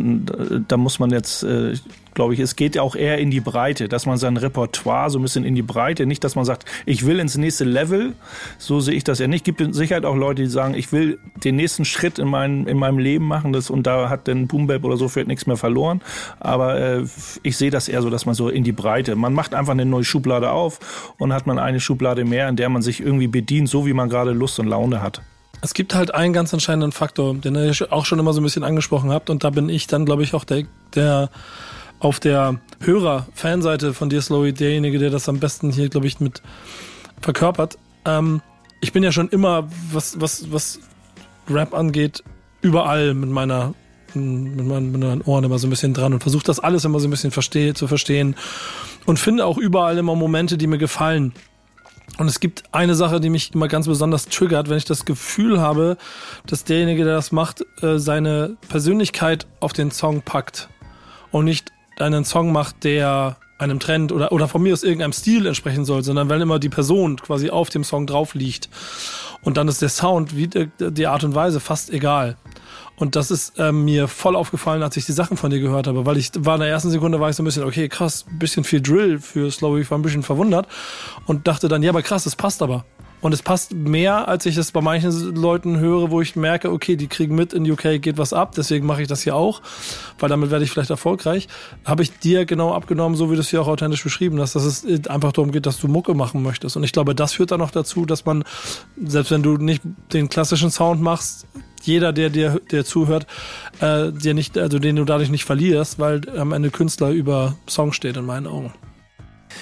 da 0.68 0.78
muss 0.78 1.00
man 1.00 1.12
jetzt 1.12 1.44
äh, 1.44 1.76
glaube 2.14 2.34
ich. 2.34 2.40
Es 2.40 2.56
geht 2.56 2.78
auch 2.78 2.96
eher 2.96 3.18
in 3.18 3.32
die 3.32 3.40
Breite, 3.40 3.88
dass 3.88 4.06
man 4.06 4.18
sein 4.18 4.38
Repertoire 4.38 5.10
so 5.10 5.20
ein 5.20 5.22
bisschen 5.22 5.46
in 5.46 5.56
die 5.56 5.62
Breite, 5.62 6.06
nicht, 6.06 6.24
dass 6.24 6.36
man 6.36 6.46
sagt, 6.46 6.66
ich 6.86 7.06
will 7.06 7.20
ins 7.20 7.38
nächste 7.38 7.64
Level. 7.64 8.14
So 8.58 8.80
sehe 8.80 8.96
ich 8.96 9.04
das 9.04 9.20
ja 9.20 9.28
nicht. 9.28 9.46
Gibt 9.46 9.62
Sicherheit 9.74 10.06
auch 10.06 10.16
Leute, 10.16 10.44
die 10.44 10.50
sagen, 10.50 10.74
ich 10.74 10.92
will 10.92 11.20
den 11.44 11.56
nächsten 11.56 11.86
Schritt 11.86 12.20
in, 12.20 12.28
mein, 12.28 12.68
in 12.68 12.78
meinem 12.78 13.00
Leben 13.00 13.28
machen, 13.28 13.54
das, 13.54 13.70
und 13.70 13.88
da 13.88 14.10
hat 14.10 14.28
denn 14.28 14.48
Boom 14.48 14.68
Bap 14.68 14.84
oder 14.84 14.98
so 14.98 15.08
vielleicht 15.08 15.28
nichts 15.28 15.48
mehr 15.48 15.58
verloren. 15.58 16.02
Aber 16.40 16.80
äh, 16.80 17.06
ich 17.44 17.58
sehe 17.58 17.72
das 17.72 17.88
eher 17.88 18.02
so, 18.02 18.10
dass 18.10 18.26
man 18.26 18.36
so 18.36 18.50
in 18.50 18.64
die 18.64 18.72
Breite, 18.72 19.16
man 19.16 19.34
macht 19.34 19.54
einfach 19.54 19.74
eine 19.74 19.86
neue 19.86 20.04
Schublade 20.04 20.52
auf 20.52 21.14
und 21.18 21.34
hat 21.34 21.48
man 21.48 21.60
eine 21.60 21.80
Schublade 21.80 22.26
mehr, 22.26 22.50
in 22.50 22.56
der 22.56 22.70
man 22.70 22.82
sich 22.82 23.02
irgendwie 23.02 23.28
bedient, 23.28 23.70
so 23.70 23.86
wie 23.86 23.94
man 23.94 24.10
gerade 24.10 24.32
Lust 24.32 24.60
und 24.60 24.68
Laune 24.68 25.02
hat. 25.02 25.22
Es 25.64 25.74
gibt 25.76 25.94
halt 25.94 26.14
einen 26.14 26.34
ganz 26.34 26.54
entscheidenden 26.54 26.92
Faktor, 26.92 27.36
den 27.36 27.56
ihr 27.56 27.74
auch 27.92 28.06
schon 28.06 28.18
immer 28.18 28.34
so 28.34 28.42
ein 28.42 28.44
bisschen 28.44 28.64
angesprochen 28.64 29.12
habt, 29.12 29.30
und 29.30 29.44
da 29.44 29.52
bin 29.52 29.70
ich 29.70 29.86
dann, 29.86 30.06
glaube 30.06 30.24
ich, 30.24 30.34
auch 30.34 30.44
der, 30.44 30.64
der 30.96 31.30
auf 32.02 32.20
der 32.20 32.60
Hörer-Fanseite 32.82 33.94
von 33.94 34.10
dir, 34.10 34.22
Slowy, 34.22 34.54
derjenige, 34.54 34.98
der 34.98 35.12
das 35.12 35.30
am 35.30 35.40
besten 35.40 35.72
hier, 35.72 35.88
glaube 35.88 36.08
ich, 36.08 36.20
mit 36.20 36.42
verkörpert. 37.22 37.78
Ähm, 38.06 38.42
ich 38.82 38.92
bin 38.92 39.04
ja 39.04 39.12
schon 39.12 39.30
immer, 39.30 39.70
was, 39.92 40.20
was, 40.20 40.52
was 40.52 40.80
Rap 41.48 41.74
angeht, 41.74 42.24
überall 42.62 43.14
mit 43.14 43.30
meiner 43.30 43.74
mit 44.14 44.66
meinen, 44.66 44.92
mit 44.92 45.02
meinen 45.02 45.22
Ohren 45.22 45.46
immer 45.46 45.58
so 45.58 45.68
ein 45.68 45.70
bisschen 45.70 45.94
dran 45.94 46.12
und 46.12 46.22
versuche 46.22 46.44
das 46.44 46.60
alles 46.60 46.84
immer 46.84 47.00
so 47.00 47.08
ein 47.08 47.12
bisschen 47.12 47.32
versteh, 47.32 47.74
zu 47.74 47.88
verstehen 47.88 48.36
und 49.06 49.20
finde 49.20 49.46
auch 49.46 49.58
überall 49.58 49.98
immer 49.98 50.16
Momente, 50.16 50.58
die 50.58 50.68
mir 50.68 50.78
gefallen. 50.78 51.34
Und 52.18 52.28
es 52.28 52.42
gibt 52.42 52.64
eine 52.74 52.94
Sache, 52.94 53.22
die 53.22 53.30
mich 53.30 53.54
immer 53.54 53.70
ganz 53.70 53.88
besonders 53.88 54.26
triggert, 54.26 54.70
wenn 54.70 54.78
ich 54.78 54.84
das 54.84 55.06
Gefühl 55.06 55.62
habe, 55.62 55.98
dass 56.46 56.66
derjenige, 56.66 57.06
der 57.06 57.14
das 57.14 57.32
macht, 57.32 57.64
äh, 57.82 58.00
seine 58.00 58.58
Persönlichkeit 58.68 59.48
auf 59.62 59.72
den 59.72 59.92
Song 59.92 60.22
packt 60.24 60.68
und 61.32 61.46
nicht 61.46 61.72
einen 62.02 62.26
Song 62.26 62.52
macht, 62.52 62.84
der 62.84 63.38
einem 63.58 63.80
Trend 63.80 64.12
oder, 64.12 64.32
oder 64.32 64.48
von 64.48 64.62
mir 64.62 64.74
aus 64.74 64.84
irgendeinem 64.84 65.14
Stil 65.14 65.46
entsprechen 65.46 65.86
soll, 65.86 66.04
sondern 66.04 66.30
wenn 66.30 66.42
immer 66.42 66.60
die 66.60 66.70
Person 66.70 67.18
quasi 67.18 67.50
auf 67.50 67.70
dem 67.70 67.84
Song 67.84 68.08
drauf 68.08 68.34
liegt. 68.34 68.70
Und 69.44 69.58
dann 69.58 69.68
ist 69.68 69.82
der 69.82 69.90
Sound, 69.90 70.36
wie 70.36 70.48
die 70.48 71.08
Art 71.08 71.24
und 71.24 71.36
Weise 71.36 71.60
fast 71.60 71.92
egal. 71.92 72.38
Und 72.96 73.16
das 73.16 73.32
ist 73.32 73.58
äh, 73.58 73.72
mir 73.72 74.08
voll 74.08 74.36
aufgefallen, 74.36 74.84
als 74.84 74.96
ich 74.98 75.06
die 75.06 75.12
Sachen 75.12 75.36
von 75.36 75.50
dir 75.50 75.60
gehört 75.60 75.88
habe, 75.88 76.06
weil 76.06 76.18
ich 76.18 76.32
war 76.38 76.56
in 76.56 76.62
der 76.62 76.70
ersten 76.70 76.92
Sekunde 76.92 77.20
war 77.20 77.30
ich 77.30 77.36
so 77.36 77.42
ein 77.42 77.46
bisschen, 77.46 77.64
okay, 77.64 77.90
krass, 77.90 78.26
bisschen 78.32 78.64
viel 78.64 78.82
Drill 78.82 79.20
für 79.20 79.50
Slowy, 79.50 79.82
ich 79.82 79.90
war 79.90 79.98
ein 79.98 80.04
bisschen 80.04 80.22
verwundert 80.22 80.68
und 81.26 81.48
dachte 81.48 81.68
dann, 81.68 81.82
ja, 81.82 81.90
aber 81.90 82.04
krass, 82.04 82.26
das 82.26 82.36
passt 82.36 82.62
aber. 82.62 82.86
Und 83.22 83.34
es 83.34 83.42
passt 83.44 83.74
mehr, 83.74 84.28
als 84.28 84.46
ich 84.46 84.58
es 84.58 84.72
bei 84.72 84.82
manchen 84.82 85.36
Leuten 85.36 85.80
höre, 85.80 86.10
wo 86.10 86.22
ich 86.22 86.36
merke, 86.36 86.72
okay, 86.72 86.96
die 86.96 87.08
kriegen 87.08 87.36
mit, 87.36 87.54
in 87.54 87.70
UK 87.70 88.02
geht 88.02 88.18
was 88.18 88.34
ab, 88.34 88.54
deswegen 88.56 88.86
mache 88.88 89.04
ich 89.04 89.08
das 89.08 89.22
hier 89.22 89.36
auch, 89.36 89.62
weil 90.20 90.30
damit 90.30 90.50
werde 90.50 90.66
ich 90.66 90.72
vielleicht 90.72 90.90
erfolgreich. 90.90 91.48
Habe 91.86 92.04
ich 92.04 92.18
dir 92.20 92.46
genau 92.46 92.74
abgenommen, 92.74 93.16
so 93.16 93.30
wie 93.30 93.36
du 93.36 93.42
es 93.42 93.50
hier 93.50 93.62
auch 93.62 93.68
authentisch 93.68 94.04
beschrieben 94.04 94.40
hast, 94.40 94.56
dass 94.56 94.66
es 94.66 95.08
einfach 95.08 95.32
darum 95.32 95.52
geht, 95.52 95.66
dass 95.66 95.80
du 95.80 95.88
Mucke 95.88 96.16
machen 96.16 96.42
möchtest. 96.42 96.76
Und 96.76 96.84
ich 96.84 96.92
glaube, 96.92 97.14
das 97.14 97.34
führt 97.34 97.52
dann 97.52 97.60
noch 97.60 97.72
dazu, 97.72 98.06
dass 98.06 98.26
man, 98.26 98.44
selbst 99.04 99.32
wenn 99.32 99.44
du 99.44 99.58
nicht 99.58 99.84
den 100.14 100.28
klassischen 100.28 100.72
Sound 100.72 101.02
machst, 101.02 101.46
jeder, 101.84 102.14
der 102.14 102.30
dir 102.30 102.62
der 102.72 102.86
zuhört, 102.86 103.28
äh, 103.80 104.12
dir 104.12 104.34
nicht, 104.34 104.58
also 104.58 104.80
den 104.80 104.96
du 104.96 105.06
dadurch 105.06 105.30
nicht 105.30 105.46
verlierst, 105.46 106.00
weil 106.00 106.22
am 106.38 106.52
Ende 106.54 106.70
Künstler 106.70 107.10
über 107.10 107.56
Song 107.68 107.94
steht 107.94 108.18
in 108.18 108.26
meinen 108.26 108.48
Augen. 108.48 108.72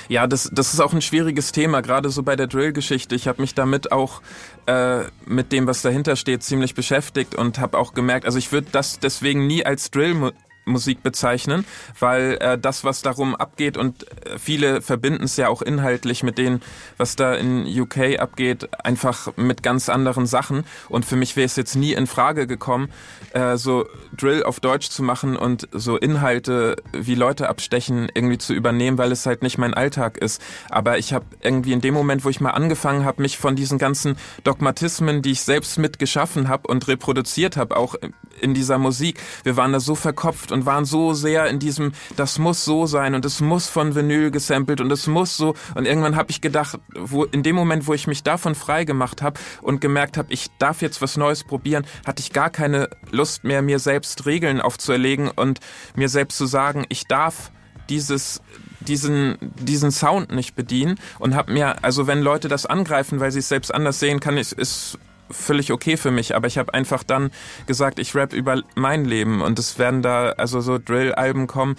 Ja, 0.10 0.26
das, 0.26 0.50
das 0.52 0.74
ist 0.74 0.80
auch 0.80 0.92
ein 0.92 1.04
schwieriges 1.04 1.52
Thema, 1.52 1.82
gerade 1.82 2.10
so 2.10 2.24
bei 2.24 2.36
der 2.36 2.48
Drill-Geschichte. 2.48 3.14
Ich 3.14 3.28
habe 3.28 3.42
mich 3.42 3.54
damit 3.54 3.92
auch 3.92 4.24
äh, 4.66 5.02
mit 5.28 5.52
dem, 5.52 5.68
was 5.68 5.84
dahinter 5.84 6.16
steht, 6.16 6.42
ziemlich 6.42 6.74
beschäftigt 6.74 7.36
und 7.36 7.60
habe 7.60 7.78
auch 7.78 7.94
gemerkt, 7.94 8.26
also 8.26 8.40
ich 8.40 8.52
würde 8.52 8.70
das 8.72 9.00
deswegen 9.00 9.46
nie 9.46 9.64
als 9.64 9.92
Drill 9.92 10.34
Musik 10.70 11.04
bezeichnen, 11.04 11.66
weil 12.00 12.38
äh, 12.40 12.58
das, 12.58 12.84
was 12.84 13.02
darum 13.02 13.36
abgeht 13.36 13.78
und 13.78 14.04
äh, 14.04 14.38
viele 14.38 14.82
verbinden 14.82 15.24
es 15.24 15.38
ja 15.38 15.50
auch 15.50 15.62
inhaltlich 15.62 16.24
mit 16.24 16.38
dem, 16.38 16.62
was 16.98 17.16
da 17.16 17.34
in 17.34 17.66
UK 17.68 18.20
abgeht, 18.20 18.70
einfach 18.84 19.36
mit 19.36 19.64
ganz 19.64 19.90
anderen 19.90 20.26
Sachen. 20.26 20.64
Und 20.88 21.06
für 21.06 21.16
mich 21.16 21.36
wäre 21.36 21.46
es 21.46 21.56
jetzt 21.56 21.76
nie 21.76 21.94
in 21.94 22.08
Frage 22.08 22.48
gekommen, 22.48 22.90
äh, 23.34 23.58
so 23.58 23.86
Drill 24.16 24.44
auf 24.44 24.60
Deutsch 24.60 24.90
zu 24.90 25.04
machen 25.04 25.36
und 25.36 25.68
so 25.72 25.98
Inhalte 25.98 26.78
wie 26.94 27.16
Leute 27.16 27.50
abstechen 27.50 28.10
irgendwie 28.14 28.38
zu 28.38 28.54
übernehmen, 28.54 28.98
weil 28.98 29.12
es 29.12 29.26
halt 29.26 29.44
nicht 29.44 29.58
mein 29.58 29.74
Alltag 29.74 30.18
ist. 30.18 30.42
Aber 30.70 30.98
ich 30.98 31.14
habe 31.14 31.26
irgendwie 31.42 31.74
in 31.74 31.82
dem 31.82 31.94
Moment, 31.94 32.26
wo 32.26 32.30
ich 32.30 32.42
mal 32.42 32.52
angefangen 32.52 33.06
habe, 33.06 33.22
mich 33.22 33.38
von 33.38 33.56
diesen 33.56 33.78
ganzen 33.78 34.18
Dogmatismen, 34.44 35.22
die 35.22 35.32
ich 35.32 35.42
selbst 35.42 35.78
mitgeschaffen 35.78 36.48
habe 36.48 36.68
und 36.68 36.88
reproduziert 36.88 37.58
habe, 37.58 37.78
auch 37.78 37.96
in 38.42 38.54
dieser 38.54 38.78
Musik, 38.78 39.20
wir 39.44 39.58
waren 39.58 39.74
da 39.74 39.80
so 39.80 39.96
verkopft 39.96 40.52
und 40.52 40.59
waren 40.66 40.86
so 40.86 41.14
sehr 41.14 41.48
in 41.48 41.60
diesem, 41.60 41.92
das 42.16 42.40
muss 42.40 42.66
so 42.66 42.86
sein 42.86 43.16
und 43.16 43.26
es 43.26 43.42
muss 43.42 43.68
von 43.68 43.96
Vinyl 43.96 44.32
gesampelt 44.32 44.82
und 44.82 44.92
es 44.92 45.08
muss 45.08 45.38
so. 45.38 45.56
Und 45.76 45.86
irgendwann 45.86 46.16
habe 46.16 46.32
ich 46.32 46.42
gedacht, 46.42 46.80
wo 46.96 47.24
in 47.26 47.44
dem 47.44 47.56
Moment, 47.56 47.88
wo 47.88 47.94
ich 47.94 48.08
mich 48.08 48.24
davon 48.24 48.56
frei 48.56 48.86
gemacht 48.86 49.22
habe 49.22 49.40
und 49.62 49.82
gemerkt 49.82 50.18
habe, 50.18 50.32
ich 50.34 50.48
darf 50.60 50.82
jetzt 50.82 51.02
was 51.02 51.18
Neues 51.18 51.44
probieren, 51.44 51.86
hatte 52.06 52.22
ich 52.22 52.34
gar 52.34 52.50
keine 52.50 52.90
Lust 53.12 53.44
mehr, 53.44 53.62
mir 53.62 53.80
selbst 53.80 54.26
Regeln 54.26 54.62
aufzuerlegen 54.62 55.30
und 55.30 55.60
mir 55.96 56.10
selbst 56.10 56.38
zu 56.38 56.46
sagen, 56.46 56.86
ich 56.90 57.06
darf 57.06 57.52
dieses 57.90 58.42
diesen 58.82 59.38
diesen 59.56 59.92
Sound 59.92 60.32
nicht 60.32 60.56
bedienen 60.56 61.00
und 61.20 61.36
habe 61.36 61.52
mir 61.52 61.84
also 61.84 62.08
wenn 62.08 62.22
Leute 62.22 62.48
das 62.48 62.66
angreifen, 62.66 63.20
weil 63.20 63.32
sie 63.32 63.40
es 63.40 63.50
selbst 63.50 63.74
anders 63.74 64.00
sehen, 64.00 64.20
kann 64.20 64.38
ich 64.38 64.54
ist 64.54 64.98
völlig 65.32 65.72
okay 65.72 65.98
für 65.98 66.12
mich, 66.12 66.36
aber 66.36 66.48
ich 66.48 66.58
habe 66.58 66.74
einfach 66.74 67.04
dann 67.04 67.32
gesagt, 67.68 68.00
ich 68.00 68.16
rap 68.16 68.34
über 68.34 68.62
mein 68.76 69.06
Leben 69.06 69.42
und 69.42 69.60
es 69.60 69.78
werden 69.80 70.02
da 70.02 70.32
also 70.32 70.62
so 70.62 70.78
Drill-Alben 70.78 71.48
kommen. 71.48 71.76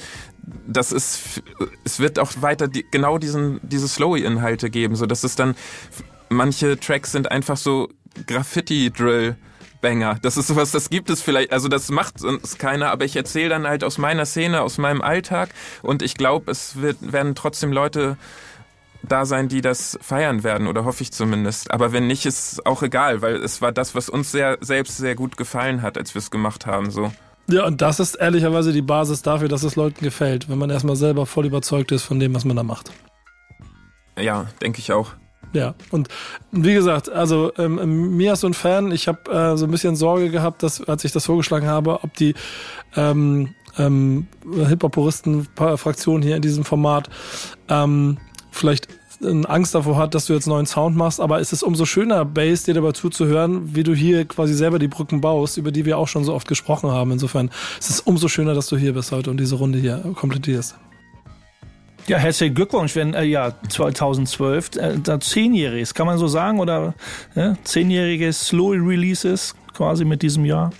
Das 0.67 0.93
ist, 0.93 1.43
es 1.85 2.01
wird 2.01 2.19
auch 2.19 2.33
weiter 2.41 2.69
die, 2.69 2.85
genau 2.91 3.19
diesen, 3.19 3.61
diese 3.63 3.89
Slowy-Inhalte 3.89 4.71
geben, 4.71 4.97
so 4.97 5.07
dass 5.07 5.25
es 5.25 5.37
dann, 5.37 5.55
manche 6.29 6.79
Tracks 6.79 7.13
sind 7.13 7.31
einfach 7.31 7.57
so 7.57 7.89
Graffiti-Drill. 8.27 9.37
Banger. 9.81 10.19
Das 10.21 10.37
ist 10.37 10.49
sowas, 10.49 10.73
das 10.73 10.91
gibt 10.91 11.09
es 11.09 11.23
vielleicht, 11.23 11.53
also 11.53 11.69
das 11.69 11.91
macht 11.91 12.19
sonst 12.19 12.59
keiner, 12.59 12.91
aber 12.91 13.05
ich 13.05 13.17
erzähle 13.17 13.49
dann 13.49 13.67
halt 13.67 13.83
aus 13.83 13.99
meiner 13.99 14.27
Szene, 14.27 14.61
aus 14.61 14.79
meinem 14.79 15.01
Alltag 15.01 15.51
und 15.83 16.03
ich 16.03 16.15
glaube, 16.15 16.51
es 16.51 16.83
wird, 16.83 17.13
werden 17.13 17.35
trotzdem 17.35 17.73
Leute 17.73 18.19
da 19.03 19.25
sein, 19.25 19.49
die 19.49 19.61
das 19.61 19.99
feiern 20.01 20.45
werden, 20.45 20.67
oder 20.67 20.85
hoffe 20.85 21.03
ich 21.03 21.13
zumindest. 21.13 21.71
Aber 21.71 21.93
wenn 21.93 22.07
nicht, 22.07 22.27
ist 22.27 22.67
auch 22.67 22.83
egal, 22.83 23.23
weil 23.23 23.37
es 23.37 23.63
war 23.63 23.73
das, 23.73 23.95
was 23.95 24.09
uns 24.09 24.31
sehr, 24.33 24.59
selbst 24.61 24.97
sehr 24.97 25.15
gut 25.15 25.37
gefallen 25.37 25.83
hat, 25.83 25.99
als 25.99 26.15
wir 26.15 26.21
es 26.21 26.31
gemacht 26.31 26.67
haben, 26.67 26.91
so. 26.91 27.13
Ja, 27.49 27.67
und 27.67 27.81
das 27.81 27.99
ist 27.99 28.15
ehrlicherweise 28.15 28.73
die 28.73 28.83
Basis 28.83 29.23
dafür, 29.23 29.49
dass 29.49 29.65
es 29.65 29.75
Leuten 29.75 30.05
gefällt, 30.05 30.49
wenn 30.49 30.59
man 30.59 30.71
erstmal 30.71 30.97
selber 30.97 31.27
voll 31.27 31.47
überzeugt 31.47 31.91
ist 31.91 32.05
von 32.05 32.21
dem, 32.21 32.35
was 32.35 32.45
man 32.45 32.57
da 32.57 32.63
macht. 32.63 32.93
Ja, 34.19 34.47
denke 34.63 34.79
ich 34.79 34.93
auch. 34.93 35.13
Ja, 35.53 35.75
und 35.91 36.09
wie 36.53 36.75
gesagt, 36.75 37.11
also 37.11 37.53
ähm, 37.59 38.17
mir 38.17 38.33
als 38.33 38.41
so 38.41 38.47
ein 38.47 38.55
Fan, 38.55 38.93
ich 38.93 39.09
habe 39.09 39.31
äh, 39.33 39.57
so 39.57 39.65
ein 39.65 39.71
bisschen 39.71 39.97
Sorge 39.97 40.31
gehabt, 40.31 40.63
dass 40.63 40.87
als 40.87 41.05
ich 41.05 41.11
das 41.11 41.27
vorgeschlagen 41.27 41.67
habe, 41.67 42.05
ob 42.05 42.15
die 42.15 42.35
ähm, 42.95 43.53
ähm, 43.77 44.29
Hip-Hop-Puristen-Fraktion 44.45 46.23
hier 46.23 46.37
in 46.37 46.43
diesem 46.43 46.65
Format 46.65 47.11
ähm, 47.69 48.19
vielleicht 48.51 48.89
Angst 49.23 49.75
davor 49.75 49.97
hat, 49.97 50.15
dass 50.15 50.27
du 50.27 50.33
jetzt 50.33 50.47
neuen 50.47 50.67
Sound 50.67 50.97
machst, 50.97 51.21
aber 51.21 51.41
es 51.41 51.53
ist 51.53 51.63
umso 51.63 51.85
schöner, 51.85 52.25
Bass 52.25 52.65
dir 52.65 52.75
dabei 52.75 52.93
zuzuhören, 52.93 53.75
wie 53.75 53.83
du 53.83 53.95
hier 53.95 54.25
quasi 54.25 54.55
selber 54.55 54.79
die 54.79 54.89
Brücken 54.89 55.21
baust, 55.21 55.59
über 55.59 55.73
die 55.73 55.85
wir 55.85 55.99
auch 55.99 56.09
schon 56.09 56.25
so 56.25 56.35
oft 56.35 56.49
gesprochen 56.49 56.91
haben. 56.91 57.13
Insofern 57.13 57.51
es 57.79 57.91
ist 57.91 57.97
es 57.97 58.01
umso 58.01 58.29
schöner, 58.29 58.55
dass 58.55 58.69
du 58.69 58.77
hier 58.77 58.95
bist 58.95 59.13
heute 59.13 59.31
und 59.31 59.39
diese 59.39 59.57
Runde 59.57 59.79
hier 59.79 59.99
komplettierst. 60.15 60.77
Ja, 62.07 62.19
herzlichen 62.19 62.55
Glückwunsch, 62.55 62.97
wenn 62.97 63.15
äh, 63.15 63.25
ja 63.25 63.53
2012 63.69 64.77
äh, 64.77 64.99
da 65.03 65.21
zehnjähriges, 65.21 65.95
kann 65.95 66.07
man 66.07 66.19
so 66.19 66.27
sagen, 66.27 66.59
oder 66.59 66.95
ja, 67.35 67.57
zehnjährige 67.63 68.33
Slow 68.33 68.73
Releases 68.73 69.55
quasi 69.75 70.05
mit 70.05 70.23
diesem 70.23 70.45
Jahr. 70.45 70.73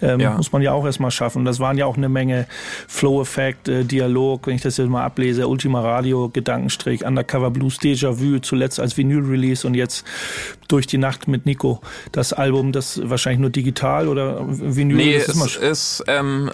Ähm, 0.00 0.20
ja. 0.20 0.36
Muss 0.36 0.52
man 0.52 0.62
ja 0.62 0.72
auch 0.72 0.84
erstmal 0.84 1.10
schaffen. 1.10 1.44
Das 1.44 1.60
waren 1.60 1.76
ja 1.78 1.86
auch 1.86 1.96
eine 1.96 2.08
Menge 2.08 2.46
Flow-Effekt, 2.88 3.68
äh, 3.68 3.84
Dialog, 3.84 4.46
wenn 4.46 4.56
ich 4.56 4.62
das 4.62 4.76
jetzt 4.76 4.88
mal 4.88 5.04
ablese, 5.04 5.48
Ultima 5.48 5.80
Radio, 5.80 6.28
Gedankenstrich, 6.28 7.04
Undercover 7.04 7.50
Blues, 7.50 7.78
Déjà-vu, 7.78 8.40
zuletzt 8.40 8.80
als 8.80 8.96
Vinyl-Release 8.96 9.66
und 9.66 9.74
jetzt 9.74 10.04
durch 10.68 10.86
die 10.86 10.98
Nacht 10.98 11.28
mit 11.28 11.46
Nico. 11.46 11.80
Das 12.12 12.32
Album, 12.32 12.72
das 12.72 13.00
wahrscheinlich 13.04 13.40
nur 13.40 13.50
digital 13.50 14.08
oder 14.08 14.44
Vinyl? 14.48 14.96
Nee, 14.96 15.14
es 15.16 15.28
ist, 15.28 15.56
ist 15.56 16.04
ähm, 16.06 16.50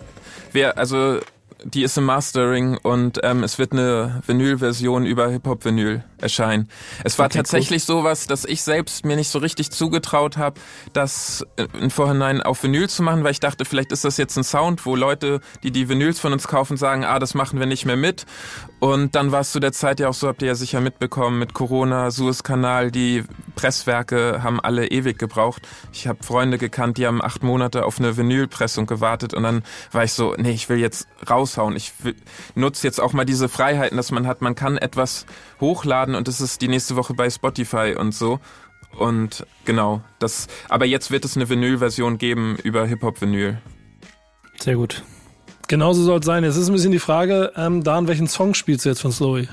wer, 0.53 0.79
also 0.79 1.18
die 1.64 1.83
ist 1.83 1.96
im 1.98 2.05
Mastering 2.05 2.79
und 2.83 3.20
ähm, 3.22 3.42
es 3.42 3.59
wird 3.59 3.72
eine 3.72 4.22
Vinyl-Version 4.26 5.05
über 5.07 5.29
Hip-Hop-Vinyl 5.29 6.05
erscheinen. 6.22 6.68
Es 7.04 7.18
war 7.18 7.26
okay, 7.26 7.38
tatsächlich 7.38 7.83
cool. 7.83 7.96
sowas, 7.98 8.26
dass 8.26 8.44
ich 8.44 8.62
selbst 8.62 9.04
mir 9.04 9.16
nicht 9.16 9.30
so 9.30 9.38
richtig 9.38 9.70
zugetraut 9.70 10.37
habe, 10.37 10.61
das 10.92 11.46
äh, 11.56 11.66
im 11.80 11.90
Vorhinein 11.90 12.42
auf 12.42 12.62
Vinyl 12.62 12.88
zu 12.88 13.02
machen, 13.02 13.24
weil 13.24 13.33
ich 13.33 13.40
dachte, 13.40 13.64
vielleicht 13.64 13.92
ist 13.92 14.04
das 14.04 14.16
jetzt 14.16 14.37
ein 14.37 14.44
Sound, 14.44 14.87
wo 14.87 14.96
Leute, 14.96 15.40
die 15.62 15.70
die 15.70 15.88
Vinyls 15.88 16.20
von 16.20 16.33
uns 16.33 16.48
kaufen, 16.48 16.76
sagen, 16.76 17.04
ah, 17.04 17.18
das 17.18 17.35
machen 17.35 17.59
wir 17.59 17.66
nicht 17.66 17.87
mehr 17.87 17.96
mit. 17.96 18.26
Und 18.80 19.14
dann 19.14 19.30
war 19.30 19.40
es 19.40 19.52
zu 19.52 19.61
der 19.61 19.72
Zeit 19.72 20.00
ja 20.00 20.09
auch 20.09 20.14
so, 20.14 20.28
habt 20.28 20.42
ihr 20.42 20.48
ja 20.48 20.54
sicher 20.54 20.80
mitbekommen, 20.80 21.38
mit 21.38 21.52
Corona, 21.52 22.11
Suezkanal, 22.11 22.90
die 22.90 23.24
Presswerke 23.54 24.42
haben 24.42 24.59
alle 24.59 24.90
ewig 24.90 25.18
gebraucht. 25.18 25.68
Ich 25.92 26.06
habe 26.06 26.22
Freunde 26.24 26.56
gekannt, 26.56 26.96
die 26.96 27.06
haben 27.06 27.22
acht 27.22 27.42
Monate 27.42 27.85
auf 27.85 27.98
eine 27.98 28.16
Vinylpressung 28.16 28.87
gewartet 28.87 29.35
und 29.35 29.42
dann 29.42 29.62
war 29.92 30.04
ich 30.04 30.12
so, 30.12 30.35
nee, 30.38 30.52
ich 30.52 30.68
will 30.68 30.78
jetzt 30.78 31.09
raushauen. 31.28 31.76
Ich 31.76 31.92
nutze 32.54 32.87
jetzt 32.87 33.00
auch 33.00 33.12
mal 33.12 33.24
diese 33.24 33.48
Freiheiten, 33.48 33.96
dass 33.96 34.11
man 34.11 34.26
hat. 34.26 34.40
Man 34.40 34.54
kann 34.54 34.78
etwas 34.78 35.26
hochladen 35.61 36.10
und 36.14 36.29
es 36.29 36.40
ist 36.40 36.61
die 36.62 36.68
nächste 36.68 36.96
Woche 36.96 37.14
bei 37.14 37.29
Spotify 37.31 37.94
und 37.99 38.14
so. 38.14 38.40
Und 38.99 39.46
genau, 39.64 40.03
das. 40.18 40.49
Aber 40.68 40.85
jetzt 40.85 41.11
wird 41.11 41.25
es 41.25 41.37
eine 41.37 41.49
Vinyl-Version 41.49 42.18
geben 42.18 42.57
über 42.62 42.87
Hip-Hop-Vinyl. 42.87 43.59
Sehr 44.59 44.77
gut. 44.77 45.03
Genauso 45.68 46.03
soll 46.03 46.18
es 46.18 46.27
sein. 46.27 46.42
Jetzt 46.42 46.57
ist 46.57 46.68
ein 46.68 46.73
bisschen 46.73 46.90
die 46.90 46.99
Frage, 46.99 47.53
ähm, 47.57 47.85
Dan, 47.85 48.09
welchen 48.09 48.27
Song 48.27 48.55
spielst 48.55 48.85
du 48.85 48.88
jetzt 48.88 49.01
von 49.01 49.12
Slowy? 49.12 49.49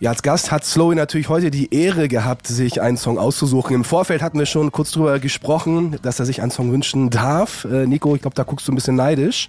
Ja, 0.00 0.10
als 0.10 0.22
Gast 0.22 0.52
hat 0.52 0.64
Slowy 0.64 0.94
natürlich 0.94 1.28
heute 1.28 1.50
die 1.50 1.74
Ehre 1.74 2.06
gehabt, 2.06 2.46
sich 2.46 2.80
einen 2.80 2.96
Song 2.96 3.18
auszusuchen. 3.18 3.74
Im 3.74 3.82
Vorfeld 3.82 4.22
hatten 4.22 4.38
wir 4.38 4.46
schon 4.46 4.70
kurz 4.70 4.92
drüber 4.92 5.18
gesprochen, 5.18 5.98
dass 6.02 6.20
er 6.20 6.26
sich 6.26 6.40
einen 6.40 6.52
Song 6.52 6.70
wünschen 6.70 7.10
darf. 7.10 7.64
Äh, 7.64 7.84
Nico, 7.84 8.14
ich 8.14 8.22
glaube, 8.22 8.36
da 8.36 8.44
guckst 8.44 8.68
du 8.68 8.72
ein 8.72 8.76
bisschen 8.76 8.94
neidisch. 8.94 9.48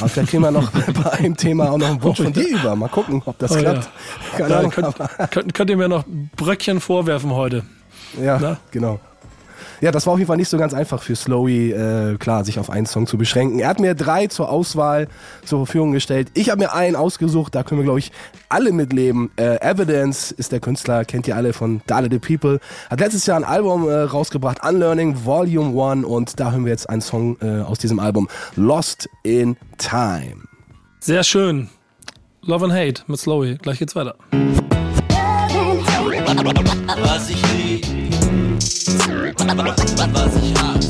Aber 0.00 0.10
vielleicht 0.10 0.28
kriegen 0.28 0.42
wir 0.42 0.50
noch 0.50 0.70
bei 1.02 1.12
einem 1.12 1.38
Thema 1.38 1.70
auch 1.70 1.78
noch 1.78 1.88
einen 1.88 2.02
Wunsch 2.02 2.20
von 2.20 2.34
dir 2.34 2.48
über. 2.48 2.76
Mal 2.76 2.88
gucken, 2.88 3.22
ob 3.24 3.38
das 3.38 3.52
oh, 3.52 3.60
klappt. 3.60 3.88
Ja. 4.32 4.38
Keine 4.38 4.56
Ahnung, 4.58 4.70
könnt, 4.72 4.94
könnt, 5.30 5.54
könnt, 5.54 5.70
ihr 5.70 5.76
mir 5.78 5.88
noch 5.88 6.04
Bröckchen 6.36 6.80
vorwerfen 6.80 7.30
heute? 7.30 7.62
Ja, 8.22 8.38
Na? 8.38 8.58
genau. 8.70 9.00
Ja, 9.80 9.92
das 9.92 10.06
war 10.06 10.14
auf 10.14 10.18
jeden 10.18 10.26
Fall 10.26 10.36
nicht 10.36 10.48
so 10.48 10.58
ganz 10.58 10.74
einfach 10.74 11.02
für 11.02 11.14
Slowy, 11.14 11.70
äh, 11.70 12.16
klar, 12.18 12.44
sich 12.44 12.58
auf 12.58 12.68
einen 12.68 12.86
Song 12.86 13.06
zu 13.06 13.16
beschränken. 13.16 13.60
Er 13.60 13.68
hat 13.68 13.78
mir 13.78 13.94
drei 13.94 14.26
zur 14.26 14.50
Auswahl 14.50 15.08
zur 15.44 15.64
Verfügung 15.64 15.92
gestellt. 15.92 16.28
Ich 16.34 16.50
habe 16.50 16.60
mir 16.60 16.72
einen 16.72 16.96
ausgesucht, 16.96 17.54
da 17.54 17.62
können 17.62 17.80
wir, 17.80 17.84
glaube 17.84 18.00
ich, 18.00 18.10
alle 18.48 18.72
mitleben. 18.72 19.30
Äh, 19.36 19.60
Evidence 19.60 20.32
ist 20.32 20.50
der 20.50 20.60
Künstler, 20.60 21.04
kennt 21.04 21.28
ihr 21.28 21.36
alle 21.36 21.52
von 21.52 21.80
Dale 21.86 22.08
the 22.10 22.18
People. 22.18 22.58
Hat 22.90 23.00
letztes 23.00 23.26
Jahr 23.26 23.36
ein 23.36 23.44
Album 23.44 23.88
äh, 23.88 23.94
rausgebracht, 23.94 24.64
Unlearning 24.66 25.24
Volume 25.24 25.80
1 25.80 26.04
und 26.04 26.40
da 26.40 26.50
hören 26.50 26.64
wir 26.64 26.72
jetzt 26.72 26.88
einen 26.88 27.00
Song 27.00 27.36
äh, 27.40 27.60
aus 27.60 27.78
diesem 27.78 28.00
Album, 28.00 28.28
Lost 28.56 29.08
in 29.22 29.56
Time. 29.78 30.42
Sehr 31.00 31.22
schön. 31.22 31.68
Love 32.42 32.64
and 32.64 32.74
Hate 32.74 33.02
mit 33.06 33.20
Slowy. 33.20 33.56
Gleich 33.56 33.78
geht's 33.78 33.94
weiter. 33.94 34.16
Was 37.02 37.30
ich 37.30 37.47
was. 38.98 40.88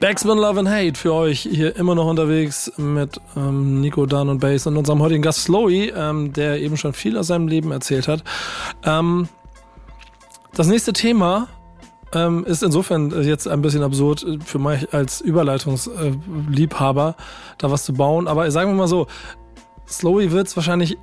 Backspin 0.00 0.38
Love 0.38 0.60
and 0.60 0.68
Hate 0.68 0.96
für 0.96 1.12
euch 1.12 1.40
hier 1.40 1.74
immer 1.74 1.96
noch 1.96 2.06
unterwegs 2.06 2.70
mit 2.76 3.20
ähm, 3.36 3.80
Nico, 3.80 4.06
Dan 4.06 4.28
und 4.28 4.38
Bass 4.38 4.64
und 4.68 4.76
unserem 4.76 5.02
heutigen 5.02 5.22
Gast 5.22 5.42
Slowy, 5.42 5.92
ähm, 5.94 6.32
der 6.32 6.60
eben 6.60 6.76
schon 6.76 6.92
viel 6.92 7.18
aus 7.18 7.26
seinem 7.26 7.48
Leben 7.48 7.72
erzählt 7.72 8.06
hat. 8.06 8.22
Ähm, 8.84 9.28
das 10.54 10.68
nächste 10.68 10.92
Thema 10.92 11.48
ähm, 12.12 12.44
ist 12.44 12.62
insofern 12.62 13.10
jetzt 13.24 13.48
ein 13.48 13.60
bisschen 13.60 13.82
absurd 13.82 14.24
für 14.44 14.60
mich 14.60 14.94
als 14.94 15.20
Überleitungsliebhaber, 15.20 17.16
da 17.58 17.70
was 17.70 17.84
zu 17.84 17.92
bauen. 17.92 18.28
Aber 18.28 18.48
sagen 18.52 18.70
wir 18.70 18.76
mal 18.76 18.88
so, 18.88 19.08
Slowy 19.88 20.30
wird 20.30 20.46
es 20.46 20.54
wahrscheinlich 20.54 20.96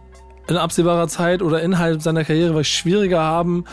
in 0.48 0.56
absehbarer 0.56 1.10
Zeit 1.10 1.41
oder 1.41 1.62
innerhalb 1.62 2.02
seiner 2.02 2.24
Karriere 2.24 2.64
schwieriger 2.64 3.22
haben, 3.22 3.66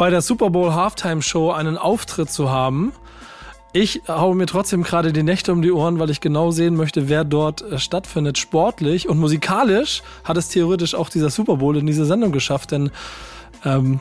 bei 0.00 0.08
der 0.08 0.22
Super 0.22 0.48
Bowl 0.48 0.72
Halftime 0.74 1.20
Show 1.20 1.52
einen 1.52 1.76
Auftritt 1.76 2.30
zu 2.30 2.50
haben 2.50 2.92
ich 3.72 4.02
haue 4.08 4.34
mir 4.34 4.46
trotzdem 4.46 4.82
gerade 4.82 5.12
die 5.12 5.22
Nächte 5.22 5.52
um 5.52 5.62
die 5.62 5.70
Ohren, 5.70 5.98
weil 6.00 6.10
ich 6.10 6.20
genau 6.20 6.50
sehen 6.50 6.74
möchte, 6.74 7.08
wer 7.08 7.24
dort 7.24 7.62
äh, 7.62 7.78
stattfindet. 7.78 8.36
Sportlich 8.36 9.08
und 9.08 9.18
musikalisch 9.18 10.02
hat 10.24 10.36
es 10.36 10.48
theoretisch 10.48 10.94
auch 10.94 11.08
dieser 11.08 11.30
Super 11.30 11.56
Bowl 11.56 11.76
in 11.76 11.86
diese 11.86 12.04
Sendung 12.04 12.32
geschafft, 12.32 12.72
denn 12.72 12.90
ähm, 13.64 14.00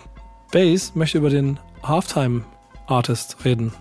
Bass 0.52 0.96
möchte 0.96 1.20
über 1.20 1.30
den 1.30 1.60
Halftime 1.84 2.46
Artist 2.88 3.38
reden. 3.46 3.74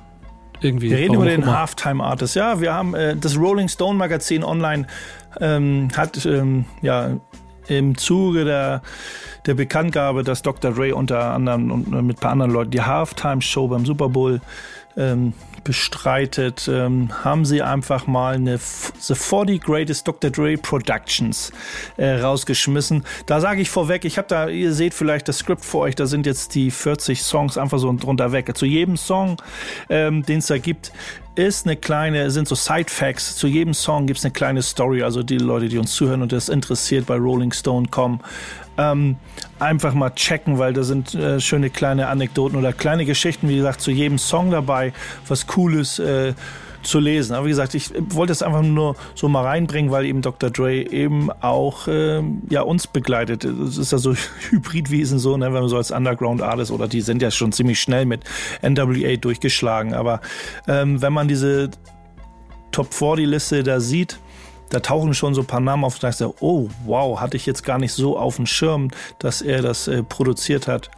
Irgendwie. 0.61 0.91
Wir 0.91 0.99
reden 0.99 1.15
über 1.15 1.25
den 1.25 1.47
Halftime 1.47 2.05
Artist. 2.05 2.35
Ja, 2.35 2.61
wir 2.61 2.75
haben 2.75 2.95
äh, 2.95 3.17
das 3.17 3.39
Rolling 3.39 3.69
Stone 3.69 3.97
Magazin 3.97 4.45
online 4.45 4.87
ähm, 5.41 5.89
hat 5.97 6.27
ähm, 6.27 6.67
ja 6.83 7.17
im 7.69 7.97
Zuge 7.97 8.45
der, 8.45 8.83
der 9.47 9.55
Bekanntgabe, 9.55 10.23
dass 10.23 10.43
Dr. 10.43 10.73
Dre 10.73 10.95
unter 10.95 11.33
anderem 11.33 11.71
und 11.71 11.91
mit 12.07 12.17
ein 12.17 12.21
paar 12.21 12.33
anderen 12.33 12.53
Leuten 12.53 12.71
die 12.71 12.83
Halftime 12.83 13.43
Show 13.43 13.69
beim 13.69 13.87
Super 13.87 14.09
Bowl 14.09 14.41
ähm, 14.97 15.33
bestreitet, 15.69 16.67
ähm, 16.73 17.11
haben 17.23 17.45
sie 17.45 17.61
einfach 17.61 18.07
mal 18.07 18.37
eine 18.37 18.57
The 18.57 19.15
40 19.15 19.63
Greatest 19.63 20.09
Dr. 20.09 20.31
Dre 20.31 20.57
Productions 20.57 21.53
äh, 21.99 22.21
rausgeschmissen. 22.21 23.05
Da 23.27 23.43
sage 23.43 23.61
ich 23.61 23.69
vorweg, 23.69 24.07
ich 24.07 24.17
habe 24.17 24.29
da, 24.29 24.49
ihr 24.49 24.73
seht 24.73 24.95
vielleicht 24.95 25.29
das 25.29 25.41
Skript 25.41 25.63
vor 25.63 25.83
euch, 25.83 25.95
da 25.95 26.07
sind 26.07 26.25
jetzt 26.25 26.55
die 26.55 26.71
40 26.71 27.23
Songs 27.23 27.59
einfach 27.59 27.79
so 27.79 27.95
drunter 27.95 28.33
weg. 28.33 28.57
Zu 28.57 28.65
jedem 28.65 28.97
Song, 28.97 29.37
ähm, 29.91 30.23
den 30.23 30.39
es 30.39 30.47
da 30.47 30.57
gibt, 30.57 30.91
ist 31.35 31.67
eine 31.67 31.77
kleine, 31.77 32.31
sind 32.31 32.49
so 32.49 32.55
Side 32.55 32.89
Facts. 32.89 33.37
Zu 33.37 33.47
jedem 33.47 33.75
Song 33.75 34.07
gibt 34.07 34.21
es 34.21 34.25
eine 34.25 34.33
kleine 34.33 34.63
Story. 34.63 35.03
Also 35.03 35.23
die 35.23 35.37
Leute, 35.37 35.69
die 35.69 35.77
uns 35.77 35.93
zuhören 35.93 36.23
und 36.23 36.33
das 36.33 36.49
interessiert 36.49 37.05
bei 37.05 37.17
Rolling 37.17 37.53
Stone 37.53 37.89
kommen, 37.89 38.21
ähm, 38.79 39.17
einfach 39.59 39.93
mal 39.93 40.11
checken, 40.11 40.59
weil 40.59 40.73
da 40.73 40.83
sind 40.83 41.15
äh, 41.15 41.41
schöne 41.41 41.69
kleine 41.69 42.09
Anekdoten 42.09 42.57
oder 42.57 42.73
kleine 42.73 43.05
Geschichten, 43.05 43.49
wie 43.49 43.57
gesagt, 43.57 43.81
zu 43.81 43.91
jedem 43.91 44.19
Song 44.19 44.51
dabei, 44.51 44.93
was 45.27 45.47
Cooles. 45.47 45.99
Äh, 45.99 46.35
zu 46.83 47.01
lesen. 47.01 47.35
Aber 47.35 47.47
wie 47.47 47.51
gesagt, 47.51 47.75
ich 47.75 47.91
wollte 48.11 48.33
es 48.33 48.43
einfach 48.43 48.63
nur 48.63 48.97
so 49.15 49.29
mal 49.29 49.45
reinbringen, 49.45 49.91
weil 49.91 50.07
eben 50.07 50.23
Dr. 50.23 50.51
Dre 50.51 50.75
eben 50.75 51.31
auch 51.41 51.89
äh, 51.89 52.23
ja, 52.49 52.63
uns 52.63 52.87
begleitet. 52.87 53.45
Es 53.45 53.79
ist 53.79 53.93
ja 53.93 53.99
so 53.99 54.15
Hybridwesen 54.51 55.19
so, 55.19 55.37
ne, 55.37 55.47
wenn 55.47 55.61
man 55.61 55.69
so 55.69 55.77
als 55.77 55.91
Underground 55.91 56.43
Artist 56.43 56.71
oder 56.71 56.89
die 56.89 57.01
sind 57.01 57.23
ja 57.23 57.31
schon 57.31 57.53
ziemlich 57.53 57.81
schnell 57.81 58.07
mit 58.07 58.25
NWA 58.63 59.17
durchgeschlagen. 59.17 59.95
Aber 59.95 60.21
ähm, 60.67 61.03
wenn 61.03 61.13
man 61.13 61.29
diese 61.29 61.71
Top 62.71 62.93
40 62.93 63.27
Liste 63.27 63.63
da 63.63 63.81
sieht, 63.81 64.19
da 64.71 64.81
tauchen 64.81 65.15
schon 65.15 65.35
so 65.35 65.43
ein 65.43 65.47
paar 65.47 65.61
Namen 65.61 65.85
auf, 65.85 65.99
da 65.99 66.09
ich 66.11 66.21
oh 66.41 66.69
wow, 66.85 67.21
hatte 67.21 67.37
ich 67.37 67.47
jetzt 67.47 67.65
gar 67.65 67.79
nicht 67.79 67.93
so 67.93 68.19
auf 68.19 68.37
dem 68.37 68.47
Schirm, 68.47 68.91
dass 69.19 69.43
er 69.43 69.63
das 69.63 69.89
äh, 69.89 70.03
produziert 70.03 70.69
hat. 70.69 70.91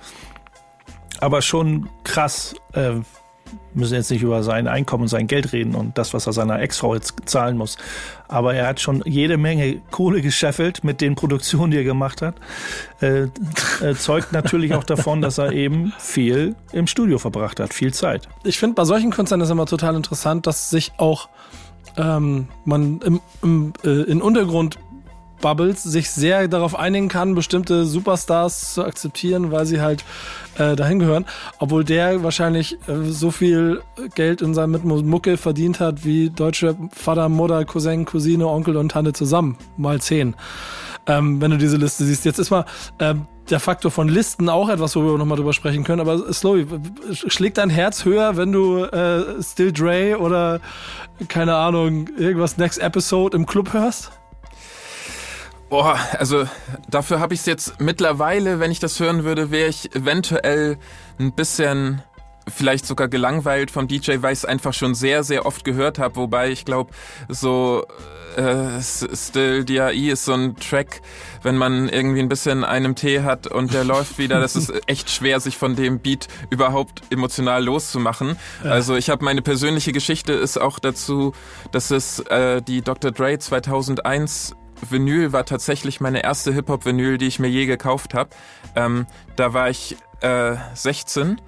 Aber 1.20 1.42
schon 1.42 1.88
krass, 2.04 2.54
äh, 2.72 2.94
müssen 3.74 3.94
jetzt 3.94 4.10
nicht 4.10 4.22
über 4.22 4.42
sein 4.42 4.68
Einkommen 4.68 5.02
und 5.02 5.08
sein 5.08 5.26
Geld 5.26 5.52
reden 5.52 5.74
und 5.74 5.98
das, 5.98 6.14
was 6.14 6.26
er 6.26 6.32
seiner 6.32 6.60
Ex-Frau 6.60 6.94
jetzt 6.94 7.14
zahlen 7.24 7.56
muss. 7.56 7.76
Aber 8.28 8.54
er 8.54 8.66
hat 8.66 8.80
schon 8.80 9.02
jede 9.06 9.36
Menge 9.36 9.80
Kohle 9.90 10.22
gescheffelt 10.22 10.84
mit 10.84 11.00
den 11.00 11.14
Produktionen, 11.14 11.70
die 11.70 11.78
er 11.78 11.84
gemacht 11.84 12.22
hat. 12.22 12.36
Äh, 13.00 13.28
äh, 13.82 13.94
zeugt 13.96 14.32
natürlich 14.32 14.74
auch 14.74 14.84
davon, 14.84 15.20
dass 15.20 15.38
er 15.38 15.52
eben 15.52 15.92
viel 15.98 16.54
im 16.72 16.86
Studio 16.86 17.18
verbracht 17.18 17.60
hat, 17.60 17.74
viel 17.74 17.92
Zeit. 17.92 18.28
Ich 18.44 18.58
finde, 18.58 18.74
bei 18.74 18.84
solchen 18.84 19.10
Künstlern 19.10 19.40
ist 19.40 19.50
immer 19.50 19.66
total 19.66 19.96
interessant, 19.96 20.46
dass 20.46 20.70
sich 20.70 20.92
auch 20.96 21.28
ähm, 21.97 22.49
man 22.64 23.01
im, 23.05 23.20
im, 23.43 23.72
äh, 23.85 24.03
in 24.03 24.22
Untergrund 24.22 24.78
Bubbles 25.41 25.83
sich 25.83 26.11
sehr 26.11 26.49
darauf 26.49 26.78
einigen 26.78 27.09
kann, 27.09 27.35
bestimmte 27.35 27.85
Superstars 27.87 28.74
zu 28.74 28.85
akzeptieren, 28.85 29.51
weil 29.51 29.66
sie 29.66 29.81
halt 29.81 30.05
äh, 30.59 30.76
dahin 30.76 30.99
gehören. 30.99 31.24
Obwohl 31.59 31.85
der 31.85 32.22
wahrscheinlich 32.22 32.74
äh, 32.87 33.05
so 33.05 33.31
viel 33.31 33.83
Geld 34.14 34.43
in 34.43 34.55
seinem 34.55 34.81
Mucke 35.09 35.37
verdient 35.37 35.81
hat, 35.81 36.05
wie 36.05 36.31
deutsche 36.31 36.76
Vater, 36.93 37.28
Mutter, 37.28 37.64
Cousin, 37.64 38.05
Cousine, 38.05 38.47
Onkel 38.47 38.76
und 38.76 38.91
Tante 38.91 39.12
zusammen. 39.12 39.57
Mal 39.76 40.01
zehn. 40.01 40.35
Ähm, 41.07 41.41
wenn 41.41 41.51
du 41.51 41.57
diese 41.57 41.76
Liste 41.78 42.05
siehst. 42.05 42.24
Jetzt 42.24 42.39
ist 42.39 42.51
mal 42.51 42.66
äh, 42.99 43.14
der 43.51 43.61
Faktor 43.61 43.90
von 43.90 44.09
Listen 44.09 44.48
auch 44.48 44.68
etwas, 44.68 44.96
wo 44.96 45.03
wir 45.03 45.18
nochmal 45.18 45.36
drüber 45.36 45.53
sprechen 45.53 45.84
können. 45.84 46.01
Aber 46.01 46.32
Slowy, 46.32 46.66
schlägt 47.12 47.59
dein 47.59 47.70
Herz 47.70 48.05
höher, 48.05 48.36
wenn 48.36 48.53
du 48.53 48.84
äh, 48.84 49.42
Still 49.42 49.72
Dre 49.72 50.18
oder 50.18 50.61
keine 51.28 51.55
Ahnung, 51.55 52.09
irgendwas 52.16 52.57
Next 52.57 52.78
Episode 52.78 53.36
im 53.36 53.46
Club 53.46 53.72
hörst? 53.72 54.12
Boah, 55.68 55.98
also 56.18 56.46
dafür 56.88 57.20
habe 57.20 57.34
ich 57.34 57.40
es 57.40 57.46
jetzt 57.46 57.80
mittlerweile, 57.80 58.59
wenn 58.59 58.72
ich 58.72 58.80
das 58.80 58.98
hören 58.98 59.22
würde, 59.22 59.51
wäre 59.51 59.68
ich 59.68 59.94
eventuell 59.94 60.78
ein 61.18 61.32
bisschen 61.32 62.03
vielleicht 62.48 62.86
sogar 62.86 63.07
gelangweilt 63.07 63.70
vom 63.70 63.86
DJ, 63.86 64.16
weil 64.20 64.32
ich 64.32 64.40
es 64.40 64.44
einfach 64.44 64.74
schon 64.74 64.94
sehr, 64.94 65.22
sehr 65.22 65.46
oft 65.46 65.64
gehört 65.64 65.98
habe. 65.98 66.16
Wobei 66.16 66.51
ich 66.51 66.64
glaube, 66.64 66.90
so 67.28 67.86
äh, 68.37 68.81
Still 68.81 69.64
DAI 69.64 70.11
ist 70.11 70.24
so 70.24 70.33
ein 70.33 70.57
Track, 70.57 71.03
wenn 71.43 71.57
man 71.57 71.89
irgendwie 71.89 72.20
ein 72.20 72.28
bisschen 72.28 72.64
einen 72.64 72.95
Tee 72.95 73.22
hat 73.22 73.47
und 73.47 73.74
der 73.74 73.85
läuft 73.85 74.18
wieder, 74.18 74.41
das 74.41 74.57
ist 74.57 74.72
echt 74.87 75.11
schwer, 75.11 75.41
sich 75.41 75.57
von 75.57 75.76
dem 75.76 76.01
Beat 76.01 76.28
überhaupt 76.51 77.03
emotional 77.11 77.64
loszumachen. 77.64 78.37
Also 78.64 78.97
ich 78.97 79.11
habe 79.11 79.24
meine 79.24 79.43
persönliche 79.43 79.93
Geschichte 79.93 80.33
ist 80.33 80.61
auch 80.61 80.78
dazu, 80.78 81.33
dass 81.72 81.91
es 81.91 82.20
äh, 82.20 82.62
die 82.62 82.83
Dr. 82.83 83.11
Dre 83.11 83.39
2001 83.39 84.55
Vinyl 84.89 85.33
war 85.33 85.45
tatsächlich 85.45 86.01
meine 86.01 86.22
erste 86.22 86.53
Hip-Hop-Vinyl, 86.53 87.18
die 87.18 87.26
ich 87.26 87.39
mir 87.39 87.49
je 87.49 87.66
gekauft 87.66 88.14
habe. 88.14 88.31
Ähm, 88.74 89.07
da 89.37 89.53
war 89.53 89.68
ich 89.68 89.97
äh, 90.20 90.57
16 90.74 91.41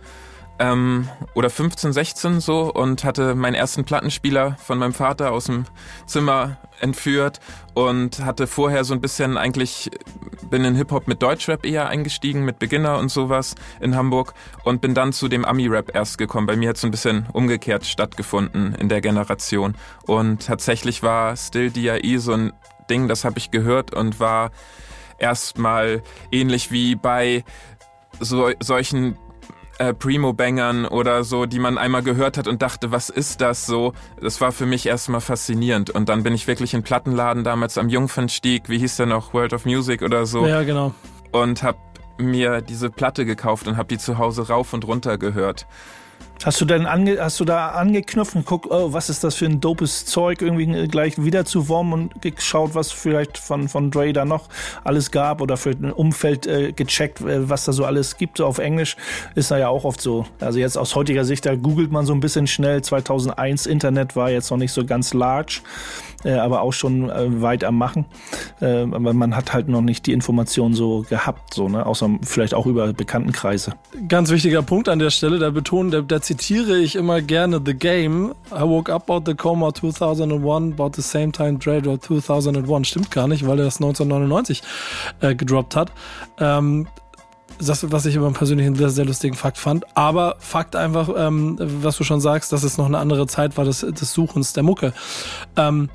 ähm, 0.59 1.09
oder 1.34 1.50
15, 1.50 1.92
16 1.92 2.40
so 2.40 2.72
und 2.72 3.05
hatte 3.05 3.34
meinen 3.34 3.55
ersten 3.55 3.84
Plattenspieler 3.84 4.57
von 4.59 4.78
meinem 4.78 4.92
Vater 4.92 5.32
aus 5.32 5.44
dem 5.44 5.64
Zimmer 6.07 6.59
entführt 6.80 7.40
und 7.74 8.24
hatte 8.24 8.46
vorher 8.46 8.84
so 8.84 8.92
ein 8.92 9.00
bisschen 9.00 9.36
eigentlich, 9.36 9.90
bin 10.50 10.64
in 10.64 10.74
Hip-Hop 10.74 11.09
mit 11.09 11.22
Deutschrap 11.22 11.64
eher 11.64 11.88
eingestiegen, 11.88 12.44
mit 12.44 12.59
Beginner 12.59 12.98
und 12.98 13.09
sowas 13.09 13.55
in 13.80 13.96
Hamburg 13.96 14.34
und 14.64 14.80
bin 14.80 14.94
dann 14.94 15.12
zu 15.12 15.28
dem 15.28 15.44
Ami-Rap 15.44 15.94
erst 15.94 16.18
gekommen. 16.18 16.46
Bei 16.46 16.57
mir 16.57 16.70
hat 16.70 16.76
es 16.76 16.84
ein 16.84 16.90
bisschen 16.90 17.26
umgekehrt 17.32 17.86
stattgefunden 17.86 18.74
in 18.74 18.88
der 18.88 19.00
Generation 19.00 19.76
und 20.07 20.46
tatsächlich 20.46 21.03
war 21.03 21.36
Still 21.36 21.70
D.I.E. 21.70 22.16
so 22.18 22.32
ein 22.32 22.53
Ding, 22.90 23.09
das 23.09 23.24
habe 23.24 23.38
ich 23.38 23.50
gehört 23.50 23.94
und 23.94 24.20
war 24.20 24.50
erstmal 25.18 26.03
ähnlich 26.32 26.72
wie 26.72 26.96
bei 26.96 27.44
so, 28.20 28.50
solchen 28.61 29.16
äh, 29.83 29.95
Primo-Bangern 29.95 30.87
oder 30.87 31.24
so, 31.24 31.47
die 31.47 31.59
man 31.59 31.76
einmal 31.76 32.05
gehört 32.05 32.39
hat 32.39 32.47
und 32.47 32.62
dachte, 32.62 32.93
was 32.93 33.11
ist 33.11 33.41
das 33.41 33.66
so? 33.66 33.95
Das 34.20 34.41
war 34.41 34.53
für 34.53 34.64
mich 34.64 34.87
erstmal 34.87 35.20
faszinierend. 35.20 35.91
Und 35.91 36.09
dann 36.09 36.22
bin 36.22 36.35
ich 36.35 36.47
wirklich 36.47 36.72
in 36.72 36.85
Plattenladen 36.85 37.43
damals 37.43 37.76
am 37.78 37.89
Jungfernstieg, 37.89 38.68
wie 38.68 38.78
hieß 38.78 38.97
der 38.97 39.07
noch, 39.07 39.35
World 39.35 39.53
of 39.53 39.64
Music 39.64 40.03
oder 40.03 40.24
so. 40.24 40.47
Ja, 40.47 40.62
genau. 40.62 40.95
Und 41.33 41.64
habe 41.64 41.78
mir 42.16 42.61
diese 42.61 42.91
Platte 42.91 43.24
gekauft 43.24 43.66
und 43.66 43.76
habe 43.76 43.89
die 43.89 43.99
zu 43.99 44.18
Hause 44.18 44.47
rauf 44.47 44.72
und 44.72 44.87
runter 44.87 45.18
gehört. 45.18 45.66
Hast 46.45 46.61
du 46.61 46.64
denn 46.64 46.86
ange, 46.86 47.18
hast 47.20 47.38
du 47.38 47.45
da 47.45 47.68
angeknüpft 47.68 48.34
und 48.34 48.45
guckt, 48.45 48.66
oh, 48.68 48.93
was 48.93 49.09
ist 49.09 49.22
das 49.22 49.36
für 49.36 49.47
ein 49.47 49.61
dopes 49.61 50.07
Zeug, 50.07 50.43
irgendwie 50.43 50.88
gleich 50.88 51.22
wieder 51.22 51.45
zu 51.45 51.68
Worm 51.68 51.93
und 51.93 52.20
geschaut, 52.20 52.74
was 52.74 52.90
vielleicht 52.90 53.38
von, 53.38 53.68
von 53.68 53.93
Dre 53.93 54.12
da 54.12 54.24
noch 54.24 54.49
alles 54.82 55.12
gab 55.12 55.40
oder 55.40 55.57
für 55.57 55.70
ein 55.70 55.93
Umfeld 55.93 56.49
äh, 56.49 56.72
gecheckt, 56.72 57.20
äh, 57.20 57.49
was 57.49 57.64
da 57.64 57.72
so 57.72 57.84
alles 57.84 58.16
gibt. 58.16 58.38
So 58.38 58.47
auf 58.47 58.59
Englisch 58.59 58.97
ist 59.36 59.53
da 59.53 59.59
ja 59.59 59.68
auch 59.68 59.84
oft 59.84 60.01
so. 60.01 60.26
Also 60.40 60.59
jetzt 60.59 60.76
aus 60.76 60.97
heutiger 60.97 61.24
Sicht, 61.24 61.47
da 61.47 61.55
googelt 61.55 61.93
man 61.93 62.07
so 62.07 62.12
ein 62.12 62.20
bisschen 62.20 62.49
schnell. 62.49 62.82
2001 62.82 63.66
Internet 63.66 64.16
war 64.16 64.30
jetzt 64.30 64.51
noch 64.51 64.59
nicht 64.59 64.72
so 64.72 64.84
ganz 64.84 65.14
large 65.14 65.62
äh, 66.24 66.32
aber 66.32 66.62
auch 66.62 66.72
schon 66.72 67.11
äh, 67.11 67.43
weit 67.43 67.64
am 67.64 67.78
Machen. 67.78 68.07
Äh, 68.61 68.82
aber 68.82 69.12
man 69.12 69.36
hat 69.36 69.53
halt 69.53 69.68
noch 69.68 69.80
nicht 69.80 70.07
die 70.07 70.12
Informationen 70.12 70.74
so 70.74 71.05
gehabt, 71.09 71.55
so, 71.55 71.68
ne? 71.68 71.84
außer 71.84 72.11
vielleicht 72.22 72.55
auch 72.55 72.66
über 72.66 72.93
Bekanntenkreise. 72.93 73.74
Ganz 74.09 74.30
wichtiger 74.30 74.62
Punkt 74.62 74.88
an 74.88 74.99
der 74.99 75.11
Stelle, 75.11 75.38
da 75.38 75.51
betonen, 75.51 75.90
da, 75.90 76.01
da 76.01 76.20
zitiere 76.33 76.78
ich 76.78 76.97
immer 76.97 77.20
gerne 77.20 77.61
The 77.62 77.74
Game. 77.74 78.35
I 78.51 78.62
woke 78.62 78.91
up 78.91 79.11
out 79.11 79.26
the 79.26 79.35
coma 79.35 79.74
2001, 79.74 80.72
about 80.72 80.93
the 80.97 81.03
same 81.03 81.30
time 81.30 81.59
Dre 81.59 81.83
2001. 81.83 82.89
Stimmt 82.89 83.11
gar 83.11 83.28
nicht, 83.28 83.47
weil 83.47 83.59
er 83.59 83.66
das 83.66 83.76
1999 83.76 84.62
äh, 85.20 85.35
gedroppt 85.35 85.76
hat. 85.76 85.93
Ähm, 86.39 86.87
das, 87.59 87.93
was 87.93 88.07
ich 88.07 88.14
immer 88.14 88.33
persönlich 88.33 88.66
einen 88.66 88.76
sehr, 88.76 88.89
sehr 88.89 89.05
lustigen 89.05 89.37
Fakt 89.37 89.59
fand. 89.59 89.85
Aber 89.95 90.37
Fakt 90.39 90.74
einfach, 90.74 91.11
ähm, 91.14 91.59
was 91.61 91.99
du 91.99 92.05
schon 92.05 92.22
sagst, 92.22 92.51
dass 92.51 92.62
es 92.62 92.78
noch 92.78 92.87
eine 92.87 92.99
andere 92.99 93.26
Zeit 93.26 93.59
war 93.59 93.66
des, 93.66 93.80
des 93.80 94.12
Suchens 94.14 94.55
der 94.55 94.62
Mucke. 94.62 94.95
Ähm, 95.57 95.91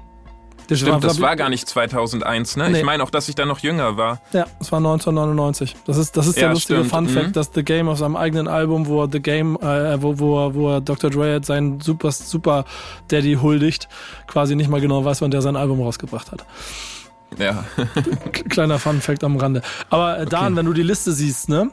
das 0.67 0.79
Stimmt, 0.79 0.93
war, 0.93 0.99
das 0.99 1.21
war 1.21 1.35
gar 1.35 1.49
nicht 1.49 1.67
2001, 1.67 2.57
ne? 2.57 2.69
Nee. 2.69 2.79
Ich 2.79 2.83
meine 2.83 3.01
auch, 3.01 3.09
dass 3.09 3.29
ich 3.29 3.35
da 3.35 3.45
noch 3.45 3.59
jünger 3.59 3.95
war. 3.95 4.19
Ja, 4.33 4.45
es 4.59 4.71
war 4.71 4.79
1999. 4.79 5.75
Das 5.85 5.97
ist, 5.97 6.17
das 6.17 6.27
ist 6.27 6.35
der 6.35 6.43
ja, 6.43 6.51
lustige 6.51 6.79
stimmt. 6.79 6.91
Fun 6.91 7.07
Fact, 7.07 7.27
mhm. 7.27 7.33
dass 7.33 7.51
The 7.53 7.63
Game 7.63 7.87
auf 7.87 7.99
seinem 7.99 8.15
eigenen 8.15 8.47
Album, 8.47 8.87
wo 8.87 9.03
er 9.03 9.09
The 9.11 9.21
Game, 9.21 9.55
äh, 9.55 10.01
wo, 10.01 10.19
wo, 10.19 10.53
wo 10.53 10.73
er 10.73 10.81
Dr. 10.81 11.09
Dre 11.09 11.39
seinen 11.43 11.79
super, 11.79 12.11
super 12.11 12.65
Daddy 13.07 13.35
huldigt, 13.41 13.87
quasi 14.27 14.55
nicht 14.55 14.69
mal 14.69 14.81
genau 14.81 15.05
weiß, 15.05 15.21
wann 15.21 15.31
der 15.31 15.41
sein 15.41 15.55
Album 15.55 15.81
rausgebracht 15.81 16.31
hat. 16.31 16.45
Ja. 17.37 17.63
Kleiner 18.49 18.79
Fun 18.79 19.01
Fact 19.01 19.23
am 19.23 19.37
Rande. 19.37 19.61
Aber 19.89 20.19
äh, 20.19 20.25
Dan, 20.25 20.47
okay. 20.47 20.55
wenn 20.57 20.65
du 20.65 20.73
die 20.73 20.83
Liste 20.83 21.11
siehst, 21.11 21.49
ne? 21.49 21.71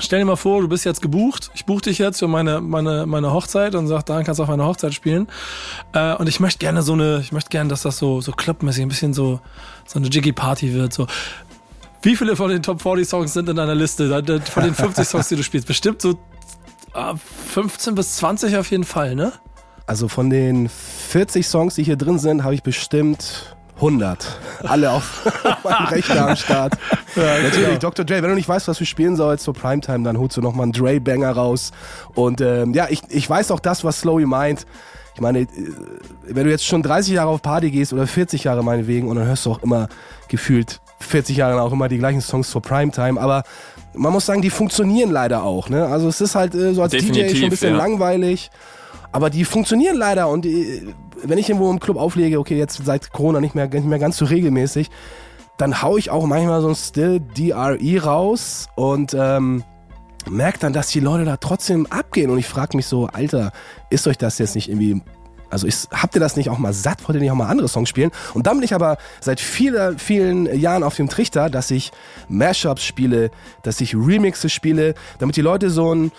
Stell 0.00 0.18
dir 0.18 0.24
mal 0.24 0.36
vor, 0.36 0.60
du 0.60 0.68
bist 0.68 0.84
jetzt 0.84 1.00
gebucht. 1.02 1.50
Ich 1.54 1.66
buche 1.66 1.82
dich 1.82 1.98
jetzt 1.98 2.18
für 2.18 2.26
meine, 2.26 2.60
meine, 2.60 3.06
meine 3.06 3.32
Hochzeit 3.32 3.74
und 3.76 3.86
sag, 3.86 4.04
dann 4.06 4.24
kannst 4.24 4.40
du 4.40 4.42
auf 4.42 4.48
meine 4.48 4.64
Hochzeit 4.64 4.92
spielen. 4.92 5.28
Äh, 5.92 6.14
und 6.16 6.28
ich 6.28 6.40
möchte 6.40 6.58
gerne 6.58 6.82
so 6.82 6.94
eine, 6.94 7.20
ich 7.20 7.30
möchte 7.30 7.50
gerne, 7.50 7.70
dass 7.70 7.82
das 7.82 7.98
so, 7.98 8.20
so 8.20 8.32
clubmäßig 8.32 8.82
ein 8.82 8.88
bisschen 8.88 9.14
so, 9.14 9.40
so 9.86 9.98
eine 9.98 10.08
Jiggy 10.08 10.32
Party 10.32 10.74
wird. 10.74 10.92
So. 10.92 11.06
Wie 12.02 12.16
viele 12.16 12.34
von 12.34 12.50
den 12.50 12.62
Top 12.62 12.82
40 12.82 13.08
Songs 13.08 13.32
sind 13.32 13.48
in 13.48 13.56
deiner 13.56 13.74
Liste? 13.74 14.08
Von 14.50 14.64
den 14.64 14.74
50 14.74 15.06
Songs, 15.06 15.28
die 15.28 15.36
du 15.36 15.44
spielst? 15.44 15.68
Bestimmt 15.68 16.02
so 16.02 16.18
15 17.52 17.92
ah, 17.92 17.96
bis 17.96 18.16
20 18.16 18.56
auf 18.56 18.70
jeden 18.70 18.84
Fall, 18.84 19.14
ne? 19.14 19.32
Also 19.86 20.08
von 20.08 20.28
den 20.30 20.68
40 20.68 21.46
Songs, 21.46 21.74
die 21.76 21.84
hier 21.84 21.96
drin 21.96 22.18
sind, 22.18 22.42
habe 22.42 22.54
ich 22.54 22.62
bestimmt 22.62 23.53
100. 23.76 24.38
Alle 24.62 24.90
auf 24.90 25.24
meinem 25.64 25.86
Rechner 25.86 26.28
am 26.28 26.36
Start. 26.36 26.74
Ja, 27.16 27.22
Natürlich, 27.42 27.66
genau. 27.66 27.78
Dr. 27.78 28.04
Dre, 28.04 28.22
wenn 28.22 28.30
du 28.30 28.36
nicht 28.36 28.48
weißt, 28.48 28.68
was 28.68 28.78
du 28.78 28.84
spielen 28.84 29.16
sollst 29.16 29.44
zur 29.44 29.54
Primetime, 29.54 30.04
dann 30.04 30.18
holst 30.18 30.36
du 30.36 30.40
nochmal 30.40 30.64
einen 30.64 30.72
Dre-Banger 30.72 31.32
raus. 31.32 31.72
Und 32.14 32.40
ähm, 32.40 32.72
ja, 32.74 32.86
ich, 32.88 33.02
ich 33.08 33.28
weiß 33.28 33.50
auch 33.50 33.60
das, 33.60 33.84
was 33.84 34.00
Slowy 34.00 34.26
meint. 34.26 34.66
Ich 35.14 35.20
meine, 35.20 35.40
äh, 35.40 35.48
wenn 36.26 36.44
du 36.44 36.50
jetzt 36.50 36.66
schon 36.66 36.82
30 36.82 37.14
Jahre 37.14 37.30
auf 37.30 37.42
Party 37.42 37.70
gehst 37.70 37.92
oder 37.92 38.06
40 38.06 38.44
Jahre 38.44 38.62
meinetwegen 38.62 39.08
und 39.08 39.16
dann 39.16 39.26
hörst 39.26 39.46
du 39.46 39.52
auch 39.52 39.62
immer 39.62 39.88
gefühlt 40.28 40.80
40 41.00 41.36
Jahre 41.36 41.60
auch 41.60 41.72
immer 41.72 41.88
die 41.88 41.98
gleichen 41.98 42.20
Songs 42.20 42.50
zur 42.50 42.62
Primetime, 42.62 43.20
aber 43.20 43.44
man 43.92 44.12
muss 44.12 44.26
sagen, 44.26 44.42
die 44.42 44.50
funktionieren 44.50 45.10
leider 45.10 45.44
auch. 45.44 45.68
Ne? 45.68 45.86
Also 45.86 46.08
es 46.08 46.20
ist 46.20 46.34
halt 46.34 46.54
äh, 46.54 46.74
so 46.74 46.82
als 46.82 46.92
Definitiv, 46.92 47.28
DJ 47.28 47.34
schon 47.36 47.44
ein 47.44 47.50
bisschen 47.50 47.72
ja. 47.72 47.78
langweilig. 47.78 48.50
Aber 49.14 49.30
die 49.30 49.44
funktionieren 49.44 49.96
leider 49.96 50.28
und 50.28 50.44
die, 50.44 50.92
wenn 51.22 51.38
ich 51.38 51.48
irgendwo 51.48 51.70
im 51.70 51.78
Club 51.78 51.98
auflege, 51.98 52.40
okay, 52.40 52.58
jetzt 52.58 52.84
seit 52.84 53.12
Corona 53.12 53.40
nicht 53.40 53.54
mehr, 53.54 53.68
nicht 53.68 53.86
mehr 53.86 54.00
ganz 54.00 54.16
so 54.16 54.24
regelmäßig, 54.24 54.90
dann 55.56 55.82
hau 55.82 55.96
ich 55.96 56.10
auch 56.10 56.26
manchmal 56.26 56.60
so 56.60 56.68
ein 56.70 56.74
Still 56.74 57.20
DRE 57.20 58.02
raus 58.02 58.66
und 58.74 59.14
ähm, 59.16 59.62
merke 60.28 60.58
dann, 60.58 60.72
dass 60.72 60.88
die 60.88 60.98
Leute 60.98 61.24
da 61.24 61.36
trotzdem 61.36 61.86
abgehen. 61.86 62.28
Und 62.28 62.38
ich 62.38 62.48
frage 62.48 62.76
mich 62.76 62.86
so, 62.86 63.06
Alter, 63.06 63.52
ist 63.88 64.08
euch 64.08 64.18
das 64.18 64.38
jetzt 64.38 64.56
nicht 64.56 64.68
irgendwie 64.68 65.00
also 65.54 65.68
ist, 65.68 65.88
habt 65.92 66.16
ihr 66.16 66.20
das 66.20 66.34
nicht 66.34 66.50
auch 66.50 66.58
mal 66.58 66.72
satt? 66.72 67.06
Wollt 67.06 67.14
ihr 67.14 67.20
nicht 67.20 67.30
auch 67.30 67.36
mal 67.36 67.46
andere 67.46 67.68
Songs 67.68 67.88
spielen? 67.88 68.10
Und 68.34 68.48
dann 68.48 68.56
bin 68.56 68.64
ich 68.64 68.74
aber 68.74 68.98
seit 69.20 69.38
vielen, 69.38 70.00
vielen 70.00 70.52
Jahren 70.58 70.82
auf 70.82 70.96
dem 70.96 71.08
Trichter, 71.08 71.48
dass 71.48 71.70
ich 71.70 71.92
Mashups 72.28 72.82
spiele, 72.82 73.30
dass 73.62 73.80
ich 73.80 73.94
Remixes 73.94 74.52
spiele, 74.52 74.94
damit 75.20 75.36
die 75.36 75.42
Leute 75.42 75.70
so 75.70 75.94
ein, 75.94 76.10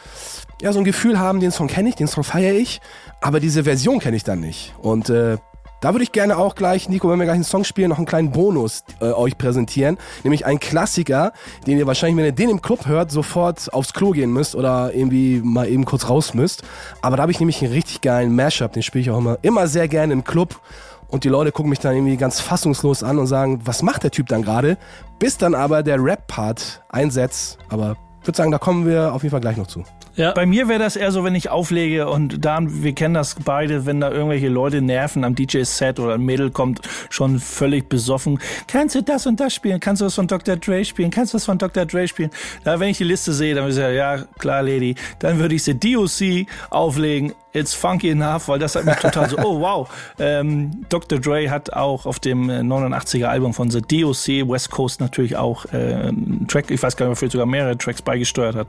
ja, 0.62 0.72
so 0.74 0.80
ein 0.80 0.86
Gefühl 0.86 1.20
haben, 1.20 1.40
den 1.40 1.52
Song 1.52 1.68
kenne 1.68 1.90
ich, 1.90 1.96
den 1.96 2.08
Song 2.08 2.24
feiere 2.24 2.56
ich, 2.56 2.82
aber 3.22 3.40
diese 3.40 3.64
Version 3.64 4.00
kenne 4.00 4.18
ich 4.18 4.24
dann 4.24 4.40
nicht. 4.40 4.74
Und 4.82 5.10
äh, 5.10 5.38
da 5.82 5.94
würde 5.94 6.04
ich 6.04 6.12
gerne 6.12 6.38
auch 6.38 6.56
gleich, 6.56 6.90
Nico, 6.90 7.10
wenn 7.10 7.20
wir 7.20 7.26
gleich 7.26 7.36
einen 7.36 7.44
Song 7.44 7.64
spielen, 7.64 7.90
noch 7.90 7.98
einen 7.98 8.08
kleinen 8.08 8.32
Bonus 8.32 8.84
äh, 9.02 9.12
euch 9.12 9.38
präsentieren. 9.38 9.98
Nämlich 10.24 10.46
einen 10.46 10.60
Klassiker, 10.60 11.32
den 11.68 11.78
ihr 11.78 11.86
wahrscheinlich, 11.86 12.18
wenn 12.18 12.26
ihr 12.26 12.32
den 12.32 12.50
im 12.50 12.62
Club 12.62 12.88
hört, 12.88 13.12
sofort 13.12 13.72
aufs 13.72 13.94
Klo 13.94 14.10
gehen 14.12 14.32
müsst 14.32 14.56
oder 14.56 14.94
irgendwie 14.96 15.42
mal 15.44 15.68
eben 15.68 15.86
kurz 15.86 16.10
raus 16.10 16.34
müsst. 16.34 16.64
Aber 17.04 17.18
da 17.18 17.22
habe 17.22 17.32
ich 17.32 17.40
nämlich 17.40 17.62
einen 17.62 17.72
richtig 17.72 18.02
geilen 18.02 18.36
Mashup, 18.36 18.72
den 18.74 18.82
spiele 18.82 19.04
ich 19.04 19.12
auch 19.12 19.20
immer, 19.20 19.38
immer 19.44 19.68
sehr 19.68 19.88
gerne 19.88 20.14
im 20.14 20.24
Club. 20.24 20.60
Und 21.08 21.24
die 21.24 21.30
Leute 21.30 21.52
gucken 21.52 21.70
mich 21.70 21.80
dann 21.80 21.94
irgendwie 21.94 22.18
ganz 22.18 22.40
fassungslos 22.40 23.04
an 23.04 23.20
und 23.20 23.28
sagen, 23.28 23.62
was 23.64 23.84
macht 23.84 24.02
der 24.02 24.12
Typ 24.12 24.28
dann 24.28 24.42
gerade? 24.42 24.78
Bis 25.20 25.38
dann 25.38 25.54
aber 25.54 25.84
der 25.84 26.04
Rap-Part 26.04 26.82
einsetzt. 26.90 27.60
Aber 27.70 27.96
würde 28.28 28.38
sagen, 28.38 28.52
da 28.52 28.58
kommen 28.58 28.86
wir 28.86 29.14
auf 29.14 29.24
jeden 29.24 29.32
Fall 29.32 29.42
gleich 29.42 29.58
noch 29.58 29.68
zu. 29.68 29.84
Ja. 30.16 30.32
Bei 30.32 30.46
mir 30.46 30.68
wäre 30.68 30.80
das 30.80 30.96
eher 30.96 31.12
so, 31.12 31.24
wenn 31.24 31.36
ich 31.36 31.50
auflege 31.50 32.08
und 32.08 32.44
da, 32.46 32.60
wir 32.62 32.94
kennen 32.94 33.14
das 33.14 33.36
beide, 33.44 33.86
wenn 33.86 34.00
da 34.00 34.12
irgendwelche 34.12 34.48
Leute 34.48 34.82
nerven 34.82 35.24
am 35.24 35.36
DJ-Set 35.36 36.00
oder 36.00 36.14
ein 36.16 36.22
Mädel 36.22 36.52
kommt 36.52 36.82
schon 37.10 37.40
völlig 37.40 37.90
besoffen. 37.90 38.40
Kannst 38.68 38.96
du 38.96 39.04
das 39.04 39.28
und 39.28 39.40
das 39.40 39.54
spielen? 39.54 39.80
Kannst 39.80 40.02
du 40.02 40.06
was 40.06 40.16
von 40.16 40.28
Dr. 40.28 40.56
Dre 40.56 40.86
spielen? 40.86 41.12
Kannst 41.12 41.34
du 41.34 41.36
was 41.36 41.46
von 41.46 41.58
Dr. 41.58 41.86
Dre 41.86 42.08
spielen? 42.08 42.30
Da, 42.64 42.80
wenn 42.80 42.90
ich 42.90 42.98
die 42.98 43.04
Liste 43.04 43.34
sehe, 43.34 43.54
dann 43.56 43.66
würde 43.66 43.72
ich 43.72 43.78
sagen, 43.78 43.96
ja, 43.96 44.18
klar, 44.40 44.64
Lady. 44.64 44.96
Dann 45.20 45.40
würde 45.40 45.56
ich 45.56 45.64
sie 45.64 45.78
DOC 45.78 46.48
auflegen 46.70 47.34
It's 47.56 47.74
Funky 47.74 48.10
Enough, 48.10 48.48
weil 48.48 48.60
das 48.60 48.76
hat 48.76 48.86
mich 48.86 48.96
total 48.98 49.30
so, 49.30 49.38
oh 49.38 49.60
wow. 49.62 49.90
Ähm, 50.20 50.86
Dr. 50.90 51.20
Dre 51.20 51.50
hat 51.50 51.72
auch 51.74 52.06
auf 52.06 52.20
dem 52.20 52.50
89er 52.50 53.20
äh, 53.20 53.24
Album 53.24 53.54
von 53.54 53.72
The 53.72 53.82
DOC, 53.82 54.50
West 54.50 54.72
Coast 54.72 55.00
natürlich 55.00 55.38
auch 55.38 55.66
äh, 55.74 55.78
einen 55.78 56.48
Track, 56.48 56.70
ich 56.70 56.84
weiß 56.84 56.98
gar 56.98 57.08
nicht, 57.08 57.18
ob 57.18 57.24
er 57.24 57.32
sogar 57.32 57.46
mehrere 57.46 57.78
Tracks 57.78 58.02
beigesteuert 58.02 58.56
hat. 58.56 58.68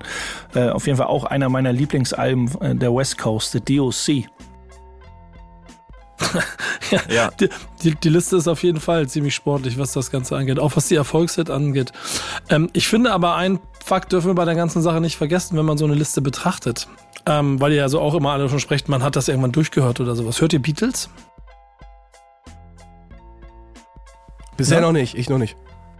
Äh, 0.54 0.68
auf 0.68 0.86
jeden 0.86 0.98
Fall 0.98 1.08
auch 1.08 1.24
einer 1.24 1.48
meiner 1.48 1.72
Lieblingsalben 1.72 2.60
äh, 2.60 2.74
der 2.76 2.94
West 2.94 3.18
Coast, 3.18 3.52
The 3.52 3.60
DOC. 3.60 4.26
ja, 6.90 7.00
ja. 7.08 7.30
Die, 7.38 7.48
die, 7.82 7.94
die, 7.94 8.08
Liste 8.08 8.36
ist 8.36 8.48
auf 8.48 8.62
jeden 8.62 8.80
Fall 8.80 9.06
ziemlich 9.08 9.34
sportlich, 9.34 9.78
was 9.78 9.92
das 9.92 10.10
Ganze 10.10 10.36
angeht, 10.36 10.58
auch 10.58 10.76
was 10.76 10.88
die 10.88 10.94
Erfolgshit 10.94 11.50
angeht. 11.50 11.92
Ähm, 12.48 12.70
ich 12.72 12.88
finde 12.88 13.12
aber, 13.12 13.34
ein 13.36 13.58
Fakt 13.84 14.12
dürfen 14.12 14.28
wir 14.28 14.34
bei 14.34 14.46
der 14.46 14.54
ganzen 14.54 14.82
Sache 14.82 15.00
nicht 15.00 15.16
vergessen, 15.16 15.58
wenn 15.58 15.66
man 15.66 15.78
so 15.78 15.84
eine 15.84 15.94
Liste 15.94 16.22
betrachtet 16.22 16.88
ähm, 17.26 17.60
weil 17.60 17.72
ihr 17.72 17.78
ja 17.78 17.88
so 17.88 18.00
auch 18.00 18.14
immer 18.14 18.32
alle 18.32 18.48
schon 18.48 18.60
sprecht, 18.60 18.88
man 18.88 19.02
hat 19.02 19.16
das 19.16 19.28
irgendwann 19.28 19.52
durchgehört 19.52 20.00
oder 20.00 20.14
sowas. 20.14 20.40
Hört 20.40 20.52
ihr 20.52 20.62
Beatles? 20.62 21.10
Bisher 24.56 24.78
ja? 24.78 24.82
noch 24.82 24.92
nicht, 24.92 25.14
ich 25.16 25.28
noch 25.28 25.38
nicht. 25.38 25.56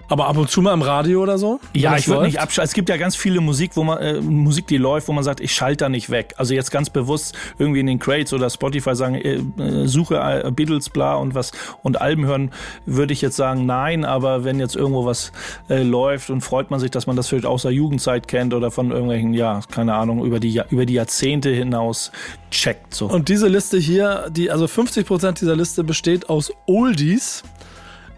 Aber 0.09 0.29
ab 0.29 0.37
und 0.37 0.51
zu 0.51 0.63
mal 0.63 0.73
im 0.73 0.83
Radio 0.83 1.23
oder 1.23 1.39
so? 1.39 1.61
Ja, 1.75 1.97
ich 1.97 2.09
würde 2.09 2.25
nicht 2.25 2.41
abschalten. 2.41 2.69
Es 2.69 2.75
gibt 2.75 2.89
ja 2.89 2.97
ganz 2.97 3.17
viele 3.17 3.41
Musik, 3.41 3.73
wo 3.75 3.85
man 3.85 3.99
äh, 3.99 4.21
Musik, 4.21 4.67
die 4.67 4.77
läuft, 4.77 5.09
wo 5.09 5.13
man 5.13 5.25
sagt, 5.25 5.41
ich 5.41 5.53
schalte 5.53 5.85
da 5.85 5.89
nicht 5.89 6.11
weg. 6.11 6.35
Also 6.37 6.55
jetzt 6.55 6.71
ganz 6.71 6.91
bewusst 6.91 7.35
irgendwie 7.59 7.81
in 7.81 7.87
den 7.87 7.99
Crates 7.99 8.33
oder 8.33 8.49
Spotify 8.49 8.95
sagen, 8.95 9.15
äh, 9.17 9.41
äh, 9.61 9.87
suche 9.87 10.17
äh, 10.17 10.51
Beatles, 10.51 10.91
bla 10.91 11.15
und 11.15 11.35
was 11.35 11.53
und 11.83 12.01
Alben 12.01 12.25
hören, 12.25 12.53
würde 12.85 13.13
ich 13.13 13.21
jetzt 13.21 13.37
sagen, 13.37 13.67
nein. 13.67 14.05
Aber 14.05 14.45
wenn 14.45 14.61
jetzt 14.61 14.77
irgendwo 14.77 15.05
was 15.05 15.33
äh, 15.69 15.83
läuft 15.83 16.31
und 16.31 16.41
freut 16.41 16.71
man 16.71 16.81
sich, 16.81 16.91
dass 16.91 17.07
man 17.07 17.17
das 17.17 17.29
vielleicht 17.29 17.47
aus 17.47 17.63
der 17.63 17.73
Jugendzeit 17.73 18.29
kennt 18.29 18.55
oder 18.55 18.71
von 18.71 18.91
irgendwelchen, 18.91 19.35
ja, 19.35 19.61
keine 19.71 19.95
Ahnung, 19.95 20.25
über 20.25 20.41
die 20.41 20.61
über 20.71 20.87
die 20.87 20.95
Jahrzehnte 20.95 21.51
hinaus 21.51 22.13
checkt. 22.51 22.95
So. 22.95 23.07
Und 23.07 23.29
diese 23.29 23.49
Liste 23.49 23.79
hier, 23.79 24.29
die 24.31 24.51
also 24.51 24.67
50 24.67 25.07
Prozent 25.07 25.41
dieser 25.41 25.57
Liste 25.57 25.85
besteht 25.85 26.29
aus 26.29 26.53
Oldies 26.67 27.43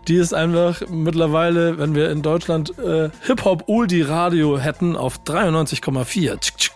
die 0.09 0.17
ist 0.17 0.33
einfach 0.33 0.83
mittlerweile, 0.89 1.79
wenn 1.79 1.95
wir 1.95 2.11
in 2.11 2.23
Deutschland 2.23 2.79
äh, 2.79 3.11
Hip-Hop-Oldie-Radio 3.27 4.59
hätten, 4.59 4.97
auf 4.97 5.21
93,4. 5.25 6.71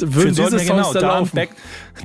Würden 0.00 0.34
diese 0.34 0.50
Songs 0.50 0.66
genau, 0.66 0.92
da 0.92 1.00
laufen? 1.00 1.34
Back, 1.34 1.50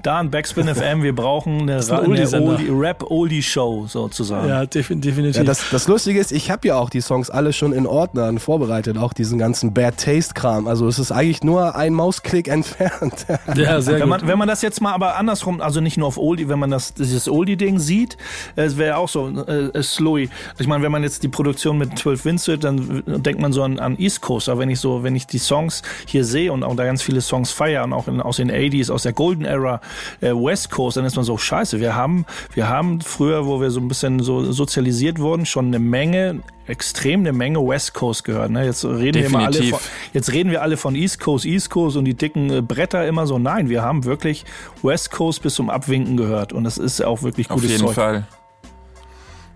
da 0.03 0.19
ein 0.19 0.31
Backspin 0.31 0.67
FM, 0.75 1.03
wir 1.03 1.15
brauchen 1.15 1.61
eine, 1.61 1.79
eine 1.79 2.41
Oldie, 2.41 2.69
Rap-Oldie-Show 2.69 3.87
sozusagen. 3.87 4.47
Ja, 4.47 4.65
definitiv. 4.65 5.17
Ja, 5.17 5.43
das, 5.43 5.69
das 5.71 5.87
Lustige 5.87 6.19
ist, 6.19 6.31
ich 6.31 6.51
habe 6.51 6.67
ja 6.67 6.77
auch 6.77 6.89
die 6.89 7.01
Songs 7.01 7.29
alle 7.29 7.53
schon 7.53 7.73
in 7.73 7.85
Ordnern 7.85 8.39
vorbereitet, 8.39 8.97
auch 8.97 9.13
diesen 9.13 9.39
ganzen 9.39 9.73
Bad 9.73 9.97
Taste-Kram. 9.97 10.67
Also 10.67 10.87
es 10.87 10.99
ist 10.99 11.11
eigentlich 11.11 11.43
nur 11.43 11.75
ein 11.75 11.93
Mausklick 11.93 12.47
entfernt. 12.47 13.25
ja, 13.55 13.81
sehr 13.81 13.95
wenn 13.95 14.01
gut. 14.01 14.09
Man, 14.09 14.27
wenn 14.27 14.37
man 14.37 14.47
das 14.47 14.61
jetzt 14.61 14.81
mal 14.81 14.93
aber 14.93 15.17
andersrum, 15.17 15.61
also 15.61 15.81
nicht 15.81 15.97
nur 15.97 16.07
auf 16.07 16.17
Oldie, 16.17 16.47
wenn 16.47 16.59
man 16.59 16.71
das 16.71 16.93
dieses 16.93 17.27
Oldie-Ding 17.27 17.79
sieht, 17.79 18.17
es 18.55 18.77
wäre 18.77 18.97
auch 18.97 19.09
so 19.09 19.27
äh, 19.27 19.81
Slowy. 19.81 20.29
Ich 20.59 20.67
meine, 20.67 20.83
wenn 20.83 20.91
man 20.91 21.03
jetzt 21.03 21.23
die 21.23 21.27
Produktion 21.27 21.77
mit 21.77 21.97
12 21.97 22.25
Vincent, 22.25 22.63
dann 22.63 23.03
denkt 23.05 23.41
man 23.41 23.51
so 23.53 23.63
an, 23.63 23.79
an 23.79 23.97
East 23.97 24.21
Coast. 24.21 24.49
Aber 24.49 24.61
wenn 24.61 24.69
ich 24.69 24.79
so, 24.79 25.03
wenn 25.03 25.15
ich 25.15 25.27
die 25.27 25.39
Songs 25.39 25.81
hier 26.05 26.23
sehe 26.23 26.51
und 26.51 26.63
auch 26.63 26.75
da 26.75 26.85
ganz 26.85 27.01
viele 27.01 27.21
Songs 27.21 27.51
feiere 27.51 27.83
und 27.83 27.93
auch 27.93 28.07
in, 28.07 28.21
aus 28.21 28.37
den 28.37 28.51
80s, 28.51 28.91
aus 28.91 29.03
der 29.03 29.13
Golden 29.13 29.45
Era, 29.45 29.78
äh, 30.21 30.31
West 30.31 30.71
Coast, 30.71 30.97
dann 30.97 31.05
ist 31.05 31.15
man 31.15 31.25
so, 31.25 31.37
scheiße, 31.37 31.79
wir 31.79 31.95
haben, 31.95 32.25
wir 32.53 32.69
haben 32.69 33.01
früher, 33.01 33.45
wo 33.45 33.61
wir 33.61 33.71
so 33.71 33.79
ein 33.79 33.87
bisschen 33.87 34.19
so 34.21 34.51
sozialisiert 34.51 35.19
wurden, 35.19 35.45
schon 35.45 35.67
eine 35.67 35.79
Menge 35.79 36.41
extrem 36.67 37.21
eine 37.21 37.33
Menge 37.33 37.59
West 37.59 37.95
Coast 37.95 38.23
gehört. 38.23 38.51
Ne? 38.51 38.63
Jetzt 38.63 38.85
reden 38.85 39.23
Definitiv. 39.23 39.31
wir 39.31 39.39
alle 39.39 39.63
von, 39.63 39.79
jetzt 40.13 40.31
reden 40.31 40.51
wir 40.51 40.61
alle 40.61 40.77
von 40.77 40.95
East 40.95 41.19
Coast, 41.19 41.45
East 41.45 41.71
Coast 41.71 41.97
und 41.97 42.05
die 42.05 42.13
dicken 42.13 42.49
äh, 42.51 42.61
Bretter 42.61 43.07
immer 43.07 43.25
so. 43.25 43.39
Nein, 43.39 43.69
wir 43.69 43.81
haben 43.81 44.05
wirklich 44.05 44.45
West 44.83 45.11
Coast 45.11 45.41
bis 45.41 45.55
zum 45.55 45.69
Abwinken 45.69 46.15
gehört 46.15 46.53
und 46.53 46.63
das 46.63 46.77
ist 46.77 47.03
auch 47.03 47.23
wirklich 47.23 47.49
gutes 47.49 47.65
Auf 47.65 47.71
jeden 47.71 47.85
Zeug. 47.87 47.95
Fall. 47.95 48.27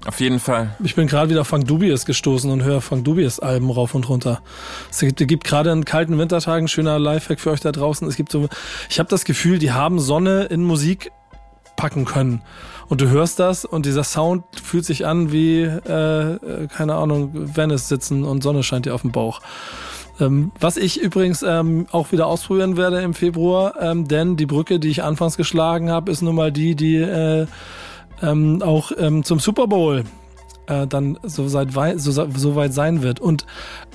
Auf 0.06 0.20
jeden 0.20 0.40
Fall. 0.40 0.76
Ich 0.84 0.96
bin 0.96 1.08
gerade 1.08 1.30
wieder 1.30 1.46
Funk 1.46 1.66
Dubious 1.66 2.06
gestoßen 2.06 2.52
und 2.52 2.64
höre 2.64 2.82
Funk 2.82 3.06
Dubious 3.06 3.40
Alben 3.40 3.70
rauf 3.72 3.96
und 3.96 4.10
runter. 4.10 4.42
Es 4.92 5.00
gibt, 5.00 5.26
gibt 5.26 5.46
gerade 5.46 5.72
in 5.72 5.86
kalten 5.86 6.18
Wintertagen 6.18 6.68
schöner 6.68 7.00
Lifehack 7.00 7.40
für 7.40 7.52
euch 7.52 7.62
da 7.62 7.72
draußen. 7.72 8.06
Es 8.08 8.18
gibt 8.18 8.32
so, 8.32 8.50
ich 8.90 9.00
habe 9.00 9.10
das 9.10 9.24
Gefühl, 9.24 9.60
die 9.60 9.72
haben 9.72 10.00
Sonne 10.00 10.44
in 10.46 10.64
Musik 10.64 11.12
packen 11.78 12.04
können. 12.04 12.42
Und 12.90 13.00
du 13.00 13.10
hörst 13.10 13.40
das 13.40 13.64
und 13.64 13.86
dieser 13.86 14.04
Sound 14.04 14.44
fühlt 14.62 14.86
sich 14.86 15.06
an 15.06 15.32
wie, 15.32 15.62
äh, 15.62 16.68
keine 16.68 16.96
Ahnung, 16.96 17.32
Venice 17.34 17.88
sitzen 17.88 18.26
und 18.26 18.44
Sonne 18.44 18.62
scheint 18.62 18.86
dir 18.86 18.94
auf 18.94 19.02
dem 19.02 19.12
Bauch. 19.12 19.40
Ähm, 20.20 20.52
was 20.60 20.78
ich 20.78 21.02
übrigens 21.02 21.44
ähm, 21.44 21.88
auch 21.92 22.12
wieder 22.12 22.28
ausprobieren 22.28 22.78
werde 22.78 23.02
im 23.02 23.14
Februar, 23.14 23.76
ähm, 23.82 24.08
denn 24.08 24.36
die 24.36 24.46
Brücke, 24.46 24.80
die 24.80 24.90
ich 24.90 25.02
anfangs 25.02 25.38
geschlagen 25.38 25.90
habe, 25.90 26.12
ist 26.12 26.22
nun 26.22 26.36
mal 26.36 26.52
die, 26.52 26.76
die 26.76 26.98
äh, 26.98 27.48
ähm, 28.24 28.62
auch 28.64 28.92
ähm, 28.98 29.24
zum 29.24 29.40
Super 29.40 29.68
Bowl 29.68 30.04
äh, 30.68 30.88
dann 30.88 31.20
so, 31.24 31.48
seit 31.48 31.70
so, 31.98 32.12
so 32.12 32.56
weit 32.56 32.74
sein 32.74 33.02
wird. 33.02 33.20
Und 33.20 33.46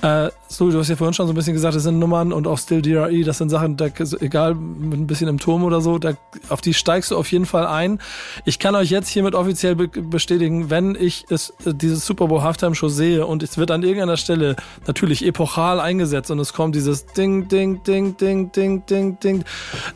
äh, 0.01 0.29
so, 0.47 0.71
du 0.71 0.79
hast 0.79 0.89
ja 0.89 0.95
vorhin 0.95 1.13
schon 1.13 1.27
so 1.27 1.33
ein 1.33 1.35
bisschen 1.35 1.53
gesagt, 1.53 1.75
das 1.75 1.83
sind 1.83 1.99
Nummern 1.99 2.31
und 2.31 2.47
auch 2.47 2.57
Still 2.57 2.81
DRE, 2.81 3.23
das 3.23 3.37
sind 3.37 3.49
Sachen, 3.49 3.77
da, 3.77 3.87
egal, 4.19 4.55
mit 4.55 4.99
ein 4.99 5.07
bisschen 5.07 5.27
im 5.27 5.39
Turm 5.39 5.63
oder 5.63 5.81
so, 5.81 5.99
da, 5.99 6.13
auf 6.47 6.61
die 6.61 6.73
steigst 6.73 7.11
du 7.11 7.17
auf 7.17 7.31
jeden 7.31 7.45
Fall 7.45 7.67
ein. 7.67 7.99
Ich 8.45 8.59
kann 8.59 8.75
euch 8.75 8.89
jetzt 8.89 9.09
hiermit 9.09 9.35
offiziell 9.35 9.75
be 9.75 9.87
bestätigen, 9.87 10.69
wenn 10.69 10.95
ich 10.95 11.25
es, 11.29 11.53
äh, 11.65 11.73
dieses 11.73 12.05
Super 12.05 12.27
Bowl 12.27 12.41
Halftime 12.41 12.75
Show 12.75 12.87
sehe 12.87 13.25
und 13.25 13.43
es 13.43 13.57
wird 13.57 13.71
an 13.71 13.83
irgendeiner 13.83 14.17
Stelle 14.17 14.55
natürlich 14.87 15.25
epochal 15.25 15.79
eingesetzt 15.79 16.31
und 16.31 16.39
es 16.39 16.53
kommt 16.53 16.75
dieses 16.75 17.05
Ding, 17.05 17.47
Ding, 17.47 17.83
Ding, 17.83 18.15
Ding, 18.17 18.51
Ding, 18.51 18.85
Ding, 18.85 19.19
Ding, 19.19 19.43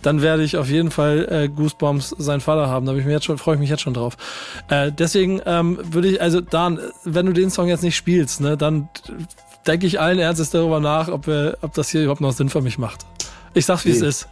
dann 0.02 0.22
werde 0.22 0.44
ich 0.44 0.58
auf 0.58 0.70
jeden 0.70 0.92
Fall 0.92 1.28
äh, 1.32 1.48
Goosebumps 1.48 2.16
sein 2.18 2.42
Vater 2.42 2.68
haben. 2.68 2.86
Da 2.86 2.92
habe 2.92 3.00
ich 3.00 3.06
mir 3.06 3.14
jetzt 3.14 3.26
schon, 3.26 3.38
freue 3.38 3.56
ich 3.56 3.62
mich 3.62 3.70
jetzt 3.70 3.82
schon 3.82 3.94
drauf. 3.94 4.18
Äh, 4.68 4.92
deswegen 4.92 5.42
ähm, 5.46 5.80
würde 5.82 6.10
ich, 6.10 6.22
also 6.22 6.42
Dan, 6.42 6.80
wenn 7.06 7.26
du 7.26 7.34
den 7.34 7.50
Song 7.50 7.68
jetzt 7.68 7.84
nicht 7.84 7.96
spielst, 7.96 8.42
ne, 8.42 8.58
dann 8.58 8.90
denke 9.68 9.88
ich 9.88 10.00
allen 10.00 10.20
Ernstes 10.20 10.50
darüber 10.50 10.80
nach, 10.80 11.08
ob, 11.08 11.28
wir, 11.28 11.58
ob 11.62 11.74
das 11.74 11.90
hier 11.90 12.02
überhaupt 12.02 12.22
noch 12.22 12.34
Sinn 12.34 12.50
für 12.50 12.62
mich 12.62 12.78
macht. 12.78 13.06
Ich 13.54 13.66
sag's, 13.66 13.86
wie 13.86 13.90
nee. 13.90 13.98
es 13.98 14.02
ist. 14.02 14.28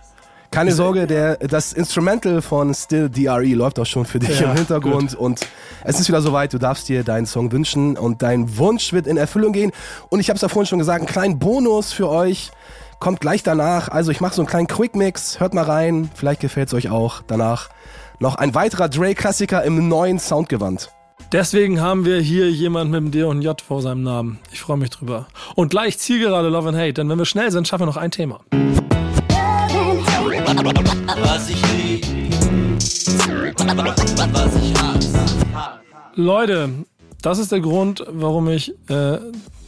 Keine 0.52 0.74
Sorge, 0.74 1.08
der, 1.08 1.38
das 1.38 1.72
Instrumental 1.72 2.42
von 2.42 2.74
Still 2.74 3.10
DRE 3.10 3.54
läuft 3.54 3.80
auch 3.80 3.86
schon 3.86 4.04
für 4.04 4.20
dich 4.20 4.42
ja, 4.42 4.52
im 4.52 4.58
Hintergrund 4.58 5.12
gut. 5.12 5.18
und 5.18 5.48
es 5.86 5.98
ist 5.98 6.10
wieder 6.10 6.22
soweit, 6.22 6.52
du 6.52 6.58
darfst 6.58 6.90
dir 6.90 7.06
deinen 7.06 7.26
Song 7.26 7.54
wünschen 7.54 7.98
und 7.98 8.22
dein 8.22 8.58
Wunsch 8.58 8.92
wird 8.92 9.08
in 9.08 9.16
Erfüllung 9.16 9.54
gehen 9.54 9.72
und 10.10 10.20
ich 10.20 10.28
habe 10.28 10.36
es 10.36 10.42
ja 10.42 10.50
vorhin 10.50 10.68
schon 10.68 10.80
gesagt, 10.80 11.00
einen 11.00 11.08
kleinen 11.08 11.40
Bonus 11.40 11.94
für 11.94 12.10
euch 12.10 12.52
kommt 13.00 13.22
gleich 13.22 13.44
danach, 13.44 13.88
also 13.88 14.12
ich 14.12 14.20
mache 14.20 14.36
so 14.36 14.42
einen 14.42 14.50
kleinen 14.50 14.68
Quick 14.68 14.94
Mix, 14.94 15.40
hört 15.40 15.54
mal 15.54 15.64
rein, 15.64 16.12
vielleicht 16.14 16.42
gefällt 16.42 16.68
es 16.68 16.74
euch 16.74 16.90
auch 16.90 17.22
danach. 17.26 17.70
Noch 18.20 18.36
ein 18.36 18.54
weiterer 18.54 18.90
Dre-Klassiker 18.90 19.64
im 19.64 19.88
neuen 19.88 20.20
Soundgewand. 20.20 20.92
Deswegen 21.32 21.80
haben 21.80 22.04
wir 22.04 22.20
hier 22.20 22.52
jemand 22.52 22.92
mit 22.92 22.98
dem 23.00 23.12
D 23.12 23.24
und 23.24 23.42
J 23.42 23.62
vor 23.62 23.82
seinem 23.82 24.04
Namen. 24.04 24.40
Ich 24.52 24.60
freue 24.60 24.76
mich 24.76 24.90
drüber. 24.90 25.28
Und 25.56 25.70
gleich 25.70 25.98
Zielgerade 25.98 26.50
Love 26.50 26.68
and 26.68 26.78
Hate, 26.78 26.94
denn 26.96 27.08
wenn 27.08 27.18
wir 27.18 27.26
schnell 27.26 27.50
sind, 27.52 27.66
schaffen 27.70 27.84
wir 27.84 27.86
noch 27.86 27.96
ein 27.96 28.12
Thema. 28.12 28.42
Was 31.24 31.50
ich 31.50 31.62
lieb, 31.72 32.06
was 34.34 34.56
ich 34.58 34.74
hasse. 34.82 35.80
Leute, 36.16 36.70
das 37.22 37.40
ist 37.40 37.54
der 37.54 37.62
Grund, 37.62 38.04
warum 38.10 38.50
ich 38.50 38.74
äh, 38.90 39.20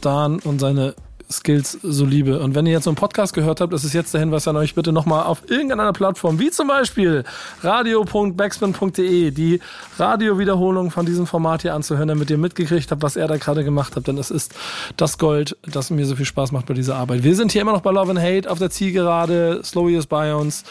Dan 0.02 0.40
und 0.40 0.58
seine 0.58 0.94
Skills 1.30 1.78
so 1.82 2.04
liebe. 2.04 2.40
Und 2.40 2.54
wenn 2.54 2.66
ihr 2.66 2.72
jetzt 2.72 2.84
so 2.84 2.90
einen 2.90 2.96
Podcast 2.96 3.34
gehört 3.34 3.60
habt, 3.60 3.72
das 3.72 3.84
ist 3.84 3.92
jetzt 3.92 4.12
der 4.14 4.20
Hinweis 4.20 4.46
an 4.48 4.56
euch, 4.56 4.74
bitte 4.74 4.92
nochmal 4.92 5.24
auf 5.24 5.48
irgendeiner 5.48 5.92
Plattform, 5.92 6.38
wie 6.38 6.50
zum 6.50 6.68
Beispiel 6.68 7.24
radio.backspin.de, 7.62 9.30
die 9.30 9.60
Radiowiederholung 9.98 10.90
von 10.90 11.06
diesem 11.06 11.26
Format 11.26 11.62
hier 11.62 11.74
anzuhören, 11.74 12.08
damit 12.08 12.30
ihr 12.30 12.38
mitgekriegt 12.38 12.90
habt, 12.90 13.02
was 13.02 13.16
er 13.16 13.28
da 13.28 13.36
gerade 13.36 13.64
gemacht 13.64 13.96
hat. 13.96 14.06
Denn 14.06 14.18
es 14.18 14.30
ist 14.30 14.54
das 14.96 15.18
Gold, 15.18 15.56
das 15.62 15.90
mir 15.90 16.06
so 16.06 16.16
viel 16.16 16.26
Spaß 16.26 16.52
macht 16.52 16.66
bei 16.66 16.74
dieser 16.74 16.96
Arbeit. 16.96 17.24
Wir 17.24 17.34
sind 17.34 17.52
hier 17.52 17.62
immer 17.62 17.72
noch 17.72 17.82
bei 17.82 17.90
Love 17.90 18.10
and 18.10 18.20
Hate 18.20 18.50
auf 18.50 18.58
der 18.58 18.70
Zielgerade. 18.70 19.60
Slowy 19.64 19.96
ist 19.96 20.06
bei 20.06 20.34
uns, 20.34 20.64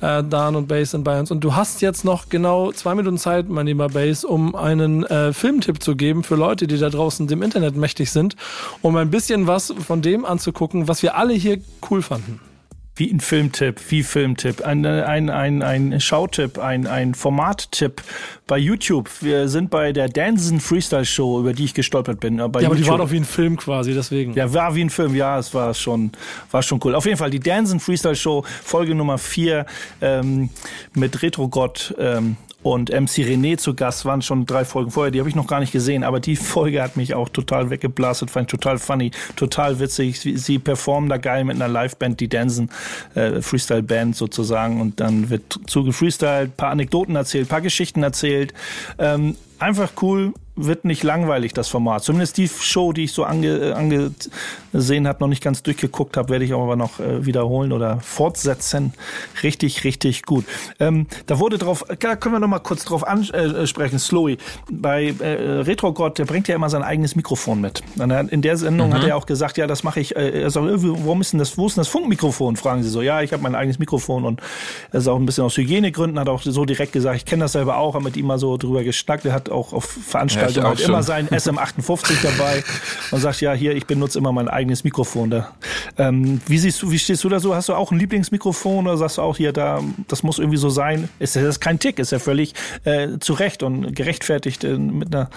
äh, 0.00 0.22
Dan 0.22 0.56
und 0.56 0.68
Bass 0.68 0.90
sind 0.92 1.04
bei 1.04 1.18
uns. 1.18 1.30
Und 1.30 1.40
du 1.40 1.54
hast 1.54 1.82
jetzt 1.82 2.04
noch 2.04 2.28
genau 2.28 2.72
zwei 2.72 2.94
Minuten 2.94 3.18
Zeit, 3.18 3.48
mein 3.48 3.66
lieber 3.66 3.88
Bass, 3.88 4.24
um 4.24 4.54
einen 4.54 5.04
äh, 5.04 5.32
Filmtipp 5.32 5.82
zu 5.82 5.96
geben 5.96 6.22
für 6.22 6.36
Leute, 6.36 6.66
die 6.66 6.78
da 6.78 6.90
draußen 6.90 7.26
dem 7.26 7.42
Internet 7.42 7.76
mächtig 7.76 8.10
sind, 8.10 8.36
um 8.82 8.96
ein 8.96 9.10
bisschen 9.10 9.46
was 9.46 9.72
von 9.86 10.02
dem 10.04 10.24
anzugucken, 10.24 10.88
was 10.88 11.02
wir 11.02 11.16
alle 11.16 11.34
hier 11.34 11.58
cool 11.90 12.02
fanden. 12.02 12.40
Wie 12.96 13.10
ein 13.10 13.18
Filmtipp, 13.18 13.80
wie 13.88 14.04
Filmtipp, 14.04 14.62
ein, 14.64 14.86
ein, 14.86 15.28
ein, 15.28 15.62
ein 15.62 16.00
Schautipp, 16.00 16.60
ein, 16.60 16.86
ein 16.86 17.14
Formattipp 17.14 18.00
bei 18.46 18.56
YouTube. 18.56 19.10
Wir 19.20 19.48
sind 19.48 19.70
bei 19.70 19.90
der 19.90 20.08
Dansen 20.08 20.60
Freestyle 20.60 21.04
Show, 21.04 21.40
über 21.40 21.54
die 21.54 21.64
ich 21.64 21.74
gestolpert 21.74 22.20
bin. 22.20 22.38
Äh, 22.38 22.48
bei 22.48 22.60
ja, 22.60 22.68
aber 22.68 22.76
die 22.76 22.86
war 22.86 22.98
doch 22.98 23.10
wie 23.10 23.16
ein 23.16 23.24
Film 23.24 23.56
quasi, 23.56 23.94
deswegen. 23.94 24.34
Ja, 24.34 24.54
war 24.54 24.76
wie 24.76 24.82
ein 24.82 24.90
Film, 24.90 25.16
ja, 25.16 25.40
es 25.40 25.52
war 25.54 25.74
schon, 25.74 26.12
war 26.52 26.62
schon 26.62 26.78
cool. 26.84 26.94
Auf 26.94 27.04
jeden 27.04 27.16
Fall 27.16 27.30
die 27.30 27.40
Dansen 27.40 27.80
Freestyle 27.80 28.14
Show, 28.14 28.44
Folge 28.62 28.94
Nummer 28.94 29.18
4 29.18 29.66
ähm, 30.00 30.50
mit 30.94 31.20
Retro 31.20 31.48
Gott 31.48 31.92
ähm, 31.98 32.36
und 32.64 32.90
MC 32.90 33.18
René 33.18 33.58
zu 33.58 33.74
Gast 33.74 34.06
waren 34.06 34.22
schon 34.22 34.46
drei 34.46 34.64
Folgen 34.64 34.90
vorher, 34.90 35.10
die 35.10 35.18
habe 35.18 35.28
ich 35.28 35.34
noch 35.34 35.46
gar 35.46 35.60
nicht 35.60 35.70
gesehen, 35.70 36.02
aber 36.02 36.18
die 36.18 36.34
Folge 36.34 36.82
hat 36.82 36.96
mich 36.96 37.14
auch 37.14 37.28
total 37.28 37.68
weggeblastet, 37.68 38.30
fand 38.30 38.46
ich 38.46 38.58
total 38.58 38.78
funny, 38.78 39.10
total 39.36 39.78
witzig. 39.80 40.18
Sie, 40.18 40.38
sie 40.38 40.58
performen 40.58 41.10
da 41.10 41.18
geil 41.18 41.44
mit 41.44 41.56
einer 41.56 41.68
Liveband, 41.68 42.20
die 42.20 42.28
Dansen, 42.28 42.70
äh, 43.14 43.42
Freestyle-Band 43.42 44.16
sozusagen 44.16 44.80
und 44.80 44.98
dann 44.98 45.28
wird 45.28 45.60
zugefreestylt, 45.66 46.56
paar 46.56 46.70
Anekdoten 46.70 47.14
erzählt, 47.16 47.50
paar 47.50 47.60
Geschichten 47.60 48.02
erzählt. 48.02 48.54
Ähm, 48.98 49.36
einfach 49.58 49.92
cool, 50.00 50.32
wird 50.56 50.84
nicht 50.84 51.02
langweilig, 51.02 51.52
das 51.52 51.68
Format. 51.68 52.04
Zumindest 52.04 52.36
die 52.36 52.48
Show, 52.48 52.92
die 52.92 53.04
ich 53.04 53.12
so 53.12 53.24
ange, 53.24 53.48
äh, 53.48 53.72
angesehen 53.72 55.08
habe, 55.08 55.18
noch 55.20 55.28
nicht 55.28 55.42
ganz 55.42 55.62
durchgeguckt 55.62 56.16
habe, 56.16 56.28
werde 56.28 56.44
ich 56.44 56.52
aber 56.52 56.76
noch 56.76 57.00
äh, 57.00 57.26
wiederholen 57.26 57.72
oder 57.72 57.98
fortsetzen. 58.00 58.92
Richtig, 59.42 59.82
richtig 59.84 60.22
gut. 60.22 60.44
Ähm, 60.78 61.06
da 61.26 61.40
wurde 61.40 61.58
drauf, 61.58 61.84
da 61.98 62.14
können 62.14 62.36
wir 62.36 62.40
noch 62.40 62.48
mal 62.48 62.60
kurz 62.60 62.84
drauf 62.84 63.06
ansprechen, 63.06 63.96
äh, 63.96 63.98
Slowy. 63.98 64.38
Bei 64.70 65.14
äh, 65.18 65.60
Retro 65.62 65.92
God, 65.92 66.18
der 66.18 66.24
bringt 66.24 66.46
ja 66.46 66.54
immer 66.54 66.70
sein 66.70 66.82
eigenes 66.82 67.16
Mikrofon 67.16 67.60
mit. 67.60 67.82
In 68.30 68.42
der 68.42 68.56
Sendung 68.56 68.90
mhm. 68.90 68.94
hat 68.94 69.04
er 69.04 69.16
auch 69.16 69.26
gesagt, 69.26 69.58
ja, 69.58 69.66
das 69.66 69.82
mache 69.82 69.98
ich. 69.98 70.14
Äh, 70.14 70.42
er 70.42 70.50
sagt, 70.50 70.66
warum 70.66 71.20
ist 71.20 71.32
denn 71.32 71.40
das, 71.40 71.58
wo 71.58 71.66
ist 71.66 71.76
denn 71.76 71.80
das 71.80 71.88
Funkmikrofon? 71.88 72.54
Fragen 72.56 72.84
sie 72.84 72.90
so. 72.90 73.02
Ja, 73.02 73.22
ich 73.22 73.32
habe 73.32 73.42
mein 73.42 73.56
eigenes 73.56 73.80
Mikrofon 73.80 74.24
und 74.24 74.40
er 74.92 75.00
ist 75.00 75.08
auch 75.08 75.16
ein 75.18 75.26
bisschen 75.26 75.44
aus 75.44 75.56
Hygienegründen, 75.56 76.20
hat 76.20 76.28
auch 76.28 76.42
so 76.42 76.64
direkt 76.64 76.92
gesagt, 76.92 77.16
ich 77.16 77.24
kenne 77.24 77.44
das 77.44 77.52
selber 77.52 77.78
auch, 77.78 77.94
habe 77.94 78.04
mit 78.04 78.16
ihm 78.16 78.26
mal 78.26 78.38
so 78.38 78.56
drüber 78.56 78.84
geschnackt. 78.84 79.24
Er 79.24 79.32
hat 79.32 79.50
auch 79.50 79.72
auf 79.72 79.84
Veranstaltungen 79.84 80.43
Veranstaltung 80.52 80.70
hat 80.70 80.80
immer 80.80 81.02
sein 81.02 81.28
SM58 81.28 82.22
dabei 82.22 82.64
und 83.10 83.20
sagt, 83.20 83.40
ja, 83.40 83.52
hier, 83.52 83.74
ich 83.74 83.86
benutze 83.86 84.18
immer 84.18 84.32
mein 84.32 84.48
eigenes 84.48 84.84
Mikrofon 84.84 85.30
da. 85.30 85.52
Ähm, 85.98 86.40
wie 86.46 86.58
siehst 86.58 86.82
du, 86.82 86.90
wie 86.90 86.98
stehst 86.98 87.24
du 87.24 87.28
da 87.28 87.40
so? 87.40 87.54
Hast 87.54 87.68
du 87.68 87.74
auch 87.74 87.90
ein 87.90 87.98
Lieblingsmikrofon 87.98 88.86
oder 88.86 88.96
sagst 88.96 89.18
du 89.18 89.22
auch 89.22 89.36
hier, 89.36 89.52
da, 89.52 89.80
das 90.08 90.22
muss 90.22 90.38
irgendwie 90.38 90.58
so 90.58 90.70
sein? 90.70 91.08
Ist 91.18 91.36
das 91.36 91.60
kein 91.60 91.78
Tick, 91.78 91.98
ist 91.98 92.12
ja 92.12 92.18
völlig 92.18 92.54
äh, 92.84 93.18
zu 93.20 93.34
Recht 93.34 93.62
und 93.62 93.94
gerechtfertigt 93.94 94.64
äh, 94.64 94.76
mit 94.76 95.14
einer. 95.14 95.30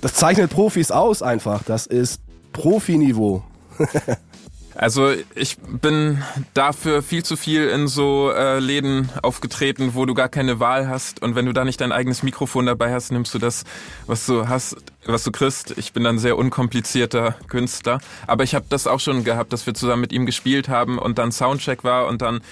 Das 0.00 0.14
zeichnet 0.14 0.50
Profis 0.50 0.90
aus 0.90 1.22
einfach. 1.22 1.62
Das 1.64 1.86
ist 1.86 2.20
Profiniveau. 2.52 3.42
Also 4.76 5.12
ich 5.34 5.56
bin 5.58 6.22
dafür 6.52 7.02
viel 7.02 7.24
zu 7.24 7.36
viel 7.36 7.68
in 7.68 7.88
so 7.88 8.30
äh, 8.30 8.58
Läden 8.58 9.08
aufgetreten, 9.22 9.94
wo 9.94 10.04
du 10.04 10.12
gar 10.12 10.28
keine 10.28 10.60
Wahl 10.60 10.88
hast 10.88 11.22
und 11.22 11.34
wenn 11.34 11.46
du 11.46 11.52
da 11.52 11.64
nicht 11.64 11.80
dein 11.80 11.92
eigenes 11.92 12.22
Mikrofon 12.22 12.66
dabei 12.66 12.92
hast, 12.92 13.10
nimmst 13.10 13.32
du 13.34 13.38
das, 13.38 13.64
was 14.06 14.26
du 14.26 14.48
hast, 14.48 14.76
was 15.06 15.24
du 15.24 15.32
kriegst. 15.32 15.76
Ich 15.78 15.92
bin 15.92 16.04
dann 16.04 16.18
sehr 16.18 16.36
unkomplizierter 16.36 17.36
Künstler, 17.48 18.00
aber 18.26 18.44
ich 18.44 18.54
habe 18.54 18.66
das 18.68 18.86
auch 18.86 19.00
schon 19.00 19.24
gehabt, 19.24 19.52
dass 19.52 19.66
wir 19.66 19.72
zusammen 19.72 20.02
mit 20.02 20.12
ihm 20.12 20.26
gespielt 20.26 20.68
haben 20.68 20.98
und 20.98 21.16
dann 21.16 21.32
Soundcheck 21.32 21.82
war 21.82 22.06
und 22.06 22.20
dann 22.20 22.42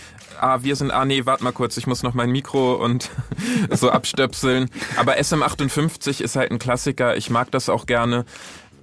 ah, 0.41 0.63
wir 0.63 0.77
sind, 0.77 0.91
ah 0.91 1.05
nee, 1.05 1.27
warte 1.27 1.45
mal 1.45 1.53
kurz, 1.53 1.77
ich 1.77 1.87
muss 1.87 2.03
noch 2.03 2.15
mein 2.15 2.31
Mikro 2.31 2.75
und 2.75 3.11
so 3.71 3.91
abstöpseln. 3.91 4.71
Aber 4.97 5.17
SM58 5.17 6.21
ist 6.21 6.37
halt 6.37 6.51
ein 6.51 6.59
Klassiker, 6.59 7.17
ich 7.17 7.31
mag 7.31 7.51
das 7.51 7.69
auch 7.69 7.87
gerne 7.87 8.25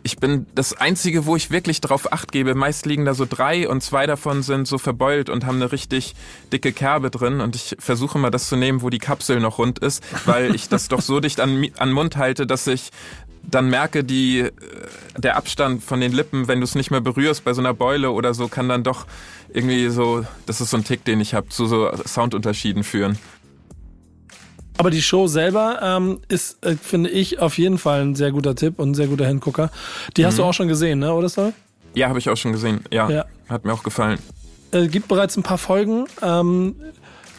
ich 0.04 0.18
bin 0.18 0.47
das 0.56 0.74
Einzige, 0.74 1.26
wo 1.26 1.36
ich 1.36 1.52
wirklich 1.52 1.82
drauf 1.82 2.12
acht 2.12 2.32
gebe. 2.32 2.56
Meist 2.56 2.86
liegen 2.86 3.06
da 3.06 3.14
so 3.14 3.26
drei 3.30 3.70
und 3.70 3.82
zwei 3.82 4.08
davon 4.08 4.43
sind 4.43 4.68
so 4.68 4.78
verbeult 4.78 5.30
und 5.30 5.45
haben 5.45 5.58
eine 5.58 5.72
richtig 5.72 6.16
dicke 6.52 6.72
Kerbe 6.72 7.12
drin. 7.12 7.41
Und 7.41 7.56
ich 7.56 7.76
versuche 7.80 8.18
mal 8.18 8.32
das 8.32 8.47
zu 8.47 8.56
nehmen, 8.56 8.82
wo 8.82 8.89
die 8.89 8.99
Kapsel 8.99 9.39
noch 9.39 9.60
rund 9.60 9.80
ist, 9.80 10.04
weil 10.26 10.56
ich 10.56 10.70
das 10.70 10.88
doch 10.88 11.02
so 11.02 11.20
dicht 11.20 11.39
an, 11.39 11.68
an 11.78 11.91
Mund 11.91 12.18
halte, 12.18 12.47
dass 12.47 12.68
ich 12.68 12.89
dann 13.43 13.70
merke, 13.70 14.04
die, 14.04 14.39
äh, 14.39 14.52
der 15.18 15.36
Abstand 15.36 15.84
von 15.84 15.99
den 15.99 16.12
Lippen, 16.12 16.47
wenn 16.47 16.60
du 16.60 16.64
es 16.64 16.76
nicht 16.76 16.91
mehr 16.91 17.02
berührst 17.02 17.43
bei 17.43 17.54
so 17.54 17.62
einer 17.62 17.74
Beule 17.74 18.12
oder 18.12 18.34
so, 18.34 18.47
kann 18.47 18.70
dann 18.70 18.84
doch 18.84 19.06
irgendwie 19.49 19.89
so, 19.89 20.26
das 20.45 20.62
ist 20.62 20.70
so 20.70 20.78
ein 20.78 20.84
Tick, 20.84 21.04
den 21.06 21.20
ich 21.20 21.34
habe, 21.34 21.49
zu 21.49 21.66
so 21.66 21.91
Soundunterschieden 22.06 22.84
führen. 22.84 23.18
Aber 24.82 24.90
die 24.90 25.04
Show 25.04 25.28
selber 25.28 25.80
ähm, 25.84 26.22
ist, 26.28 26.66
äh, 26.66 26.76
finde 26.76 27.12
ich, 27.12 27.38
auf 27.38 27.60
jeden 27.60 27.78
Fall 27.78 28.02
ein 28.02 28.16
sehr 28.16 28.32
guter 28.32 28.56
Tipp 28.56 28.80
und 28.80 28.90
ein 28.90 28.94
sehr 28.96 29.06
guter 29.06 29.28
Hingucker. 29.28 29.70
Die 30.18 30.26
hast 30.26 30.34
mhm. 30.34 30.38
du 30.38 30.44
auch 30.46 30.54
schon 30.54 30.68
gesehen, 30.68 30.98
ne, 30.98 31.14
oder 31.14 31.30
Sol? 31.30 31.54
Ja, 31.94 32.10
habe 32.10 32.18
ich 32.18 32.28
auch 32.30 32.36
schon 32.36 32.52
gesehen. 32.52 32.82
Ja, 32.92 33.08
ja. 33.08 33.26
hat 33.48 33.64
mir 33.64 33.74
auch 33.74 33.84
gefallen. 33.84 34.18
Es 34.72 34.86
äh, 34.86 34.88
gibt 34.88 35.08
bereits 35.08 35.38
ein 35.38 35.44
paar 35.44 35.60
Folgen. 35.60 36.06
Ähm, 36.24 36.78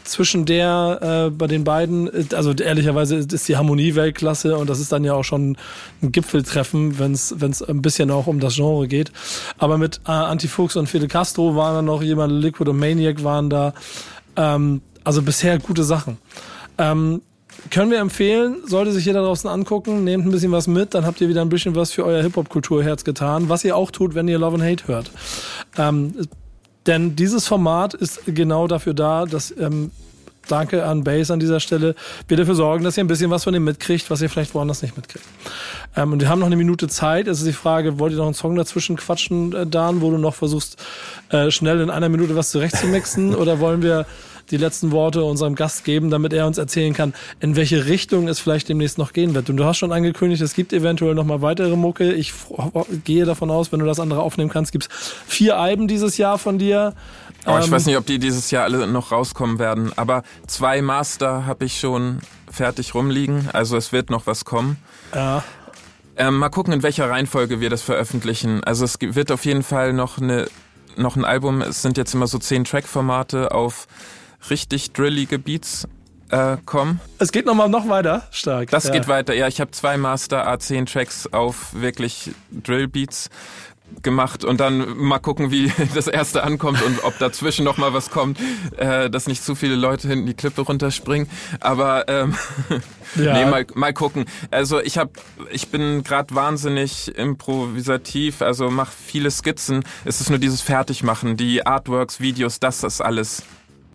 zwischen 0.05 0.45
der 0.45 1.26
äh, 1.26 1.30
bei 1.30 1.49
den 1.49 1.64
beiden, 1.64 2.09
also 2.32 2.53
ehrlicherweise 2.53 3.16
ist 3.16 3.49
die 3.49 3.57
Harmonie 3.57 3.97
Weltklasse 3.97 4.57
und 4.57 4.70
das 4.70 4.78
ist 4.78 4.93
dann 4.93 5.03
ja 5.03 5.14
auch 5.14 5.24
schon 5.24 5.57
ein 6.01 6.12
Gipfeltreffen, 6.12 7.01
wenn 7.01 7.11
es 7.11 7.32
ein 7.62 7.82
bisschen 7.82 8.12
auch 8.12 8.28
um 8.28 8.38
das 8.38 8.55
Genre 8.55 8.86
geht. 8.86 9.11
Aber 9.59 9.78
mit 9.78 10.01
äh, 10.07 10.12
Antifuchs 10.12 10.76
und 10.76 10.88
Fidel 10.88 11.09
Castro 11.09 11.57
waren 11.57 11.74
da 11.74 11.82
noch 11.82 12.03
jemand, 12.05 12.32
Liquid 12.32 12.70
und 12.70 12.78
Maniac 12.78 13.24
waren 13.24 13.51
da. 13.51 13.74
Ähm, 14.36 14.80
also 15.03 15.22
bisher 15.22 15.59
gute 15.59 15.82
Sachen. 15.82 16.18
Ähm, 16.78 17.22
können 17.70 17.90
wir 17.90 17.98
empfehlen, 17.98 18.62
sollte 18.66 18.92
sich 18.92 19.04
jeder 19.04 19.22
draußen 19.22 19.48
angucken, 19.48 20.04
nehmt 20.04 20.26
ein 20.26 20.30
bisschen 20.30 20.52
was 20.52 20.66
mit, 20.66 20.94
dann 20.94 21.06
habt 21.06 21.20
ihr 21.20 21.28
wieder 21.28 21.42
ein 21.42 21.48
bisschen 21.48 21.74
was 21.74 21.92
für 21.92 22.04
euer 22.04 22.22
Hip-Hop-Kulturherz 22.22 23.04
getan, 23.04 23.48
was 23.48 23.64
ihr 23.64 23.76
auch 23.76 23.90
tut, 23.90 24.14
wenn 24.14 24.28
ihr 24.28 24.38
Love 24.38 24.56
and 24.56 24.64
Hate 24.64 24.88
hört. 24.88 25.10
Ähm, 25.76 26.14
denn 26.86 27.14
dieses 27.14 27.46
Format 27.46 27.94
ist 27.94 28.22
genau 28.26 28.66
dafür 28.66 28.94
da, 28.94 29.24
dass 29.24 29.54
ähm, 29.56 29.92
Danke 30.48 30.84
an 30.84 31.04
Base 31.04 31.32
an 31.32 31.38
dieser 31.38 31.60
Stelle. 31.60 31.94
Wir 32.26 32.36
dafür 32.36 32.54
sorgen, 32.54 32.82
dass 32.84 32.96
ihr 32.96 33.04
ein 33.04 33.06
bisschen 33.06 33.30
was 33.30 33.44
von 33.44 33.52
dem 33.52 33.64
mitkriegt, 33.64 34.10
was 34.10 34.20
ihr 34.22 34.28
vielleicht 34.28 34.54
woanders 34.54 34.82
nicht 34.82 34.96
mitkriegt. 34.96 35.24
Ähm, 35.96 36.12
und 36.12 36.20
wir 36.20 36.28
haben 36.28 36.40
noch 36.40 36.46
eine 36.46 36.56
Minute 36.56 36.88
Zeit. 36.88 37.28
Es 37.28 37.38
ist 37.38 37.46
die 37.46 37.52
Frage, 37.52 37.98
wollt 37.98 38.12
ihr 38.12 38.18
noch 38.18 38.26
einen 38.26 38.34
Song 38.34 38.56
dazwischen 38.56 38.96
quatschen, 38.96 39.54
äh, 39.54 39.66
Dan, 39.66 40.00
wo 40.00 40.10
du 40.10 40.18
noch 40.18 40.34
versuchst, 40.34 40.82
äh, 41.30 41.50
schnell 41.50 41.80
in 41.80 41.90
einer 41.90 42.08
Minute 42.08 42.34
was 42.34 42.50
zurechtzumixen? 42.50 43.34
oder 43.36 43.60
wollen 43.60 43.82
wir 43.82 44.04
die 44.51 44.57
letzten 44.57 44.93
Worte 44.93 45.24
unserem 45.24 45.55
Gast 45.55 45.84
geben, 45.84 46.11
damit 46.11 46.32
er 46.32 46.47
uns 46.47 46.59
erzählen 46.59 46.93
kann, 46.93 47.14
in 47.40 47.57
welche 47.57 47.86
Richtung 47.86 48.28
es 48.28 48.40
vielleicht 48.40 48.68
demnächst 48.68 48.99
noch 48.99 49.12
gehen 49.12 49.34
wird. 49.34 49.49
Und 49.51 49.57
du 49.57 49.64
hast 49.64 49.78
schon 49.78 49.93
angekündigt, 49.93 50.43
es 50.43 50.55
gibt 50.55 50.72
eventuell 50.72 51.14
noch 51.14 51.24
mal 51.24 51.43
weitere 51.43 51.76
Mucke. 51.76 52.12
Ich 52.12 52.32
gehe 53.05 53.24
davon 53.24 53.51
aus, 53.51 53.72
wenn 53.72 53.80
du 53.80 53.86
das 53.86 54.01
andere 54.01 54.20
aufnehmen 54.20 54.51
kannst, 54.51 54.72
gibt 54.72 54.84
es 54.84 55.14
vier 55.26 55.59
Alben 55.59 55.88
dieses 55.88 56.18
Jahr 56.18 56.38
von 56.38 56.59
dir. 56.59 56.95
Oh, 57.47 57.57
ich 57.59 57.66
ähm, 57.66 57.72
weiß 57.72 57.86
nicht, 57.86 57.97
ob 57.97 58.07
die 58.07 58.18
dieses 58.18 58.51
Jahr 58.51 58.64
alle 58.64 58.86
noch 58.86 59.12
rauskommen 59.12 59.59
werden, 59.59 59.93
aber 59.97 60.22
zwei 60.47 60.82
Master 60.82 61.47
habe 61.47 61.64
ich 61.64 61.80
schon 61.80 62.20
fertig 62.51 62.95
rumliegen, 62.95 63.49
also 63.53 63.76
es 63.76 63.93
wird 63.93 64.11
noch 64.11 64.26
was 64.26 64.45
kommen. 64.45 64.76
Ja. 65.14 65.43
Ähm, 66.16 66.38
mal 66.38 66.51
gucken, 66.51 66.72
in 66.72 66.82
welcher 66.82 67.09
Reihenfolge 67.09 67.61
wir 67.61 67.70
das 67.70 67.82
veröffentlichen. 67.82 68.62
Also 68.62 68.84
es 68.84 68.99
wird 69.01 69.32
auf 69.32 69.45
jeden 69.45 69.62
Fall 69.62 69.93
noch 69.93 70.18
eine 70.18 70.47
noch 70.97 71.16
ein 71.16 71.24
Album. 71.24 71.62
Es 71.62 71.82
sind 71.82 71.97
jetzt 71.97 72.14
immer 72.14 72.26
so 72.26 72.38
zehn 72.38 72.64
Track-Formate 72.64 73.53
auf 73.53 73.86
richtig 74.51 74.93
drillige 74.93 75.38
Beats 75.38 75.86
äh, 76.30 76.57
kommen. 76.64 77.01
Es 77.18 77.30
geht 77.30 77.47
nochmal 77.47 77.68
noch 77.68 77.88
weiter, 77.88 78.26
stark. 78.30 78.70
Das 78.70 78.84
ja. 78.84 78.90
geht 78.93 79.09
weiter, 79.09 79.34
ja. 79.34 79.49
Ich 79.49 79.61
habe 79.61 79.70
zwei 79.70 79.97
Master 79.97 80.49
A10 80.49 80.90
Tracks 80.90 81.26
auf 81.32 81.74
wirklich 81.74 82.32
Drill 82.51 82.88
Beats 82.88 83.28
gemacht 84.01 84.45
und 84.45 84.59
dann 84.61 84.97
mal 84.97 85.18
gucken, 85.18 85.51
wie 85.51 85.70
das 85.95 86.07
erste 86.07 86.43
ankommt 86.43 86.82
und 86.82 87.05
ob 87.05 87.18
dazwischen 87.18 87.64
noch 87.64 87.76
mal 87.76 87.93
was 87.93 88.11
kommt, 88.11 88.38
äh, 88.78 89.11
dass 89.11 89.26
nicht 89.26 89.45
zu 89.45 89.55
viele 89.55 89.74
Leute 89.74 90.09
hinten 90.09 90.26
die 90.26 90.34
Klippe 90.34 90.62
runterspringen. 90.62 91.28
Aber 91.61 92.09
ähm, 92.09 92.34
ja. 93.16 93.34
nee, 93.34 93.45
mal, 93.45 93.66
mal 93.74 93.93
gucken. 93.93 94.24
Also 94.51 94.80
ich 94.80 94.97
habe, 94.97 95.11
ich 95.51 95.68
bin 95.68 96.03
gerade 96.03 96.34
wahnsinnig 96.34 97.14
improvisativ, 97.16 98.40
also 98.40 98.70
mache 98.70 98.93
viele 98.93 99.30
Skizzen. 99.30 99.84
Es 100.05 100.20
ist 100.20 100.30
nur 100.30 100.38
dieses 100.38 100.62
Fertigmachen, 100.62 101.36
die 101.36 101.66
Artworks, 101.66 102.20
Videos, 102.20 102.61
das 102.61 102.82
ist 102.82 103.01
alles 103.01 103.43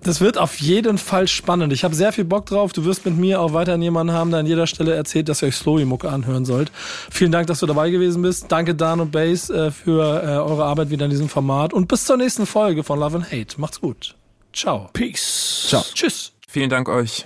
das 0.02 0.22
wird 0.22 0.38
auf 0.38 0.56
jeden 0.60 0.98
Fall 0.98 1.28
spannend. 1.28 1.74
Ich 1.74 1.84
habe 1.84 1.96
sehr 1.96 2.12
viel 2.12 2.24
Bock 2.24 2.46
drauf. 2.46 2.74
Du 2.74 2.86
wirst 2.86 3.06
mit 3.06 3.18
mir 3.18 3.42
auch 3.42 3.54
weiterhin 3.54 3.82
jemanden 3.82 4.14
haben, 4.14 4.32
der 4.32 4.40
an 4.40 4.46
jeder 4.46 4.68
Stelle 4.68 4.94
erzählt, 4.96 5.28
dass 5.30 5.42
ihr 5.42 5.50
euch 5.50 5.56
Slowy-Mucke 5.56 6.10
anhören 6.10 6.46
sollt. 6.46 6.72
Vielen 7.12 7.32
Dank, 7.32 7.48
dass 7.48 7.60
du 7.60 7.66
dabei 7.66 7.90
gewesen 7.90 8.22
bist. 8.22 8.46
Danke 8.50 8.76
Dan 8.76 9.00
und 9.00 9.12
Base 9.12 9.54
äh, 9.54 9.72
für 9.72 10.24
äh, 10.24 10.28
eure 10.38 10.66
Arbeit 10.66 10.90
wieder 10.90 11.06
in 11.06 11.12
diesem 11.12 11.30
Format. 11.30 11.74
Und 11.74 11.88
bis 11.88 12.06
zur 12.06 12.18
nächsten 12.18 12.46
Folge 12.46 12.84
von 12.84 13.00
Love 13.00 13.18
and 13.18 13.32
Hate. 13.32 13.60
Macht's 13.60 13.82
gut. 13.82 14.16
Ciao. 14.54 14.90
Peace. 14.94 15.66
Ciao. 15.70 15.84
Tschüss. 15.94 16.32
Vielen 16.48 16.70
Dank 16.70 16.90
euch. 16.90 17.26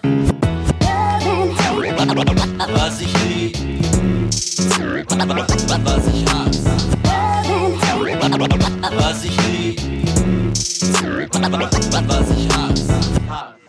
Was 2.73 3.01
ich 3.01 3.13
lieb, 3.25 3.57
was 5.83 6.07
ich 6.07 6.25
hasse, 6.25 6.71
was 8.97 9.25
ich 9.25 9.37
lieb. 9.37 9.50
Was 10.81 12.31
ich 12.31 12.49
hasse. 12.49 13.60